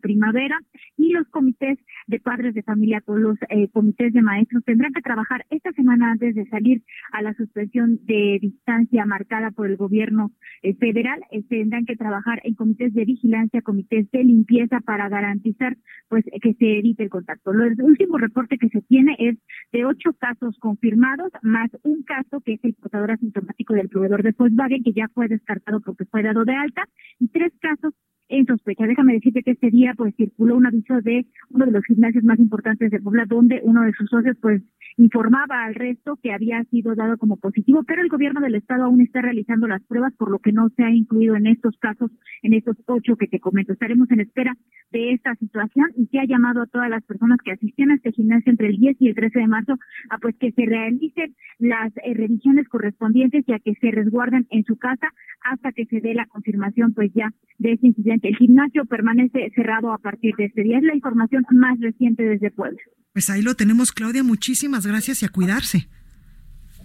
y 0.97 1.11
los 1.11 1.27
comités 1.29 1.77
de 2.07 2.19
padres 2.19 2.53
de 2.53 2.63
familia 2.63 3.01
con 3.01 3.21
los 3.21 3.37
eh, 3.49 3.67
comités 3.69 4.13
de 4.13 4.21
maestros 4.21 4.63
tendrán 4.65 4.93
que 4.93 5.01
trabajar 5.01 5.45
esta 5.49 5.71
semana 5.73 6.11
antes 6.11 6.35
de 6.35 6.45
salir 6.47 6.83
a 7.11 7.21
la 7.21 7.33
suspensión 7.33 7.99
de 8.05 8.39
distancia 8.41 9.05
marcada 9.05 9.51
por 9.51 9.67
el 9.67 9.77
gobierno 9.77 10.31
eh, 10.61 10.75
federal. 10.75 11.21
Eh, 11.31 11.43
tendrán 11.49 11.85
que 11.85 11.95
trabajar 11.95 12.41
en 12.43 12.55
comités 12.55 12.93
de 12.93 13.05
vigilancia, 13.05 13.61
comités 13.61 14.09
de 14.11 14.23
limpieza 14.23 14.79
para 14.81 15.09
garantizar 15.09 15.77
pues 16.07 16.25
que 16.41 16.53
se 16.53 16.79
evite 16.79 17.03
el 17.03 17.09
contacto. 17.09 17.51
El 17.51 17.81
último 17.81 18.17
reporte 18.17 18.57
que 18.57 18.69
se 18.69 18.81
tiene 18.81 19.15
es 19.19 19.37
de 19.71 19.85
ocho 19.85 20.13
casos 20.13 20.57
confirmados 20.59 21.31
más 21.41 21.69
un 21.83 22.03
caso 22.03 22.41
que 22.41 22.53
es 22.53 22.63
el 22.63 22.73
portador 22.73 23.11
asintomático 23.11 23.73
del 23.73 23.89
proveedor 23.89 24.23
de 24.23 24.33
Volkswagen 24.37 24.83
que 24.83 24.93
ya 24.93 25.07
fue 25.13 25.27
descartado 25.27 25.81
porque 25.81 26.05
fue 26.05 26.23
dado 26.23 26.43
de 26.45 26.55
alta 26.55 26.83
y 27.19 27.27
tres 27.27 27.53
casos 27.59 27.93
en 28.31 28.45
sospecha. 28.45 28.87
Déjame 28.87 29.13
decirte 29.13 29.43
que 29.43 29.51
este 29.51 29.69
día 29.69 29.93
pues 29.95 30.15
circuló 30.15 30.55
un 30.55 30.65
aviso 30.65 31.01
de 31.01 31.25
uno 31.49 31.65
de 31.65 31.71
los 31.71 31.85
gimnasios 31.85 32.23
más 32.23 32.39
importantes 32.39 32.89
de 32.89 32.99
Puebla 32.99 33.25
donde 33.27 33.61
uno 33.63 33.83
de 33.83 33.91
sus 33.93 34.09
socios 34.09 34.37
pues 34.41 34.61
informaba 34.97 35.63
al 35.65 35.75
resto 35.75 36.17
que 36.21 36.33
había 36.33 36.63
sido 36.65 36.95
dado 36.95 37.17
como 37.17 37.37
positivo, 37.37 37.83
pero 37.83 38.01
el 38.01 38.09
gobierno 38.09 38.41
del 38.41 38.55
estado 38.55 38.85
aún 38.85 39.01
está 39.01 39.21
realizando 39.21 39.67
las 39.67 39.81
pruebas 39.83 40.13
por 40.13 40.31
lo 40.31 40.39
que 40.39 40.51
no 40.51 40.69
se 40.69 40.83
ha 40.83 40.91
incluido 40.91 41.35
en 41.35 41.47
estos 41.47 41.77
casos, 41.77 42.11
en 42.41 42.53
estos 42.53 42.77
ocho 42.87 43.15
que 43.15 43.27
te 43.27 43.39
comento. 43.39 43.73
Estaremos 43.73 44.09
en 44.11 44.21
espera 44.21 44.55
de 44.91 45.13
esta 45.13 45.35
situación 45.35 45.87
y 45.95 46.07
se 46.07 46.19
ha 46.19 46.25
llamado 46.25 46.61
a 46.61 46.67
todas 46.67 46.89
las 46.89 47.03
personas 47.03 47.39
que 47.43 47.51
asistían 47.51 47.91
a 47.91 47.95
este 47.95 48.11
gimnasio 48.11 48.51
entre 48.51 48.67
el 48.67 48.77
10 48.77 48.97
y 48.99 49.07
el 49.09 49.15
13 49.15 49.39
de 49.39 49.47
marzo 49.47 49.77
a 50.09 50.17
pues 50.17 50.35
que 50.37 50.51
se 50.51 50.65
realicen 50.65 51.35
las 51.59 51.91
eh, 51.97 52.13
revisiones 52.13 52.67
correspondientes 52.67 53.43
y 53.47 53.53
a 53.53 53.59
que 53.59 53.73
se 53.75 53.91
resguarden 53.91 54.47
en 54.49 54.63
su 54.63 54.77
casa 54.77 55.07
hasta 55.43 55.71
que 55.71 55.85
se 55.85 56.01
dé 56.01 56.13
la 56.13 56.25
confirmación 56.25 56.93
pues 56.93 57.11
ya 57.13 57.31
de 57.57 57.73
este 57.73 57.87
incidente. 57.87 58.20
El 58.21 58.35
gimnasio 58.37 58.85
permanece 58.85 59.51
cerrado 59.55 59.93
a 59.93 59.97
partir 59.97 60.35
de 60.35 60.45
este 60.45 60.63
día. 60.63 60.77
Es 60.77 60.83
la 60.83 60.95
información 60.95 61.43
más 61.51 61.79
reciente 61.79 62.23
desde 62.23 62.51
Puebla. 62.51 62.79
Pues 63.13 63.29
ahí 63.29 63.41
lo 63.41 63.55
tenemos, 63.55 63.91
Claudia. 63.91 64.23
Muchísimas 64.23 64.85
gracias 64.85 65.21
y 65.21 65.25
a 65.25 65.29
cuidarse. 65.29 65.89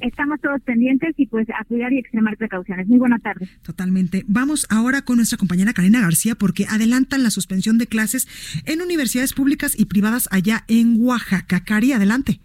Estamos 0.01 0.41
todos 0.41 0.61
pendientes 0.63 1.15
y 1.17 1.27
pues 1.27 1.49
a 1.49 1.65
cuidar 1.65 1.93
y 1.93 1.99
extremar 1.99 2.37
precauciones. 2.37 2.87
Muy 2.87 2.99
buena 2.99 3.19
tarde. 3.19 3.49
Totalmente. 3.63 4.25
Vamos 4.27 4.67
ahora 4.69 5.03
con 5.03 5.17
nuestra 5.17 5.39
compañera 5.39 5.73
Karina 5.73 6.01
García 6.01 6.35
porque 6.35 6.67
adelantan 6.67 7.23
la 7.23 7.31
suspensión 7.31 7.79
de 7.79 7.87
clases 7.87 8.29
en 8.67 8.83
universidades 8.83 9.33
públicas 9.33 9.79
y 9.79 9.87
privadas 9.87 10.29
allá 10.31 10.65
en 10.69 10.97
Oaxaca. 10.99 11.65
Cari, 11.65 11.93
adelante. 11.93 12.41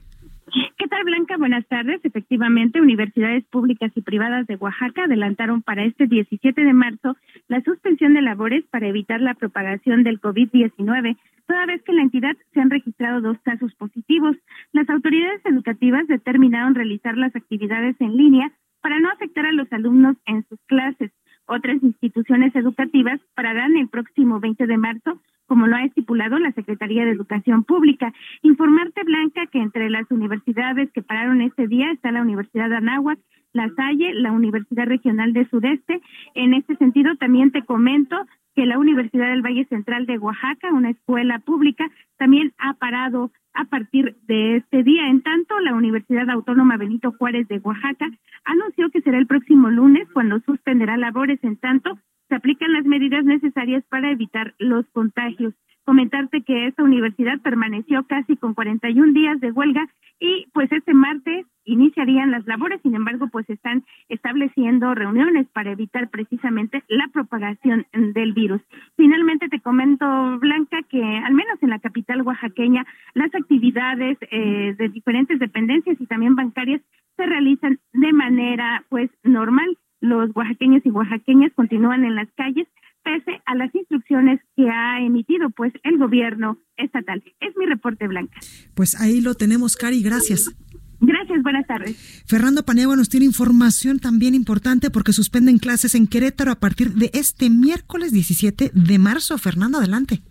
¿Qué 0.54 0.88
tal, 0.90 1.06
Blanca? 1.06 1.38
Buenas 1.38 1.66
tardes. 1.68 2.02
Efectivamente, 2.04 2.82
universidades 2.82 3.46
públicas 3.46 3.90
y 3.96 4.02
privadas 4.02 4.48
de 4.48 4.58
Oaxaca 4.58 5.06
adelantaron 5.06 5.62
para 5.62 5.86
este 5.86 6.08
17 6.08 6.62
de 6.62 6.74
marzo 6.74 7.16
la 7.48 7.62
suspensión 7.62 8.14
de 8.14 8.22
labores 8.22 8.66
para 8.70 8.88
evitar 8.88 9.22
la 9.22 9.34
propagación 9.34 10.04
del 10.04 10.20
COVID-19, 10.20 11.18
toda 11.48 11.66
vez 11.68 11.82
que 11.84 11.92
en 11.92 11.98
la 11.98 12.04
entidad 12.04 12.36
se 12.54 12.60
han 12.60 12.70
registrado 12.70 13.22
dos 13.22 13.38
casos 13.44 13.74
positivos. 13.76 14.36
Las 14.74 14.90
autoridades 14.90 15.40
educativas 15.46 16.06
determinaron 16.08 16.76
realizar 16.76 17.18
las 17.18 17.34
actividades 17.34 17.96
en 18.02 18.18
línea 18.18 18.52
para 18.82 19.00
no 19.00 19.10
afectar 19.10 19.46
a 19.46 19.54
los 19.54 19.72
alumnos 19.72 20.18
en 20.26 20.46
sus 20.50 20.60
clases. 20.66 21.12
Otras 21.46 21.82
instituciones 21.82 22.54
educativas 22.56 23.22
pararán 23.36 23.78
el 23.78 23.88
próximo 23.88 24.42
20 24.42 24.68
de 24.68 24.78
marzo 24.78 25.22
como 25.52 25.68
lo 25.68 25.76
ha 25.76 25.84
estipulado 25.84 26.40
la 26.40 26.54
Secretaría 26.54 27.04
de 27.04 27.12
Educación 27.12 27.66
Pública. 27.66 28.14
Informarte, 28.42 29.04
Blanca, 29.04 29.48
que 29.48 29.60
entre 29.60 29.90
las 29.90 30.10
universidades 30.10 30.90
que 30.94 31.02
pararon 31.02 31.42
este 31.42 31.68
día 31.68 31.92
está 31.92 32.10
la 32.14 32.22
Universidad 32.22 32.70
de 32.70 32.78
Anáhuac, 32.78 33.20
La 33.52 33.68
Salle, 33.76 34.14
la 34.14 34.32
Universidad 34.32 34.86
Regional 34.86 35.34
de 35.34 35.46
Sudeste. 35.50 36.00
En 36.36 36.54
este 36.54 36.78
sentido, 36.78 37.18
también 37.18 37.52
te 37.52 37.66
comento 37.66 38.16
que 38.56 38.66
la 38.66 38.80
Universidad 38.80 39.28
del 39.28 39.42
Valle 39.42 39.66
Central 39.66 40.06
de 40.06 40.20
Oaxaca, 40.20 40.72
una 40.72 40.92
escuela 40.92 41.40
pública, 41.40 41.86
también 42.18 42.54
ha 42.58 42.76
parado 42.76 43.34
a 43.54 43.66
partir 43.66 44.16
de 44.28 44.56
este 44.56 44.84
día. 44.84 45.10
En 45.10 45.22
tanto, 45.22 45.60
la 45.60 45.76
Universidad 45.76 46.30
Autónoma 46.30 46.78
Benito 46.78 47.12
Juárez 47.12 47.46
de 47.50 47.58
Oaxaca 47.58 48.10
anunció 48.46 48.90
que 48.90 49.02
será 49.02 49.18
el 49.18 49.28
próximo 49.28 49.70
lunes 49.70 50.08
cuando 50.14 50.40
suspenderá 50.46 50.96
labores. 50.96 51.44
En 51.44 51.58
tanto, 51.58 52.00
se 52.32 52.36
aplican 52.36 52.72
las 52.72 52.86
medidas 52.86 53.26
necesarias 53.26 53.84
para 53.90 54.10
evitar 54.10 54.54
los 54.58 54.86
contagios. 54.94 55.54
Comentarte 55.84 56.44
que 56.44 56.68
esta 56.68 56.82
universidad 56.82 57.42
permaneció 57.42 58.06
casi 58.08 58.38
con 58.38 58.54
41 58.54 59.12
días 59.12 59.42
de 59.42 59.52
huelga 59.52 59.86
y 60.18 60.46
pues 60.54 60.72
este 60.72 60.94
martes 60.94 61.46
iniciarían 61.66 62.32
las 62.32 62.48
labores, 62.48 62.80
sin 62.84 62.96
embargo, 62.96 63.28
pues 63.30 63.50
están 63.50 63.84
estableciendo 64.08 64.96
reuniones 64.96 65.46
para 65.50 65.74
evitar 65.74 66.10
precisamente 66.10 66.84
la 66.88 67.10
propagación 67.10 67.86
del 67.92 68.32
virus. 68.32 68.62
Finalmente 68.96 69.50
te 69.50 69.60
comento, 69.60 70.06
Blanca, 70.40 70.84
que 70.84 71.04
al 71.04 71.34
menos 71.34 71.62
en 71.62 71.72
la 71.72 71.80
capital 71.80 72.22
oaxaqueña 72.22 72.86
las 73.14 73.36
actividades 73.36 74.18
eh, 74.32 74.74
de 74.78 74.88
diferentes 74.88 75.38
dependencias 75.38 76.00
y 76.00 76.06
también 76.06 76.38
bancarias 76.38 76.82
se 77.18 77.26
realizan 77.26 77.78
de 77.92 78.14
manera 78.14 78.86
pues 78.88 79.10
normal. 79.24 79.78
Los 80.12 80.36
oaxaqueños 80.36 80.86
y 80.86 80.90
oaxaqueñas 80.90 81.54
continúan 81.56 82.04
en 82.04 82.16
las 82.16 82.28
calles 82.36 82.68
pese 83.02 83.42
a 83.46 83.56
las 83.56 83.74
instrucciones 83.74 84.42
que 84.58 84.70
ha 84.70 85.00
emitido 85.00 85.50
pues 85.52 85.74
el 85.84 85.98
gobierno 85.98 86.58
estatal. 86.76 87.24
Es 87.40 87.56
mi 87.56 87.66
reporte, 87.66 88.08
Blanca. 88.08 88.38
Pues 88.76 89.00
ahí 89.00 89.22
lo 89.22 89.36
tenemos, 89.36 89.78
Cari, 89.78 90.04
gracias. 90.04 90.54
Gracias, 91.00 91.42
buenas 91.42 91.66
tardes. 91.66 92.24
Fernando 92.28 92.64
Paniagua 92.64 92.98
nos 92.98 93.10
tiene 93.10 93.26
información 93.26 94.00
también 94.00 94.36
importante 94.36 94.92
porque 94.92 95.14
suspenden 95.14 95.58
clases 95.60 95.96
en 95.96 96.08
Querétaro 96.08 96.52
a 96.52 96.60
partir 96.60 96.92
de 96.92 97.10
este 97.14 97.50
miércoles 97.50 98.12
17 98.12 98.72
de 98.74 99.00
marzo. 99.00 99.38
Fernando, 99.38 99.78
adelante. 99.78 100.22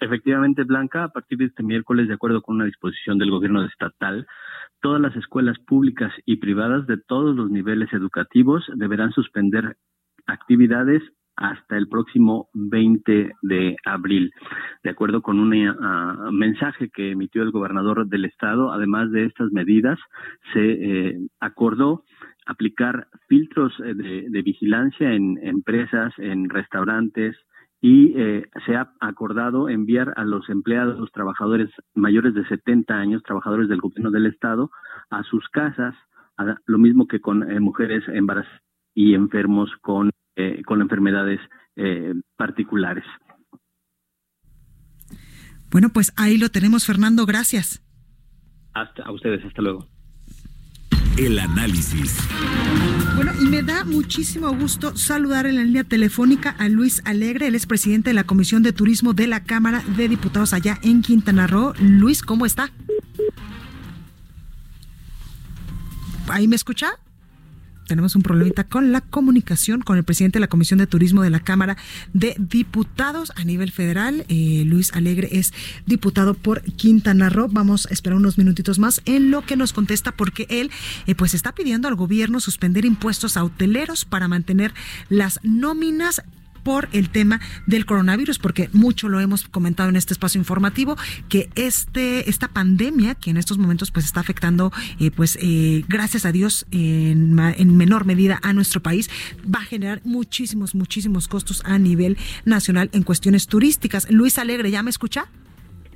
Efectivamente, 0.00 0.64
Blanca, 0.64 1.04
a 1.04 1.08
partir 1.08 1.38
de 1.38 1.46
este 1.46 1.62
miércoles, 1.62 2.08
de 2.08 2.14
acuerdo 2.14 2.42
con 2.42 2.56
una 2.56 2.66
disposición 2.66 3.18
del 3.18 3.30
gobierno 3.30 3.64
estatal, 3.64 4.26
todas 4.82 5.00
las 5.00 5.16
escuelas 5.16 5.58
públicas 5.60 6.12
y 6.26 6.36
privadas 6.36 6.86
de 6.86 6.98
todos 6.98 7.34
los 7.34 7.50
niveles 7.50 7.92
educativos 7.92 8.64
deberán 8.74 9.12
suspender 9.12 9.76
actividades 10.26 11.02
hasta 11.36 11.76
el 11.76 11.88
próximo 11.88 12.50
20 12.52 13.32
de 13.42 13.76
abril. 13.86 14.32
De 14.82 14.90
acuerdo 14.90 15.22
con 15.22 15.40
un 15.40 15.54
ah, 15.80 16.28
mensaje 16.30 16.90
que 16.90 17.12
emitió 17.12 17.42
el 17.42 17.50
gobernador 17.50 18.06
del 18.06 18.26
estado, 18.26 18.72
además 18.72 19.10
de 19.10 19.24
estas 19.24 19.50
medidas, 19.50 19.98
se 20.52 20.60
eh, 20.60 21.18
acordó 21.40 22.04
aplicar 22.46 23.08
filtros 23.28 23.72
eh, 23.84 23.94
de, 23.94 24.42
vigilancia 24.42 25.12
en 25.12 25.38
empresas, 25.42 26.12
en 26.18 26.50
restaurantes, 26.50 27.36
y 27.82 28.14
eh, 28.16 28.48
se 28.64 28.76
ha 28.76 28.94
acordado 29.00 29.68
enviar 29.68 30.14
a 30.16 30.24
los 30.24 30.48
empleados, 30.48 30.98
los 30.98 31.12
trabajadores 31.12 31.68
mayores 31.94 32.32
de 32.32 32.46
70 32.46 32.94
años, 32.94 33.22
trabajadores 33.22 33.68
del 33.68 33.80
gobierno 33.80 34.10
del 34.10 34.26
Estado, 34.26 34.70
a 35.10 35.22
sus 35.24 35.46
casas, 35.50 35.94
lo 36.64 36.78
mismo 36.78 37.06
que 37.06 37.20
con 37.20 37.40
mujeres 37.62 38.02
embarazadas 38.08 38.62
y 38.94 39.14
enfermos 39.14 39.70
con 39.80 40.10
eh, 40.34 40.62
con 40.64 40.80
enfermedades 40.80 41.40
eh, 41.76 42.14
particulares. 42.36 43.04
Bueno, 45.70 45.90
pues 45.92 46.10
ahí 46.16 46.38
lo 46.38 46.48
tenemos, 46.48 46.86
Fernando. 46.86 47.26
Gracias. 47.26 47.84
Hasta 48.72 49.02
a 49.02 49.12
ustedes, 49.12 49.44
hasta 49.44 49.60
luego. 49.60 49.91
El 51.16 51.38
análisis. 51.38 52.16
Bueno, 53.14 53.32
y 53.40 53.44
me 53.44 53.62
da 53.62 53.84
muchísimo 53.84 54.50
gusto 54.56 54.96
saludar 54.96 55.46
en 55.46 55.56
la 55.56 55.64
línea 55.64 55.84
telefónica 55.84 56.50
a 56.58 56.68
Luis 56.68 57.02
Alegre, 57.04 57.48
él 57.48 57.54
es 57.54 57.66
presidente 57.66 58.10
de 58.10 58.14
la 58.14 58.24
Comisión 58.24 58.62
de 58.62 58.72
Turismo 58.72 59.12
de 59.12 59.26
la 59.26 59.44
Cámara 59.44 59.84
de 59.96 60.08
Diputados 60.08 60.54
allá 60.54 60.78
en 60.82 61.02
Quintana 61.02 61.46
Roo. 61.46 61.74
Luis, 61.78 62.22
¿cómo 62.22 62.46
está? 62.46 62.72
¿Ahí 66.28 66.48
me 66.48 66.56
escucha? 66.56 66.98
Tenemos 67.86 68.14
un 68.16 68.22
problemita 68.22 68.64
con 68.64 68.92
la 68.92 69.00
comunicación 69.00 69.80
con 69.80 69.96
el 69.96 70.04
presidente 70.04 70.38
de 70.38 70.40
la 70.40 70.48
Comisión 70.48 70.78
de 70.78 70.86
Turismo 70.86 71.22
de 71.22 71.30
la 71.30 71.40
Cámara 71.40 71.76
de 72.12 72.34
Diputados 72.38 73.32
a 73.36 73.44
nivel 73.44 73.70
federal. 73.70 74.24
Eh, 74.28 74.64
Luis 74.66 74.92
Alegre 74.94 75.28
es 75.32 75.52
diputado 75.86 76.34
por 76.34 76.62
Quintana 76.62 77.28
Roo. 77.28 77.48
Vamos 77.50 77.86
a 77.86 77.90
esperar 77.90 78.16
unos 78.16 78.38
minutitos 78.38 78.78
más 78.78 79.02
en 79.04 79.30
lo 79.30 79.42
que 79.42 79.56
nos 79.56 79.72
contesta 79.72 80.12
porque 80.12 80.46
él 80.48 80.70
eh, 81.06 81.14
pues 81.14 81.34
está 81.34 81.52
pidiendo 81.52 81.88
al 81.88 81.94
gobierno 81.94 82.40
suspender 82.40 82.84
impuestos 82.84 83.36
a 83.36 83.44
hoteleros 83.44 84.04
para 84.04 84.28
mantener 84.28 84.72
las 85.08 85.40
nóminas 85.42 86.22
por 86.62 86.88
el 86.92 87.10
tema 87.10 87.40
del 87.66 87.86
coronavirus, 87.86 88.38
porque 88.38 88.68
mucho 88.72 89.08
lo 89.08 89.20
hemos 89.20 89.44
comentado 89.48 89.88
en 89.88 89.96
este 89.96 90.14
espacio 90.14 90.38
informativo, 90.38 90.96
que 91.28 91.50
este, 91.54 92.28
esta 92.28 92.48
pandemia, 92.48 93.14
que 93.14 93.30
en 93.30 93.36
estos 93.36 93.58
momentos 93.58 93.90
pues 93.90 94.04
está 94.04 94.20
afectando, 94.20 94.72
eh, 94.98 95.10
pues 95.10 95.38
eh, 95.40 95.84
gracias 95.88 96.24
a 96.24 96.32
Dios, 96.32 96.66
en, 96.70 97.38
en 97.38 97.76
menor 97.76 98.04
medida 98.04 98.40
a 98.42 98.52
nuestro 98.52 98.82
país, 98.82 99.10
va 99.44 99.60
a 99.60 99.64
generar 99.64 100.00
muchísimos, 100.04 100.74
muchísimos 100.74 101.28
costos 101.28 101.62
a 101.64 101.78
nivel 101.78 102.16
nacional 102.44 102.90
en 102.92 103.02
cuestiones 103.02 103.46
turísticas. 103.46 104.10
Luis 104.10 104.38
Alegre, 104.38 104.70
¿ya 104.70 104.82
me 104.82 104.90
escucha? 104.90 105.28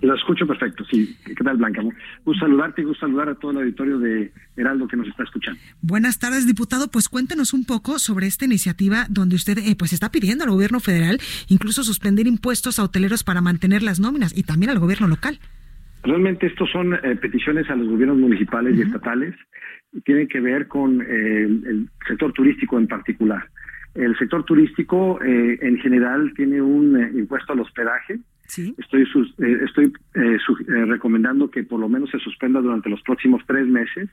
Lo 0.06 0.14
escucho 0.14 0.46
perfecto, 0.46 0.84
sí. 0.84 1.16
¿Qué 1.24 1.42
tal, 1.42 1.56
Blanca? 1.56 1.82
Gusto 2.24 2.46
saludarte 2.46 2.80
y 2.80 2.84
gusto 2.84 3.06
saludar 3.06 3.28
a 3.28 3.34
todo 3.34 3.50
el 3.50 3.56
auditorio 3.56 3.98
de 3.98 4.30
Heraldo 4.56 4.86
que 4.86 4.96
nos 4.96 5.08
está 5.08 5.24
escuchando. 5.24 5.58
Buenas 5.82 6.20
tardes, 6.20 6.46
diputado. 6.46 6.88
Pues 6.92 7.08
cuéntenos 7.08 7.52
un 7.52 7.64
poco 7.64 7.98
sobre 7.98 8.28
esta 8.28 8.44
iniciativa 8.44 9.06
donde 9.10 9.34
usted 9.34 9.58
eh, 9.58 9.74
pues 9.76 9.92
está 9.92 10.12
pidiendo 10.12 10.44
al 10.44 10.50
gobierno 10.50 10.78
federal 10.78 11.18
incluso 11.48 11.82
suspender 11.82 12.28
impuestos 12.28 12.78
a 12.78 12.84
hoteleros 12.84 13.24
para 13.24 13.40
mantener 13.40 13.82
las 13.82 13.98
nóminas 13.98 14.32
y 14.38 14.44
también 14.44 14.70
al 14.70 14.78
gobierno 14.78 15.08
local. 15.08 15.40
Realmente 16.04 16.46
estos 16.46 16.70
son 16.70 16.94
eh, 16.94 17.16
peticiones 17.20 17.68
a 17.68 17.74
los 17.74 17.88
gobiernos 17.88 18.18
municipales 18.18 18.78
y 18.78 18.82
estatales 18.82 19.34
y 19.92 20.02
tienen 20.02 20.28
que 20.28 20.38
ver 20.38 20.68
con 20.68 21.02
eh, 21.02 21.46
el 21.46 21.88
sector 22.06 22.32
turístico 22.32 22.78
en 22.78 22.86
particular. 22.86 23.44
El 23.96 24.16
sector 24.18 24.44
turístico 24.44 25.18
en 25.22 25.78
general 25.78 26.30
tiene 26.36 26.60
un 26.60 27.00
impuesto 27.18 27.54
al 27.54 27.60
hospedaje, 27.60 28.18
Estoy, 28.48 29.02
eh, 29.02 29.58
estoy 29.64 29.92
eh, 30.14 30.36
eh, 30.36 30.84
recomendando 30.86 31.50
que 31.50 31.64
por 31.64 31.80
lo 31.80 31.88
menos 31.88 32.10
se 32.10 32.18
suspenda 32.18 32.60
durante 32.60 32.88
los 32.88 33.02
próximos 33.02 33.42
tres 33.46 33.66
meses. 33.66 34.08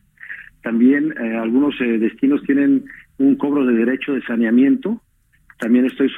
También 0.61 1.13
algunos 1.17 1.77
destinos 1.77 2.41
tienen 2.43 2.85
un 3.17 3.35
cobro 3.35 3.65
de 3.65 3.73
derecho 3.73 4.13
de 4.13 4.21
saneamiento. 4.21 5.01
También 5.59 5.85
estoy 5.85 6.09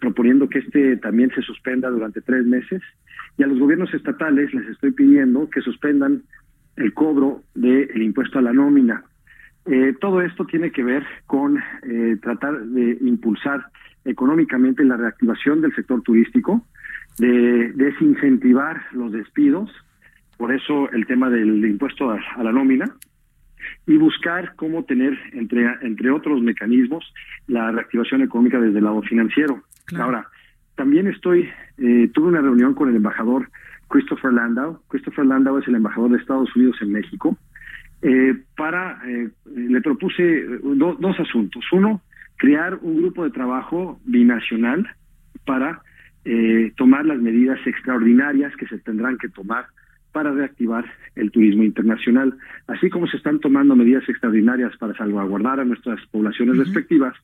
proponiendo 0.00 0.48
que 0.48 0.60
este 0.60 0.96
también 0.98 1.32
se 1.34 1.42
suspenda 1.42 1.90
durante 1.90 2.20
tres 2.20 2.46
meses. 2.46 2.80
Y 3.36 3.42
a 3.42 3.48
los 3.48 3.58
gobiernos 3.58 3.92
estatales 3.92 4.54
les 4.54 4.68
estoy 4.68 4.92
pidiendo 4.92 5.50
que 5.50 5.62
suspendan 5.62 6.22
el 6.76 6.94
cobro 6.94 7.42
del 7.56 8.00
impuesto 8.00 8.38
a 8.38 8.42
la 8.42 8.52
nómina. 8.52 9.02
todo 10.00 10.22
esto 10.22 10.44
tiene 10.46 10.70
que 10.70 10.84
ver 10.84 11.04
con 11.26 11.58
tratar 12.20 12.62
de 12.62 12.98
impulsar 13.00 13.66
económicamente 14.04 14.84
la 14.84 14.96
reactivación 14.96 15.60
del 15.60 15.74
sector 15.74 16.02
turístico, 16.02 16.64
de 17.18 17.72
desincentivar 17.72 18.82
los 18.92 19.12
despidos, 19.12 19.70
por 20.36 20.52
eso 20.52 20.90
el 20.90 21.06
tema 21.06 21.30
del 21.30 21.64
impuesto 21.64 22.10
a, 22.10 22.42
la 22.42 22.52
nómina, 22.52 22.86
y 23.86 23.96
buscar 23.96 24.54
cómo 24.56 24.84
tener, 24.84 25.16
entre, 25.32 25.66
entre 25.82 26.10
otros 26.10 26.42
mecanismos, 26.42 27.04
la 27.46 27.70
reactivación 27.70 28.22
económica 28.22 28.60
desde 28.60 28.78
el 28.78 28.84
lado 28.84 29.02
financiero. 29.02 29.62
Ahora, 29.98 30.26
también 30.74 31.06
estoy, 31.06 31.48
eh, 31.78 32.10
tuve 32.12 32.28
una 32.28 32.40
reunión 32.40 32.74
con 32.74 32.88
el 32.88 32.96
embajador 32.96 33.48
Christopher 33.88 34.32
Landau. 34.32 34.80
Christopher 34.88 35.26
Landau 35.26 35.58
es 35.58 35.68
el 35.68 35.76
embajador 35.76 36.10
de 36.10 36.18
Estados 36.18 36.54
Unidos 36.56 36.76
en 36.80 36.92
México. 36.92 37.36
Eh, 38.00 38.34
para, 38.56 39.00
eh, 39.06 39.30
le 39.54 39.80
propuse 39.80 40.44
dos 40.62 41.20
asuntos. 41.20 41.64
Uno, 41.72 42.00
crear 42.36 42.78
un 42.82 42.96
grupo 42.96 43.22
de 43.22 43.30
trabajo 43.30 44.00
binacional 44.04 44.88
para 45.44 45.82
eh, 46.24 46.72
tomar 46.76 47.04
las 47.04 47.20
medidas 47.20 47.58
extraordinarias 47.66 48.54
que 48.56 48.66
se 48.66 48.78
tendrán 48.78 49.18
que 49.18 49.28
tomar 49.28 49.66
para 50.12 50.30
reactivar 50.30 50.84
el 51.16 51.30
turismo 51.30 51.64
internacional. 51.64 52.36
Así 52.68 52.90
como 52.90 53.06
se 53.06 53.16
están 53.16 53.40
tomando 53.40 53.74
medidas 53.74 54.08
extraordinarias 54.08 54.76
para 54.76 54.94
salvaguardar 54.94 55.60
a 55.60 55.64
nuestras 55.64 55.98
poblaciones 56.10 56.58
respectivas, 56.58 57.14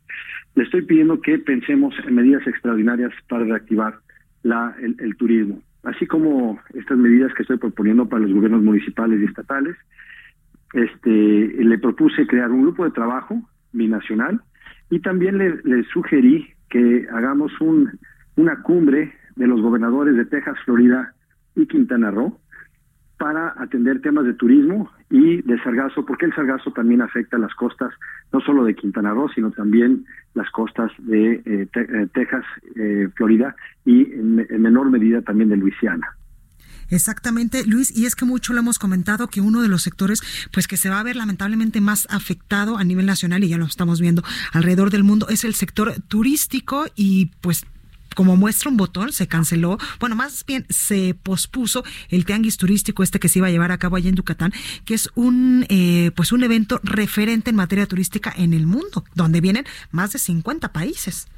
le 0.54 0.64
estoy 0.64 0.82
pidiendo 0.82 1.20
que 1.20 1.38
pensemos 1.38 1.94
en 2.06 2.14
medidas 2.14 2.46
extraordinarias 2.46 3.12
para 3.28 3.44
reactivar 3.44 3.98
la, 4.42 4.74
el, 4.80 5.16
turismo. 5.16 5.60
Así 5.84 6.06
como 6.06 6.58
estas 6.74 6.98
medidas 6.98 7.32
que 7.34 7.42
estoy 7.42 7.58
proponiendo 7.58 8.08
para 8.08 8.22
los 8.22 8.32
gobiernos 8.32 8.62
municipales 8.62 9.20
y 9.20 9.24
estatales, 9.24 9.76
este, 10.72 11.10
le 11.10 11.78
propuse 11.78 12.26
crear 12.26 12.50
un 12.50 12.62
grupo 12.62 12.84
de 12.84 12.90
trabajo 12.90 13.40
binacional 13.72 14.40
y 14.90 15.00
también 15.00 15.38
le, 15.38 15.60
le 15.64 15.84
sugerí 15.84 16.48
que 16.68 17.06
hagamos 17.12 17.52
un 17.60 17.90
una 18.38 18.62
cumbre 18.62 19.12
de 19.34 19.46
los 19.48 19.60
gobernadores 19.60 20.16
de 20.16 20.24
Texas, 20.24 20.56
Florida 20.64 21.12
y 21.56 21.66
Quintana 21.66 22.12
Roo 22.12 22.38
para 23.18 23.52
atender 23.60 24.00
temas 24.00 24.24
de 24.24 24.34
turismo 24.34 24.88
y 25.10 25.42
de 25.42 25.60
sargazo, 25.64 26.06
porque 26.06 26.26
el 26.26 26.34
sargazo 26.34 26.70
también 26.70 27.02
afecta 27.02 27.36
las 27.36 27.52
costas, 27.54 27.92
no 28.32 28.40
solo 28.40 28.64
de 28.64 28.76
Quintana 28.76 29.10
Roo, 29.10 29.28
sino 29.34 29.50
también 29.50 30.04
las 30.34 30.48
costas 30.52 30.92
de 30.98 31.42
eh, 31.44 31.68
eh, 31.74 32.06
Texas, 32.14 32.44
eh, 32.76 33.08
Florida 33.16 33.56
y 33.84 34.02
en, 34.12 34.36
menor 34.62 34.88
medida 34.88 35.20
también 35.20 35.48
de 35.48 35.56
Luisiana. 35.56 36.06
Exactamente, 36.90 37.66
Luis, 37.66 37.90
y 37.94 38.06
es 38.06 38.14
que 38.14 38.24
mucho 38.24 38.52
lo 38.52 38.60
hemos 38.60 38.78
comentado 38.78 39.26
que 39.26 39.40
uno 39.40 39.62
de 39.62 39.68
los 39.68 39.82
sectores 39.82 40.22
pues 40.52 40.68
que 40.68 40.76
se 40.76 40.88
va 40.88 41.00
a 41.00 41.02
ver 41.02 41.16
lamentablemente 41.16 41.80
más 41.80 42.06
afectado 42.08 42.78
a 42.78 42.84
nivel 42.84 43.04
nacional 43.04 43.42
y 43.42 43.48
ya 43.48 43.58
lo 43.58 43.66
estamos 43.66 44.00
viendo 44.00 44.22
alrededor 44.52 44.90
del 44.90 45.02
mundo 45.02 45.26
es 45.28 45.44
el 45.44 45.54
sector 45.54 45.92
turístico 46.08 46.86
y 46.94 47.32
pues 47.42 47.66
como 48.18 48.36
muestra 48.36 48.68
un 48.68 48.76
botón, 48.76 49.12
se 49.12 49.28
canceló, 49.28 49.78
bueno, 50.00 50.16
más 50.16 50.44
bien 50.44 50.64
se 50.70 51.14
pospuso 51.14 51.84
el 52.10 52.24
tianguis 52.24 52.56
turístico 52.56 53.04
este 53.04 53.20
que 53.20 53.28
se 53.28 53.38
iba 53.38 53.46
a 53.46 53.50
llevar 53.52 53.70
a 53.70 53.78
cabo 53.78 53.94
allá 53.94 54.08
en 54.08 54.16
Yucatán, 54.16 54.50
que 54.84 54.94
es 54.94 55.08
un, 55.14 55.64
eh, 55.68 56.10
pues 56.16 56.32
un 56.32 56.42
evento 56.42 56.80
referente 56.82 57.50
en 57.50 57.54
materia 57.54 57.86
turística 57.86 58.32
en 58.36 58.54
el 58.54 58.66
mundo, 58.66 59.04
donde 59.14 59.40
vienen 59.40 59.66
más 59.92 60.14
de 60.14 60.18
50 60.18 60.72
países. 60.72 61.28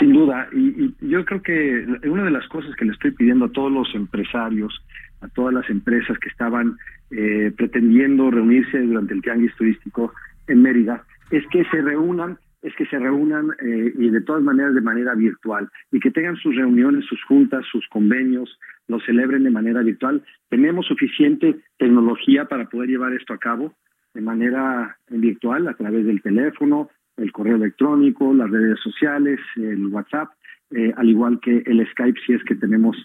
Sin 0.00 0.12
duda, 0.12 0.48
y, 0.52 0.92
yo 1.00 1.24
creo 1.24 1.42
que 1.42 1.86
una 2.08 2.24
de 2.24 2.32
las 2.32 2.48
cosas 2.48 2.74
que 2.74 2.86
le 2.86 2.90
estoy 2.90 3.12
pidiendo 3.12 3.44
a 3.44 3.52
todos 3.52 3.70
los 3.70 3.94
empresarios, 3.94 4.82
a 5.20 5.28
todas 5.28 5.54
las 5.54 5.70
empresas 5.70 6.18
que 6.18 6.28
estaban 6.28 6.76
eh, 7.12 7.52
pretendiendo 7.56 8.32
reunirse 8.32 8.80
durante 8.80 9.14
el 9.14 9.22
tianguis 9.22 9.54
turístico 9.54 10.12
en 10.48 10.60
Mérida, 10.60 11.04
es 11.30 11.44
que 11.52 11.64
se 11.66 11.80
reúnan 11.80 12.36
es 12.62 12.74
que 12.76 12.86
se 12.86 12.98
reúnan 12.98 13.50
eh, 13.60 13.92
y 13.96 14.10
de 14.10 14.20
todas 14.20 14.42
maneras 14.42 14.74
de 14.74 14.80
manera 14.80 15.14
virtual 15.14 15.68
y 15.90 16.00
que 16.00 16.10
tengan 16.10 16.36
sus 16.36 16.54
reuniones, 16.56 17.06
sus 17.06 17.22
juntas, 17.24 17.64
sus 17.70 17.86
convenios, 17.88 18.58
lo 18.88 19.00
celebren 19.00 19.44
de 19.44 19.50
manera 19.50 19.82
virtual. 19.82 20.22
Tenemos 20.48 20.86
suficiente 20.86 21.60
tecnología 21.78 22.46
para 22.46 22.68
poder 22.68 22.90
llevar 22.90 23.12
esto 23.12 23.32
a 23.32 23.38
cabo 23.38 23.74
de 24.14 24.20
manera 24.20 24.96
virtual 25.08 25.68
a 25.68 25.74
través 25.74 26.04
del 26.04 26.20
teléfono, 26.20 26.90
el 27.16 27.32
correo 27.32 27.56
electrónico, 27.56 28.34
las 28.34 28.50
redes 28.50 28.80
sociales, 28.80 29.38
el 29.56 29.86
WhatsApp, 29.86 30.30
eh, 30.70 30.92
al 30.96 31.08
igual 31.08 31.40
que 31.40 31.62
el 31.66 31.86
Skype 31.90 32.20
si 32.26 32.32
es 32.32 32.42
que 32.44 32.54
tenemos 32.54 32.96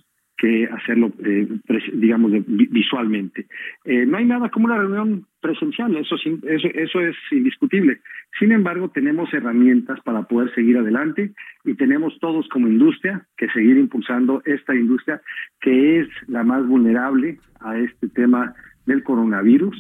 que 0.46 0.66
hacerlo, 0.66 1.12
eh, 1.24 1.48
digamos, 1.94 2.32
visualmente. 2.46 3.48
Eh, 3.84 4.06
no 4.06 4.18
hay 4.18 4.26
nada 4.26 4.50
como 4.50 4.66
una 4.66 4.78
reunión 4.78 5.26
presencial, 5.42 5.96
eso, 5.98 6.16
eso, 6.16 6.68
eso 6.68 7.02
es 7.02 7.16
indiscutible. 7.32 8.00
Sin 8.38 8.52
embargo, 8.52 8.90
tenemos 8.90 9.34
herramientas 9.34 10.00
para 10.02 10.24
poder 10.24 10.54
seguir 10.54 10.78
adelante 10.78 11.32
y 11.64 11.74
tenemos 11.74 12.20
todos 12.20 12.48
como 12.50 12.68
industria 12.68 13.26
que 13.38 13.50
seguir 13.50 13.78
impulsando 13.78 14.44
esta 14.46 14.76
industria 14.76 15.20
que 15.62 16.02
es 16.02 16.08
la 16.28 16.44
más 16.44 16.68
vulnerable 16.68 17.40
a 17.62 17.80
este 17.80 18.08
tema 18.10 18.54
del 18.86 19.02
coronavirus 19.02 19.76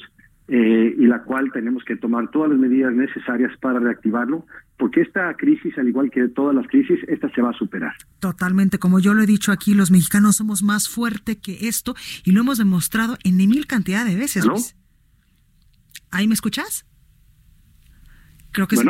eh, 0.47 0.95
y 0.97 1.05
la 1.07 1.23
cual 1.23 1.51
tenemos 1.51 1.83
que 1.83 1.95
tomar 1.95 2.29
todas 2.29 2.51
las 2.51 2.59
medidas 2.59 2.93
necesarias 2.93 3.51
para 3.59 3.79
reactivarlo, 3.79 4.45
porque 4.77 5.01
esta 5.01 5.33
crisis, 5.35 5.77
al 5.77 5.87
igual 5.87 6.11
que 6.11 6.27
todas 6.27 6.55
las 6.55 6.67
crisis, 6.67 6.99
esta 7.07 7.29
se 7.33 7.41
va 7.41 7.49
a 7.49 7.53
superar. 7.53 7.93
Totalmente, 8.19 8.77
como 8.77 8.99
yo 8.99 9.13
lo 9.13 9.23
he 9.23 9.25
dicho 9.25 9.51
aquí, 9.51 9.73
los 9.73 9.91
mexicanos 9.91 10.35
somos 10.35 10.63
más 10.63 10.89
fuertes 10.89 11.37
que 11.37 11.67
esto 11.67 11.95
y 12.23 12.31
lo 12.31 12.41
hemos 12.41 12.57
demostrado 12.57 13.17
en 13.23 13.37
mil 13.37 13.67
cantidad 13.67 14.05
de 14.05 14.15
veces. 14.15 14.45
Luis. 14.45 14.75
¿Ahí 16.11 16.27
me 16.27 16.33
escuchas? 16.33 16.85
Creo 18.51 18.67
que 18.67 18.77
sí. 18.77 18.87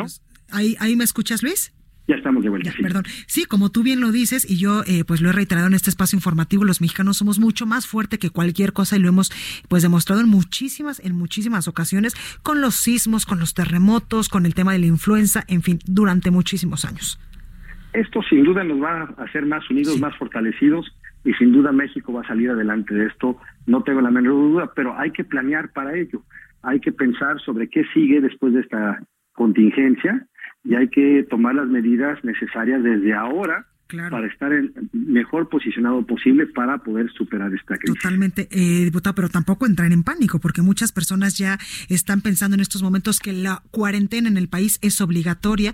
¿Ahí, 0.50 0.76
¿Ahí 0.78 0.94
me 0.94 1.04
escuchas, 1.04 1.42
Luis? 1.42 1.72
Ya 2.08 2.14
estamos 2.14 2.42
de 2.44 2.50
vuelta. 2.50 2.70
sí. 2.70 2.82
Perdón. 2.82 3.04
Sí, 3.26 3.44
como 3.46 3.70
tú 3.70 3.82
bien 3.82 4.00
lo 4.00 4.12
dices, 4.12 4.48
y 4.48 4.58
yo 4.58 4.82
eh, 4.86 5.04
pues 5.04 5.20
lo 5.20 5.30
he 5.30 5.32
reiterado 5.32 5.66
en 5.66 5.74
este 5.74 5.90
espacio 5.90 6.16
informativo, 6.16 6.64
los 6.64 6.80
mexicanos 6.80 7.16
somos 7.16 7.38
mucho 7.40 7.66
más 7.66 7.86
fuerte 7.86 8.18
que 8.18 8.30
cualquier 8.30 8.72
cosa 8.72 8.96
y 8.96 9.00
lo 9.00 9.08
hemos 9.08 9.30
pues 9.68 9.82
demostrado 9.82 10.20
en 10.20 10.28
muchísimas, 10.28 11.04
en 11.04 11.14
muchísimas 11.14 11.66
ocasiones, 11.66 12.14
con 12.42 12.60
los 12.60 12.76
sismos, 12.76 13.26
con 13.26 13.40
los 13.40 13.54
terremotos, 13.54 14.28
con 14.28 14.46
el 14.46 14.54
tema 14.54 14.72
de 14.72 14.78
la 14.78 14.86
influenza, 14.86 15.44
en 15.48 15.62
fin, 15.62 15.78
durante 15.86 16.30
muchísimos 16.30 16.84
años. 16.84 17.18
Esto 17.92 18.22
sin 18.28 18.44
duda 18.44 18.62
nos 18.62 18.80
va 18.82 19.14
a 19.16 19.24
hacer 19.24 19.46
más 19.46 19.68
unidos, 19.70 19.98
más 19.98 20.16
fortalecidos, 20.16 20.86
y 21.24 21.32
sin 21.34 21.52
duda 21.52 21.72
México 21.72 22.12
va 22.12 22.20
a 22.20 22.26
salir 22.28 22.50
adelante 22.50 22.94
de 22.94 23.06
esto, 23.06 23.36
no 23.66 23.82
tengo 23.82 24.00
la 24.00 24.10
menor 24.12 24.34
duda, 24.34 24.70
pero 24.76 24.96
hay 24.96 25.10
que 25.10 25.24
planear 25.24 25.72
para 25.72 25.96
ello, 25.96 26.22
hay 26.62 26.78
que 26.78 26.92
pensar 26.92 27.40
sobre 27.40 27.68
qué 27.68 27.84
sigue 27.92 28.20
después 28.20 28.52
de 28.54 28.60
esta 28.60 29.00
contingencia 29.32 30.26
y 30.66 30.74
hay 30.74 30.88
que 30.88 31.26
tomar 31.30 31.54
las 31.54 31.68
medidas 31.68 32.22
necesarias 32.24 32.82
desde 32.82 33.14
ahora 33.14 33.66
para 34.10 34.26
estar 34.26 34.52
en 34.52 34.72
mejor 34.92 35.48
posicionado 35.48 36.04
posible 36.04 36.46
para 36.46 36.78
poder 36.78 37.10
superar 37.12 37.54
esta 37.54 37.76
crisis. 37.76 38.02
Totalmente, 38.02 38.48
eh, 38.50 38.84
diputado, 38.84 39.14
pero 39.14 39.28
tampoco 39.28 39.64
entrar 39.64 39.92
en 39.92 40.02
pánico, 40.02 40.40
porque 40.40 40.60
muchas 40.60 40.90
personas 40.90 41.38
ya 41.38 41.58
están 41.88 42.20
pensando 42.20 42.54
en 42.54 42.60
estos 42.60 42.82
momentos 42.82 43.20
que 43.20 43.32
la 43.32 43.62
cuarentena 43.70 44.28
en 44.28 44.36
el 44.36 44.48
país 44.48 44.80
es 44.82 45.00
obligatoria 45.00 45.72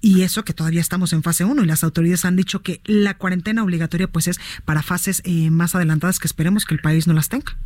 y 0.00 0.22
eso 0.22 0.44
que 0.44 0.54
todavía 0.54 0.80
estamos 0.80 1.12
en 1.12 1.22
fase 1.22 1.44
1 1.44 1.62
y 1.62 1.66
las 1.66 1.84
autoridades 1.84 2.24
han 2.24 2.36
dicho 2.36 2.62
que 2.62 2.80
la 2.86 3.18
cuarentena 3.18 3.62
obligatoria 3.62 4.06
pues 4.06 4.28
es 4.28 4.40
para 4.64 4.82
fases 4.82 5.22
eh, 5.26 5.50
más 5.50 5.74
adelantadas 5.74 6.18
que 6.18 6.26
esperemos 6.26 6.64
que 6.64 6.74
el 6.74 6.80
país 6.80 7.06
no 7.06 7.12
las 7.12 7.28
tenga. 7.28 7.58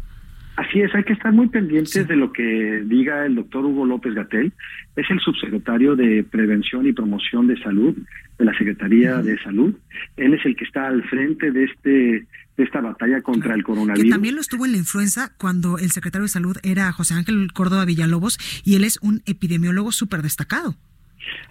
Así 0.57 0.81
es, 0.81 0.95
hay 0.95 1.03
que 1.03 1.15
estar 1.15 1.33
muy 1.33 1.49
pendientes 1.49 2.07
de 2.07 2.17
lo 2.17 2.33
que 2.33 2.83
diga 2.87 3.27
el 3.27 3.35
doctor 3.35 3.65
Hugo 3.65 3.85
López 3.85 4.15
Gatel. 4.15 4.53
Es 4.95 5.11
el 5.11 5.19
subsecretario 5.19 5.97
de 5.97 6.23
Prevención 6.23 6.87
y 6.87 6.93
Promoción 6.93 7.49
de 7.49 7.61
Salud 7.61 7.97
de 8.39 8.45
la 8.45 8.57
Secretaría 8.57 9.17
de 9.17 9.37
Salud. 9.43 9.75
Él 10.17 10.35
es 10.35 10.45
el 10.47 10.55
que 10.55 10.65
está 10.65 10.87
al 10.87 11.03
frente 11.05 11.51
de 11.51 11.65
este 11.65 12.27
de 12.57 12.63
esta 12.63 12.81
batalla 12.81 13.21
contra 13.21 13.55
el 13.55 13.65
coronavirus. 13.65 14.05
Que 14.05 14.11
también 14.11 14.37
lo 14.37 14.41
estuvo 14.41 14.65
en 14.65 14.73
la 14.73 14.79
influenza 14.79 15.33
cuando 15.39 15.77
el 15.79 15.91
secretario 15.91 16.23
de 16.23 16.29
Salud 16.29 16.57
era 16.63 16.93
José 16.93 17.15
Ángel 17.15 17.53
Córdoba 17.53 17.85
Villalobos 17.85 18.39
y 18.65 18.77
él 18.77 18.85
es 18.85 19.01
un 19.03 19.23
epidemiólogo 19.27 19.91
súper 19.91 20.23
destacado. 20.23 20.77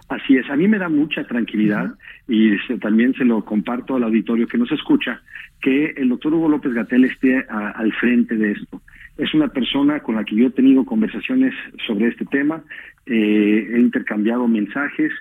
Así 0.10 0.38
es, 0.38 0.50
a 0.50 0.56
mí 0.56 0.68
me 0.68 0.78
da 0.78 0.90
mucha 0.90 1.24
tranquilidad 1.26 1.94
y 2.28 2.58
también 2.80 3.14
se 3.14 3.26
lo 3.26 3.44
comparto 3.44 3.96
al 3.96 4.04
auditorio 4.04 4.48
que 4.48 4.58
nos 4.58 4.72
escucha, 4.72 5.22
que 5.62 5.94
el 5.98 6.10
doctor 6.10 6.34
Hugo 6.34 6.50
López 6.50 6.74
Gatel 6.74 7.06
esté 7.06 7.46
al 7.48 7.92
frente 7.94 8.36
de 8.36 8.52
esto. 8.52 8.82
Es 9.18 9.34
una 9.34 9.48
persona 9.48 10.02
con 10.02 10.16
la 10.16 10.24
que 10.24 10.36
yo 10.36 10.48
he 10.48 10.52
tenido 10.52 10.86
conversaciones 10.86 11.54
sobre 11.88 12.10
este 12.10 12.26
tema, 12.26 12.64
eh, 13.06 13.70
he 13.74 13.80
intercambiado 13.80 14.48
mensajes, 14.48 15.12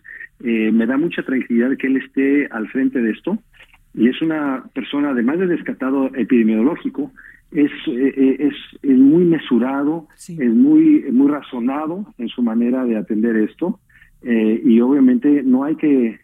eh, 0.45 0.71
me 0.73 0.87
da 0.87 0.97
mucha 0.97 1.23
tranquilidad 1.23 1.77
que 1.77 1.87
él 1.87 1.99
esté 1.99 2.49
al 2.51 2.69
frente 2.69 3.01
de 3.01 3.13
esto 3.13 3.39
y 3.95 4.09
es 4.09 4.21
una 4.23 4.65
persona, 4.75 5.11
además 5.11 5.39
de 5.39 5.47
descatado 5.47 6.11
epidemiológico, 6.15 7.13
es, 7.53 7.71
eh, 7.87 8.37
es, 8.41 8.55
es, 8.83 8.99
muy 8.99 9.25
mesurado, 9.25 10.09
es 10.27 10.51
muy, 10.51 11.05
muy 11.13 11.31
razonado 11.31 12.13
en 12.19 12.29
su 12.29 12.43
manera 12.43 12.85
de 12.85 12.97
atender 12.97 13.37
esto 13.37 13.79
y 14.25 14.81
obviamente 14.81 15.43
no 15.43 15.65
hay 15.65 15.77
que 15.77 16.21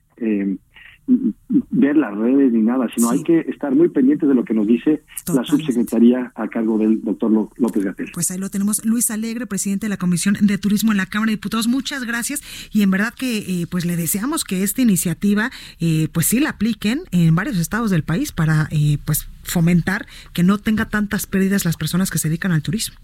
ver 1.70 1.96
las 1.96 2.14
redes 2.16 2.52
ni 2.52 2.60
nada, 2.60 2.86
sino 2.94 3.10
hay 3.10 3.22
que 3.22 3.40
estar 3.48 3.74
muy 3.74 3.88
pendientes 3.88 4.28
de 4.28 4.34
lo 4.34 4.44
que 4.44 4.52
nos 4.52 4.66
dice 4.66 5.02
la 5.32 5.42
subsecretaría 5.42 6.32
a 6.34 6.48
cargo 6.48 6.76
del 6.76 7.02
doctor 7.02 7.30
López 7.56 7.84
Gatel. 7.84 8.10
Pues 8.12 8.30
ahí 8.30 8.38
lo 8.38 8.50
tenemos, 8.50 8.84
Luis 8.84 9.10
Alegre, 9.10 9.46
presidente 9.46 9.86
de 9.86 9.90
la 9.90 9.96
Comisión 9.96 10.36
de 10.40 10.58
Turismo 10.58 10.92
en 10.92 10.98
la 10.98 11.06
Cámara 11.06 11.30
de 11.30 11.36
Diputados. 11.36 11.66
Muchas 11.66 12.04
gracias 12.04 12.42
y 12.72 12.82
en 12.82 12.90
verdad 12.90 13.14
que 13.14 13.38
eh, 13.38 13.66
pues 13.70 13.86
le 13.86 13.96
deseamos 13.96 14.44
que 14.44 14.62
esta 14.62 14.82
iniciativa 14.82 15.50
eh, 15.80 16.08
pues 16.12 16.26
sí 16.26 16.40
la 16.40 16.50
apliquen 16.50 17.00
en 17.10 17.34
varios 17.34 17.56
estados 17.56 17.90
del 17.90 18.02
país 18.02 18.32
para 18.32 18.68
eh, 18.70 18.98
pues 19.06 19.28
fomentar 19.44 20.06
que 20.34 20.42
no 20.42 20.58
tenga 20.58 20.90
tantas 20.90 21.26
pérdidas 21.26 21.64
las 21.64 21.76
personas 21.78 22.10
que 22.10 22.18
se 22.18 22.28
dedican 22.28 22.52
al 22.52 22.62
turismo. 22.62 22.98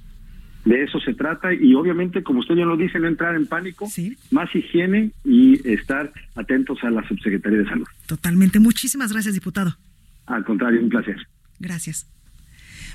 De 0.65 0.83
eso 0.83 0.99
se 1.01 1.13
trata 1.13 1.53
y 1.53 1.75
obviamente, 1.75 2.23
como 2.23 2.41
usted 2.41 2.55
ya 2.55 2.65
lo 2.65 2.77
dice, 2.77 2.99
no 2.99 3.07
entrar 3.07 3.35
en 3.35 3.47
pánico, 3.47 3.87
más 4.31 4.55
higiene 4.55 5.11
y 5.25 5.67
estar 5.69 6.11
atentos 6.35 6.83
a 6.83 6.91
la 6.91 7.07
Subsecretaría 7.07 7.59
de 7.59 7.69
Salud. 7.69 7.87
Totalmente. 8.07 8.59
Muchísimas 8.61 9.13
gracias, 9.13 9.35
diputado. 9.35 9.77
Al 10.27 10.45
contrario, 10.45 10.81
un 10.81 10.89
placer. 10.89 11.17
Gracias. 11.59 12.07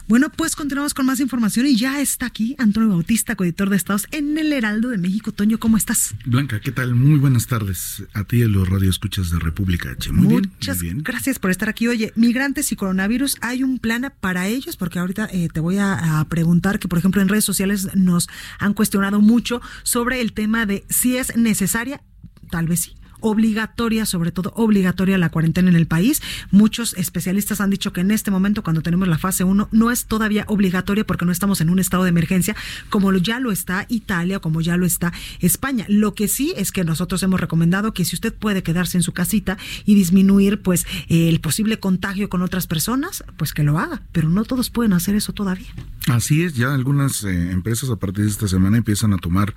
Bueno, 0.09 0.31
pues 0.35 0.55
continuamos 0.55 0.95
con 0.95 1.05
más 1.05 1.19
información 1.19 1.67
y 1.67 1.75
ya 1.75 2.01
está 2.01 2.25
aquí 2.25 2.55
Antonio 2.57 2.89
Bautista, 2.89 3.35
coeditor 3.35 3.69
de 3.69 3.75
Estados 3.75 4.07
en 4.09 4.39
el 4.39 4.51
Heraldo 4.51 4.89
de 4.89 4.97
México. 4.97 5.31
Toño, 5.31 5.59
¿cómo 5.59 5.77
estás? 5.77 6.15
Blanca, 6.25 6.59
¿qué 6.59 6.71
tal? 6.71 6.95
Muy 6.95 7.19
buenas 7.19 7.45
tardes 7.45 8.03
a 8.13 8.23
ti 8.23 8.37
y 8.37 8.41
a 8.41 8.47
los 8.47 8.67
radioescuchas 8.67 9.29
de 9.29 9.37
República 9.37 9.91
H. 9.91 10.11
Muy 10.11 10.41
Muchas 10.47 10.81
bien, 10.81 11.03
gracias 11.03 11.37
por 11.37 11.51
estar 11.51 11.69
aquí. 11.69 11.87
Oye, 11.87 12.11
migrantes 12.15 12.71
y 12.71 12.75
coronavirus, 12.75 13.37
¿hay 13.41 13.61
un 13.61 13.77
plan 13.77 14.11
para 14.19 14.47
ellos? 14.47 14.77
Porque 14.77 14.97
ahorita 14.97 15.29
eh, 15.31 15.47
te 15.53 15.59
voy 15.59 15.77
a, 15.77 16.19
a, 16.19 16.25
preguntar 16.27 16.79
que, 16.79 16.87
por 16.87 16.97
ejemplo, 16.97 17.21
en 17.21 17.29
redes 17.29 17.45
sociales 17.45 17.89
nos 17.93 18.29
han 18.57 18.73
cuestionado 18.73 19.21
mucho 19.21 19.61
sobre 19.83 20.21
el 20.21 20.33
tema 20.33 20.65
de 20.65 20.85
si 20.89 21.17
es 21.17 21.37
necesaria, 21.37 22.01
tal 22.49 22.65
vez 22.65 22.79
sí, 22.79 22.95
obligatoria, 23.21 24.05
sobre 24.05 24.31
todo 24.31 24.53
obligatoria 24.55 25.17
la 25.17 25.29
cuarentena 25.29 25.69
en 25.69 25.75
el 25.75 25.87
país. 25.87 26.21
Muchos 26.51 26.93
especialistas 26.93 27.61
han 27.61 27.69
dicho 27.69 27.93
que 27.93 28.01
en 28.01 28.11
este 28.11 28.31
momento, 28.31 28.63
cuando 28.63 28.81
tenemos 28.81 29.07
la 29.07 29.17
fase 29.17 29.43
1, 29.43 29.69
no 29.71 29.91
es 29.91 30.05
todavía 30.05 30.45
obligatoria 30.47 31.05
porque 31.05 31.25
no 31.25 31.31
estamos 31.31 31.61
en 31.61 31.69
un 31.69 31.79
estado 31.79 32.03
de 32.03 32.09
emergencia 32.09 32.55
como 32.89 33.11
ya 33.13 33.39
lo 33.39 33.51
está 33.51 33.85
Italia 33.89 34.37
o 34.37 34.41
como 34.41 34.61
ya 34.61 34.77
lo 34.77 34.85
está 34.85 35.13
España. 35.39 35.85
Lo 35.87 36.13
que 36.13 36.27
sí 36.27 36.53
es 36.55 36.71
que 36.71 36.83
nosotros 36.83 37.21
hemos 37.23 37.39
recomendado 37.39 37.93
que 37.93 38.05
si 38.05 38.15
usted 38.15 38.33
puede 38.33 38.63
quedarse 38.63 38.97
en 38.97 39.03
su 39.03 39.13
casita 39.13 39.57
y 39.85 39.95
disminuir 39.95 40.61
pues 40.61 40.85
el 41.07 41.39
posible 41.39 41.79
contagio 41.79 42.29
con 42.29 42.41
otras 42.41 42.67
personas, 42.67 43.23
pues 43.37 43.53
que 43.53 43.63
lo 43.63 43.79
haga, 43.79 44.01
pero 44.11 44.29
no 44.29 44.43
todos 44.43 44.69
pueden 44.69 44.93
hacer 44.93 45.15
eso 45.15 45.33
todavía. 45.33 45.67
Así 46.07 46.43
es, 46.43 46.55
ya 46.55 46.73
algunas 46.73 47.23
eh, 47.23 47.51
empresas 47.51 47.89
a 47.89 47.97
partir 47.97 48.25
de 48.25 48.31
esta 48.31 48.47
semana 48.47 48.77
empiezan 48.77 49.13
a 49.13 49.17
tomar 49.17 49.53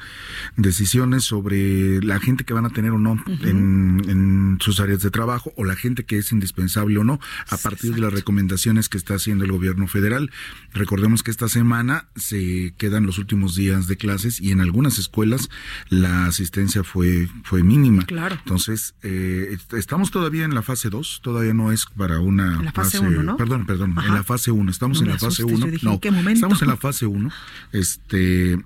decisiones 0.56 1.24
sobre 1.24 2.02
la 2.02 2.20
gente 2.20 2.44
que 2.44 2.52
van 2.52 2.66
a 2.66 2.70
tener 2.70 2.92
o 2.92 2.98
no 2.98 3.22
en, 3.52 4.58
sus 4.60 4.80
áreas 4.80 5.00
de 5.00 5.10
trabajo 5.10 5.52
o 5.56 5.64
la 5.64 5.76
gente 5.76 6.04
que 6.04 6.18
es 6.18 6.30
indispensable 6.30 6.98
o 6.98 7.04
no 7.04 7.18
a 7.48 7.56
partir 7.56 7.94
de 7.94 8.00
las 8.00 8.12
recomendaciones 8.12 8.88
que 8.88 8.98
está 8.98 9.14
haciendo 9.14 9.44
el 9.44 9.52
gobierno 9.52 9.88
federal. 9.88 10.30
Recordemos 10.72 11.22
que 11.22 11.30
esta 11.30 11.48
semana 11.48 12.06
se 12.16 12.74
quedan 12.76 13.06
los 13.06 13.18
últimos 13.18 13.54
días 13.54 13.86
de 13.86 13.96
clases 13.96 14.40
y 14.40 14.50
en 14.50 14.60
algunas 14.60 14.98
escuelas 14.98 15.48
la 15.88 16.26
asistencia 16.26 16.84
fue, 16.84 17.28
fue 17.44 17.62
mínima. 17.62 18.04
Claro. 18.04 18.36
Entonces, 18.38 18.94
eh, 19.02 19.56
estamos 19.72 20.10
todavía 20.10 20.44
en 20.44 20.54
la 20.54 20.62
fase 20.62 20.90
2, 20.90 21.20
todavía 21.22 21.54
no 21.54 21.72
es 21.72 21.86
para 21.86 22.20
una 22.20 22.62
la 22.62 22.72
fase 22.72 22.98
1, 22.98 23.22
¿no? 23.22 23.36
Perdón, 23.36 23.66
perdón, 23.66 23.94
en 24.04 24.14
la 24.14 24.24
fase 24.24 24.50
1, 24.50 24.70
estamos 24.70 25.00
en 25.00 25.08
la 25.08 25.18
fase 25.18 25.44
1. 25.44 25.66
No, 25.82 26.00
estamos 26.30 26.62
en 26.62 26.68
la 26.68 26.76
fase 26.76 27.06
1. 27.06 27.30
Este, 27.72 28.58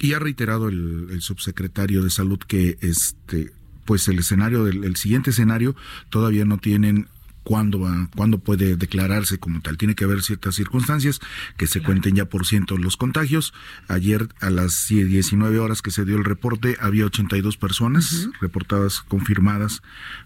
y 0.00 0.12
ha 0.12 0.18
reiterado 0.18 0.68
el, 0.68 1.08
el 1.10 1.22
subsecretario 1.22 2.02
de 2.02 2.10
Salud 2.10 2.38
que 2.38 2.78
este 2.80 3.52
pues 3.86 4.06
el 4.08 4.18
escenario 4.18 4.64
del 4.64 4.84
el 4.84 4.96
siguiente 4.96 5.30
escenario 5.30 5.74
todavía 6.10 6.44
no 6.44 6.58
tienen 6.58 7.08
cuándo 7.46 7.78
va, 7.78 8.08
cuándo 8.16 8.38
puede 8.38 8.76
declararse 8.76 9.38
como 9.38 9.60
tal. 9.60 9.78
Tiene 9.78 9.94
que 9.94 10.02
haber 10.02 10.20
ciertas 10.22 10.56
circunstancias 10.56 11.20
que 11.56 11.68
se 11.68 11.80
cuenten 11.80 12.16
ya 12.16 12.24
por 12.24 12.44
ciento 12.44 12.76
los 12.76 12.96
contagios. 12.96 13.54
Ayer 13.86 14.28
a 14.40 14.50
las 14.50 14.88
19 14.88 15.60
horas 15.60 15.80
que 15.80 15.92
se 15.92 16.04
dio 16.04 16.16
el 16.16 16.24
reporte 16.24 16.76
había 16.80 17.06
82 17.06 17.56
personas 17.56 18.28
reportadas 18.40 19.00
confirmadas 19.00 19.82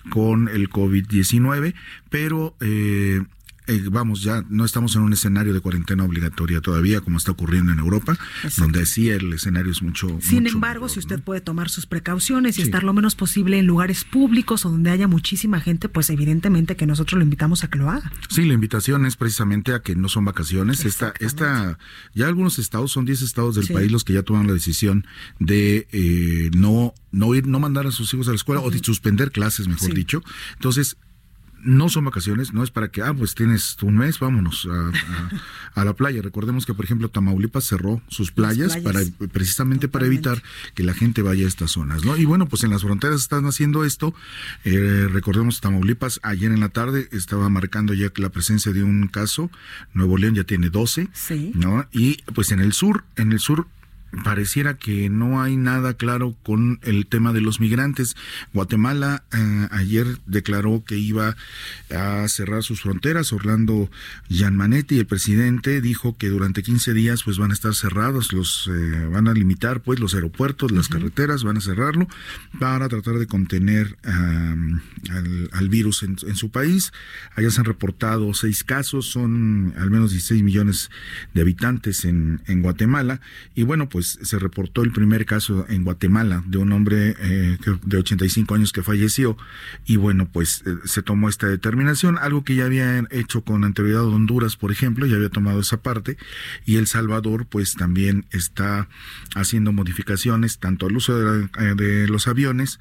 con 0.09 0.49
el 0.49 0.71
COVID-19, 0.71 1.75
pero 2.09 2.57
eh, 2.61 3.23
eh, 3.71 3.83
vamos, 3.91 4.23
ya 4.23 4.45
no 4.49 4.64
estamos 4.64 4.97
en 4.97 5.03
un 5.03 5.12
escenario 5.12 5.55
de 5.55 5.61
cuarentena 5.61 6.05
obligatoria 6.05 6.61
todavía, 6.61 7.01
como 7.01 7.18
está 7.18 7.31
ocurriendo 7.33 7.73
en 7.73 7.79
Europa, 7.79 8.18
donde 8.57 8.85
sí 8.85 9.09
el 9.09 9.33
escenario 9.33 9.71
es 9.71 9.81
mucho. 9.81 10.18
Sin 10.21 10.47
embargo, 10.47 10.89
si 10.89 10.99
usted 10.99 11.21
puede 11.21 11.41
tomar 11.41 11.71
sus 11.71 11.87
precauciones 11.87 12.59
y 12.59 12.62
estar 12.62 12.83
lo 12.83 12.93
menos 12.93 13.14
posible 13.14 13.59
en 13.59 13.66
lugares 13.66 14.05
públicos 14.05 14.66
o 14.66 14.71
donde 14.71 14.91
haya 14.91 15.07
muchísima 15.07 15.61
gente, 15.61 15.89
pues 15.89 16.11
evidentemente 16.11 16.77
que 16.77 16.87
nosotros 16.87 17.18
lo 17.18 17.25
invitamos 17.25 17.62
a 17.62 17.68
que 17.68 17.79
lo 17.79 17.91
haga. 17.91 18.12
Sí, 18.29 18.45
la 18.45 18.55
invitación 18.55 19.07
es 19.07 19.16
precisamente 19.16 19.73
a 19.73 19.81
que 19.81 19.95
no 19.95 20.09
son 20.09 20.25
vacaciones. 20.25 20.85
Esta, 20.85 21.14
esta, 21.21 21.79
ya 22.14 22.27
algunos 22.27 22.59
estados, 22.59 22.91
son 22.91 23.05
10 23.05 23.23
estados 23.23 23.55
del 23.55 23.68
país 23.68 23.93
los 23.93 24.05
que 24.05 24.14
ya 24.14 24.23
toman 24.23 24.47
la 24.47 24.53
decisión 24.53 25.07
de 25.39 25.87
eh, 25.93 26.51
no, 26.57 26.95
no 27.12 27.35
ir, 27.35 27.47
no 27.47 27.61
mandar 27.61 27.87
a 27.87 27.93
sus 27.93 28.12
hijos 28.14 28.27
a 28.29 28.31
la 28.31 28.37
escuela 28.37 28.61
o 28.61 28.71
de 28.71 28.79
suspender 28.81 29.31
clases, 29.31 29.68
mejor 29.68 29.95
dicho. 29.95 30.23
Entonces, 30.55 30.97
no 31.63 31.89
son 31.89 32.05
vacaciones, 32.05 32.53
no 32.53 32.63
es 32.63 32.71
para 32.71 32.89
que, 32.89 33.03
ah, 33.03 33.15
pues 33.15 33.35
tienes 33.35 33.77
un 33.83 33.97
mes, 33.97 34.19
vámonos 34.19 34.69
a, 35.75 35.85
la 35.85 35.95
playa. 35.95 36.23
Recordemos 36.23 36.67
que, 36.67 36.75
por 36.75 36.85
ejemplo, 36.85 37.09
Tamaulipas 37.09 37.65
cerró 37.65 38.03
sus 38.09 38.31
playas, 38.31 38.77
para 38.79 39.01
precisamente 39.33 39.89
para 39.89 40.07
evitar 40.07 40.43
que 40.75 40.83
la 40.83 40.95
gente 40.95 41.23
vaya 41.23 41.45
a 41.45 41.49
estas 41.49 41.73
zonas, 41.73 42.05
¿no? 42.05 42.17
Y 42.17 42.25
bueno, 42.25 42.47
pues 42.47 42.65
en 42.65 42.71
las 42.71 42.83
fronteras 42.83 43.21
están 43.21 43.47
haciendo 43.47 43.85
esto. 43.85 44.15
Eh, 44.65 45.09
recordemos 45.11 45.61
Tamaulipas, 45.61 46.21
ayer 46.23 46.53
en 46.53 46.61
la 46.61 46.69
tarde 46.69 47.09
estaba 47.13 47.49
marcando 47.49 47.95
ya 47.95 48.11
la 48.17 48.29
presencia 48.29 48.73
de 48.73 48.83
un 48.83 49.09
caso. 49.09 49.51
Nuevo 49.95 50.19
León 50.19 50.35
ya 50.35 50.45
tiene 50.45 50.71
12, 50.71 51.09
¿no? 51.55 51.87
Y 51.93 52.23
pues 52.35 52.53
en 52.53 52.61
el 52.61 52.73
sur, 52.73 53.05
en 53.17 53.33
el 53.33 53.41
sur 53.41 53.67
pareciera 54.25 54.77
que 54.77 55.09
no 55.09 55.43
hay 55.43 55.57
nada 55.57 55.95
claro 55.95 56.37
con 56.43 56.81
el 56.83 57.07
tema 57.07 57.33
de 57.33 57.41
los 57.41 57.61
migrantes. 57.61 58.17
Guatemala 58.53 59.25
eh, 59.33 59.69
ayer 59.71 60.07
declaró 60.27 60.85
que 60.85 60.97
iba 60.99 61.37
a 61.95 62.27
cerrar 62.29 62.63
sus 62.63 62.83
fronteras. 62.83 63.33
Orlando 63.33 63.91
Gianmanetti, 64.29 64.99
el 64.99 65.07
presidente, 65.07 65.81
dijo 65.81 66.17
que 66.17 66.29
durante 66.29 66.63
15 66.63 66.95
días 66.95 67.23
pues 67.23 67.39
van 67.39 67.51
a 67.51 67.55
estar 67.55 67.75
cerrados, 67.75 68.33
los 68.33 68.69
eh, 68.73 69.07
van 69.11 69.29
a 69.29 69.35
limitar 69.35 69.81
pues 69.81 70.01
los 70.01 70.15
aeropuertos, 70.15 70.73
las 70.73 70.89
carreteras, 70.89 71.45
van 71.45 71.57
a 71.57 71.61
cerrarlo 71.61 72.09
para 72.59 72.89
tratar 72.89 73.19
de 73.19 73.27
contener 73.27 73.97
al, 75.53 75.69
virus 75.69 76.03
en, 76.03 76.17
su 76.37 76.51
país. 76.51 76.93
Allá 77.37 77.51
se 77.51 77.61
han 77.61 77.67
reportado 77.67 78.35
seis 78.35 78.65
casos, 78.65 79.07
son 79.07 79.75
al 79.79 79.91
menos 79.91 80.11
16 80.11 80.43
millones 80.43 80.91
de 81.33 81.43
habitantes 81.43 82.05
en, 82.05 82.43
en 82.47 82.63
Guatemala 82.63 83.21
y 83.55 83.63
bueno 83.63 83.89
pues 83.89 84.00
pues 84.01 84.19
se 84.23 84.39
reportó 84.39 84.83
el 84.83 84.93
primer 84.93 85.27
caso 85.27 85.67
en 85.69 85.85
Guatemala 85.85 86.43
de 86.47 86.57
un 86.57 86.73
hombre 86.73 87.15
eh, 87.19 87.59
de 87.85 87.99
85 87.99 88.55
años 88.55 88.73
que 88.73 88.83
falleció 88.83 89.37
y 89.85 89.97
bueno, 89.97 90.27
pues 90.33 90.63
eh, 90.65 90.75
se 90.87 91.03
tomó 91.03 91.29
esta 91.29 91.49
determinación, 91.49 92.17
algo 92.17 92.43
que 92.43 92.55
ya 92.55 92.65
había 92.65 93.05
hecho 93.11 93.43
con 93.43 93.63
anterioridad 93.63 94.07
Honduras, 94.07 94.57
por 94.57 94.73
ejemplo, 94.73 95.05
ya 95.05 95.17
había 95.17 95.29
tomado 95.29 95.61
esa 95.61 95.83
parte 95.83 96.17
y 96.65 96.77
El 96.77 96.87
Salvador 96.87 97.45
pues 97.45 97.75
también 97.75 98.25
está 98.31 98.89
haciendo 99.35 99.71
modificaciones 99.71 100.59
tanto 100.61 100.87
al 100.87 100.97
uso 100.97 101.19
de, 101.19 101.51
eh, 101.59 101.75
de 101.77 102.09
los 102.09 102.27
aviones 102.27 102.81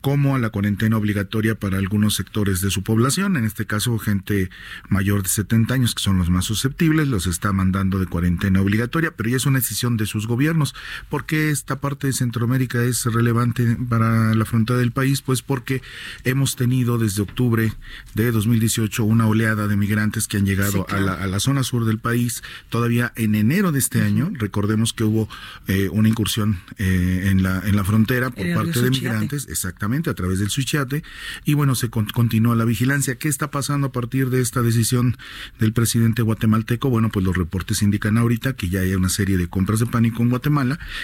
como 0.00 0.36
a 0.36 0.38
la 0.38 0.50
cuarentena 0.50 0.98
obligatoria 0.98 1.56
para 1.56 1.78
algunos 1.78 2.14
sectores 2.14 2.60
de 2.60 2.70
su 2.70 2.84
población, 2.84 3.36
en 3.36 3.44
este 3.44 3.66
caso 3.66 3.98
gente 3.98 4.50
mayor 4.88 5.24
de 5.24 5.30
70 5.30 5.74
años 5.74 5.96
que 5.96 6.02
son 6.04 6.16
los 6.16 6.30
más 6.30 6.44
susceptibles, 6.44 7.08
los 7.08 7.26
está 7.26 7.52
mandando 7.52 7.98
de 7.98 8.06
cuarentena 8.06 8.60
obligatoria, 8.60 9.10
pero 9.16 9.30
ya 9.30 9.36
es 9.36 9.46
una 9.46 9.58
decisión 9.58 9.96
de 9.96 10.06
sus 10.06 10.28
gobiernos 10.28 10.59
¿Por 11.08 11.26
qué 11.26 11.50
esta 11.50 11.80
parte 11.80 12.06
de 12.06 12.12
Centroamérica 12.12 12.82
es 12.82 13.04
relevante 13.06 13.76
para 13.88 14.34
la 14.34 14.44
frontera 14.44 14.78
del 14.78 14.92
país? 14.92 15.22
Pues 15.22 15.42
porque 15.42 15.82
hemos 16.24 16.56
tenido 16.56 16.98
desde 16.98 17.22
octubre 17.22 17.72
de 18.14 18.30
2018 18.30 19.04
una 19.04 19.26
oleada 19.26 19.66
de 19.66 19.76
migrantes 19.76 20.28
que 20.28 20.36
han 20.36 20.46
llegado 20.46 20.86
a, 20.88 21.00
la, 21.00 21.40
zona 21.40 21.62
sur 21.62 21.84
del 21.84 21.98
país. 21.98 22.42
Todavía 22.68 23.12
en 23.16 23.34
enero 23.34 23.72
de 23.72 23.78
este 23.78 24.02
año, 24.02 24.30
recordemos 24.32 24.92
que 24.92 25.04
hubo 25.04 25.28
eh, 25.66 25.88
una 25.90 26.08
incursión 26.08 26.60
eh, 26.78 27.28
en, 27.30 27.42
la, 27.42 27.62
en 27.64 27.76
la 27.76 27.84
frontera 27.84 28.30
por 28.30 28.52
parte 28.54 28.82
de 28.82 28.90
migrantes, 28.90 29.46
exactamente, 29.48 30.10
a 30.10 30.14
través 30.14 30.38
del 30.38 30.50
Suchiate. 30.50 31.02
Y 31.44 31.54
bueno, 31.54 31.74
se 31.74 31.88
continúa 31.90 32.54
la 32.54 32.64
vigilancia. 32.64 33.16
¿Qué 33.16 33.28
está 33.28 33.50
pasando 33.50 33.88
a 33.88 33.92
partir 33.92 34.30
de 34.30 34.40
esta 34.40 34.62
decisión 34.62 35.16
del 35.58 35.72
presidente 35.72 36.22
guatemalteco? 36.22 36.90
Bueno, 36.90 37.10
pues 37.10 37.24
los 37.24 37.36
reportes 37.36 37.82
indican 37.82 38.18
ahorita 38.18 38.54
que 38.54 38.68
ya 38.68 38.80
hay 38.80 38.94
una 38.94 39.08
serie 39.08 39.38
de 39.38 39.48
compras 39.48 39.80
de 39.80 39.86
pánico 39.86 40.22
en 40.22 40.30
Guatemala 40.30 40.49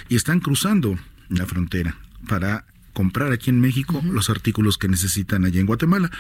y 0.09 0.17
están 0.17 0.41
cruzando 0.41 0.99
la 1.29 1.47
frontera 1.47 1.97
para 2.29 2.65
comprar 2.97 3.31
aquí 3.31 3.51
en 3.51 3.61
México 3.61 4.03
los 4.11 4.31
artículos 4.31 4.79
que 4.79 4.89
necesitan 4.89 5.45
allá 5.45 5.61
en 5.61 5.67
Guatemala. 5.67 6.11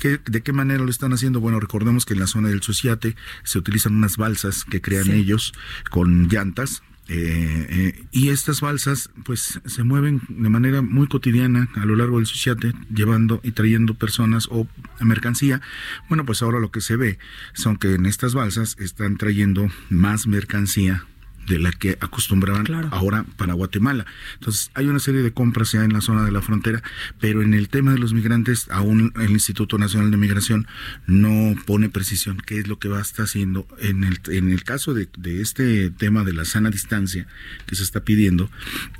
¿De 0.00 0.42
qué 0.42 0.52
manera 0.52 0.84
lo 0.84 0.88
están 0.88 1.12
haciendo? 1.12 1.40
Bueno, 1.40 1.58
recordemos 1.58 2.06
que 2.06 2.14
en 2.14 2.20
la 2.20 2.28
zona 2.28 2.50
del 2.50 2.62
Sociate 2.62 3.16
se 3.42 3.58
utilizan 3.58 3.96
unas 3.96 4.16
balsas 4.16 4.64
que 4.64 4.80
crean 4.80 5.10
ellos 5.10 5.52
con 5.90 6.28
llantas. 6.28 6.84
Eh, 7.08 7.66
eh, 7.68 8.04
y 8.12 8.28
estas 8.28 8.60
balsas 8.60 9.10
pues 9.24 9.60
se 9.64 9.82
mueven 9.82 10.20
de 10.28 10.48
manera 10.48 10.80
muy 10.80 11.08
cotidiana 11.08 11.68
a 11.74 11.84
lo 11.84 11.96
largo 11.96 12.18
del 12.18 12.26
Sociate 12.26 12.72
llevando 12.94 13.40
y 13.42 13.50
trayendo 13.50 13.94
personas 13.94 14.46
o 14.48 14.68
mercancía 15.00 15.60
bueno 16.08 16.24
pues 16.24 16.40
ahora 16.40 16.60
lo 16.60 16.70
que 16.70 16.80
se 16.80 16.94
ve 16.94 17.18
son 17.52 17.78
que 17.78 17.94
en 17.94 18.06
estas 18.06 18.34
balsas 18.34 18.76
están 18.78 19.16
trayendo 19.16 19.68
más 19.88 20.28
mercancía 20.28 21.04
de 21.50 21.58
la 21.58 21.72
que 21.72 21.98
acostumbraban 22.00 22.64
ahora 22.92 23.26
para 23.36 23.54
Guatemala. 23.54 24.06
Entonces, 24.34 24.70
hay 24.74 24.86
una 24.86 25.00
serie 25.00 25.22
de 25.22 25.32
compras 25.32 25.72
ya 25.72 25.84
en 25.84 25.92
la 25.92 26.00
zona 26.00 26.24
de 26.24 26.30
la 26.30 26.40
frontera, 26.40 26.82
pero 27.18 27.42
en 27.42 27.52
el 27.54 27.68
tema 27.68 27.92
de 27.92 27.98
los 27.98 28.14
migrantes, 28.14 28.68
aún 28.70 29.12
el 29.16 29.30
Instituto 29.32 29.76
Nacional 29.76 30.10
de 30.10 30.16
Migración 30.16 30.66
no 31.06 31.54
pone 31.66 31.88
precisión 31.88 32.38
qué 32.46 32.60
es 32.60 32.68
lo 32.68 32.78
que 32.78 32.88
va 32.88 32.98
a 32.98 33.02
estar 33.02 33.24
haciendo. 33.24 33.66
En 33.80 34.04
el, 34.04 34.20
en 34.28 34.50
el 34.50 34.62
caso 34.62 34.94
de, 34.94 35.08
de 35.18 35.42
este 35.42 35.90
tema 35.90 36.24
de 36.24 36.32
la 36.32 36.44
sana 36.44 36.70
distancia 36.70 37.26
que 37.66 37.74
se 37.74 37.82
está 37.82 38.00
pidiendo, 38.04 38.48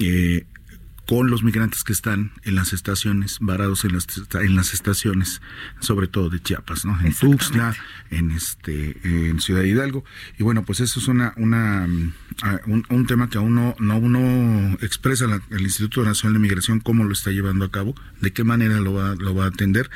eh, 0.00 0.44
con 1.10 1.28
los 1.28 1.42
migrantes 1.42 1.82
que 1.82 1.92
están 1.92 2.30
en 2.44 2.54
las 2.54 2.72
estaciones, 2.72 3.38
varados 3.40 3.84
en 3.84 3.94
las, 3.94 4.06
en 4.34 4.54
las 4.54 4.72
estaciones, 4.74 5.42
sobre 5.80 6.06
todo 6.06 6.30
de 6.30 6.40
Chiapas, 6.40 6.84
¿no? 6.84 6.96
En 7.00 7.12
Tuxtla, 7.12 7.74
en 8.12 8.30
este, 8.30 8.96
en 9.02 9.40
Ciudad 9.40 9.64
Hidalgo. 9.64 10.04
Y 10.38 10.44
bueno, 10.44 10.64
pues 10.64 10.78
eso 10.78 11.00
es 11.00 11.08
una, 11.08 11.34
una 11.36 11.88
ah, 12.42 12.60
un, 12.64 13.06
tema 13.08 13.28
que 13.28 13.38
aún 13.38 13.56
no, 13.56 13.74
no 13.80 13.98
uno 13.98 14.78
expresa 14.82 15.26
el 15.50 15.62
Instituto 15.62 16.04
Nacional 16.04 16.34
de 16.34 16.38
Migración 16.38 16.78
cómo 16.78 17.02
lo 17.02 17.12
está 17.12 17.32
llevando 17.32 17.64
a 17.64 17.72
cabo, 17.72 17.96
de 18.20 18.32
qué 18.32 18.44
manera 18.44 18.78
lo 18.78 18.92
va, 18.92 19.16
lo 19.16 19.34
va 19.34 19.46
a 19.46 19.48
atender, 19.48 19.90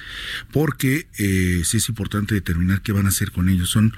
porque 0.51 1.07
eh, 1.19 1.63
sí 1.65 1.77
es 1.77 1.89
importante 1.89 2.35
determinar 2.35 2.83
qué 2.83 2.91
van 2.91 3.07
a 3.07 3.11
hacer 3.11 3.31
con 3.31 3.49
ellos. 3.49 3.71
Son 3.71 3.97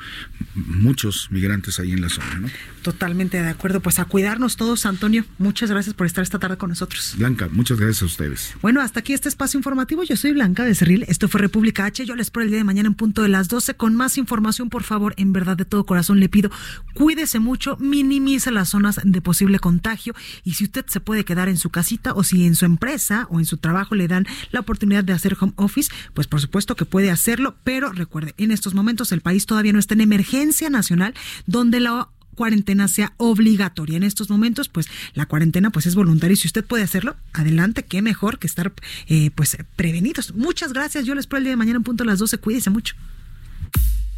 muchos 0.54 1.28
migrantes 1.30 1.80
ahí 1.80 1.92
en 1.92 2.02
la 2.02 2.10
zona, 2.10 2.40
¿no? 2.40 2.48
Totalmente 2.82 3.42
de 3.42 3.48
acuerdo. 3.48 3.80
Pues 3.80 3.98
a 4.00 4.04
cuidarnos 4.04 4.56
todos, 4.56 4.84
Antonio. 4.84 5.24
Muchas 5.38 5.70
gracias 5.70 5.94
por 5.94 6.06
estar 6.06 6.22
esta 6.22 6.38
tarde 6.38 6.58
con 6.58 6.68
nosotros. 6.68 7.05
Blanca, 7.16 7.48
muchas 7.50 7.78
gracias 7.78 8.02
a 8.02 8.06
ustedes. 8.06 8.54
Bueno, 8.62 8.80
hasta 8.80 9.00
aquí 9.00 9.12
este 9.12 9.28
espacio 9.28 9.58
informativo. 9.58 10.02
Yo 10.02 10.16
soy 10.16 10.32
Blanca 10.32 10.64
de 10.64 10.74
Cerril. 10.74 11.04
Esto 11.08 11.28
fue 11.28 11.40
República 11.40 11.84
H. 11.84 12.04
Yo 12.04 12.14
les 12.16 12.26
espero 12.26 12.44
el 12.44 12.50
día 12.50 12.58
de 12.58 12.64
mañana 12.64 12.88
en 12.88 12.94
punto 12.94 13.22
de 13.22 13.28
las 13.28 13.48
12 13.48 13.74
con 13.74 13.94
más 13.94 14.18
información. 14.18 14.70
Por 14.70 14.82
favor, 14.82 15.14
en 15.16 15.32
verdad, 15.32 15.56
de 15.56 15.64
todo 15.64 15.86
corazón 15.86 16.20
le 16.20 16.28
pido, 16.28 16.50
cuídese 16.94 17.38
mucho, 17.38 17.76
minimice 17.78 18.50
las 18.50 18.70
zonas 18.70 19.00
de 19.04 19.20
posible 19.20 19.58
contagio 19.58 20.14
y 20.44 20.54
si 20.54 20.64
usted 20.64 20.84
se 20.86 21.00
puede 21.00 21.24
quedar 21.24 21.48
en 21.48 21.56
su 21.56 21.70
casita 21.70 22.12
o 22.14 22.24
si 22.24 22.46
en 22.46 22.54
su 22.54 22.64
empresa 22.64 23.26
o 23.30 23.38
en 23.38 23.46
su 23.46 23.58
trabajo 23.58 23.94
le 23.94 24.08
dan 24.08 24.26
la 24.50 24.60
oportunidad 24.60 25.04
de 25.04 25.12
hacer 25.12 25.36
home 25.38 25.52
office, 25.56 25.92
pues 26.14 26.26
por 26.26 26.40
supuesto 26.40 26.76
que 26.76 26.84
puede 26.84 27.10
hacerlo, 27.10 27.56
pero 27.64 27.92
recuerde, 27.92 28.34
en 28.38 28.50
estos 28.50 28.74
momentos 28.74 29.12
el 29.12 29.20
país 29.20 29.46
todavía 29.46 29.72
no 29.72 29.78
está 29.78 29.94
en 29.94 30.00
emergencia 30.00 30.70
nacional 30.70 31.14
donde 31.46 31.80
la 31.80 32.08
cuarentena 32.36 32.86
sea 32.86 33.12
obligatoria. 33.16 33.96
En 33.96 34.04
estos 34.04 34.30
momentos, 34.30 34.68
pues 34.68 34.86
la 35.14 35.26
cuarentena 35.26 35.70
pues 35.70 35.86
es 35.86 35.96
voluntaria 35.96 36.34
y 36.34 36.36
si 36.36 36.46
usted 36.46 36.64
puede 36.64 36.84
hacerlo, 36.84 37.16
adelante, 37.32 37.82
qué 37.82 38.02
mejor 38.02 38.38
que 38.38 38.46
estar 38.46 38.72
eh, 39.08 39.30
pues 39.34 39.56
prevenidos. 39.74 40.34
Muchas 40.34 40.72
gracias. 40.72 41.04
Yo 41.04 41.14
les 41.16 41.24
espero 41.24 41.38
el 41.38 41.44
día 41.44 41.52
de 41.52 41.56
mañana 41.56 41.78
en 41.78 41.82
punto 41.82 42.04
a 42.04 42.06
las 42.06 42.20
12. 42.20 42.38
Cuídese 42.38 42.70
mucho. 42.70 42.94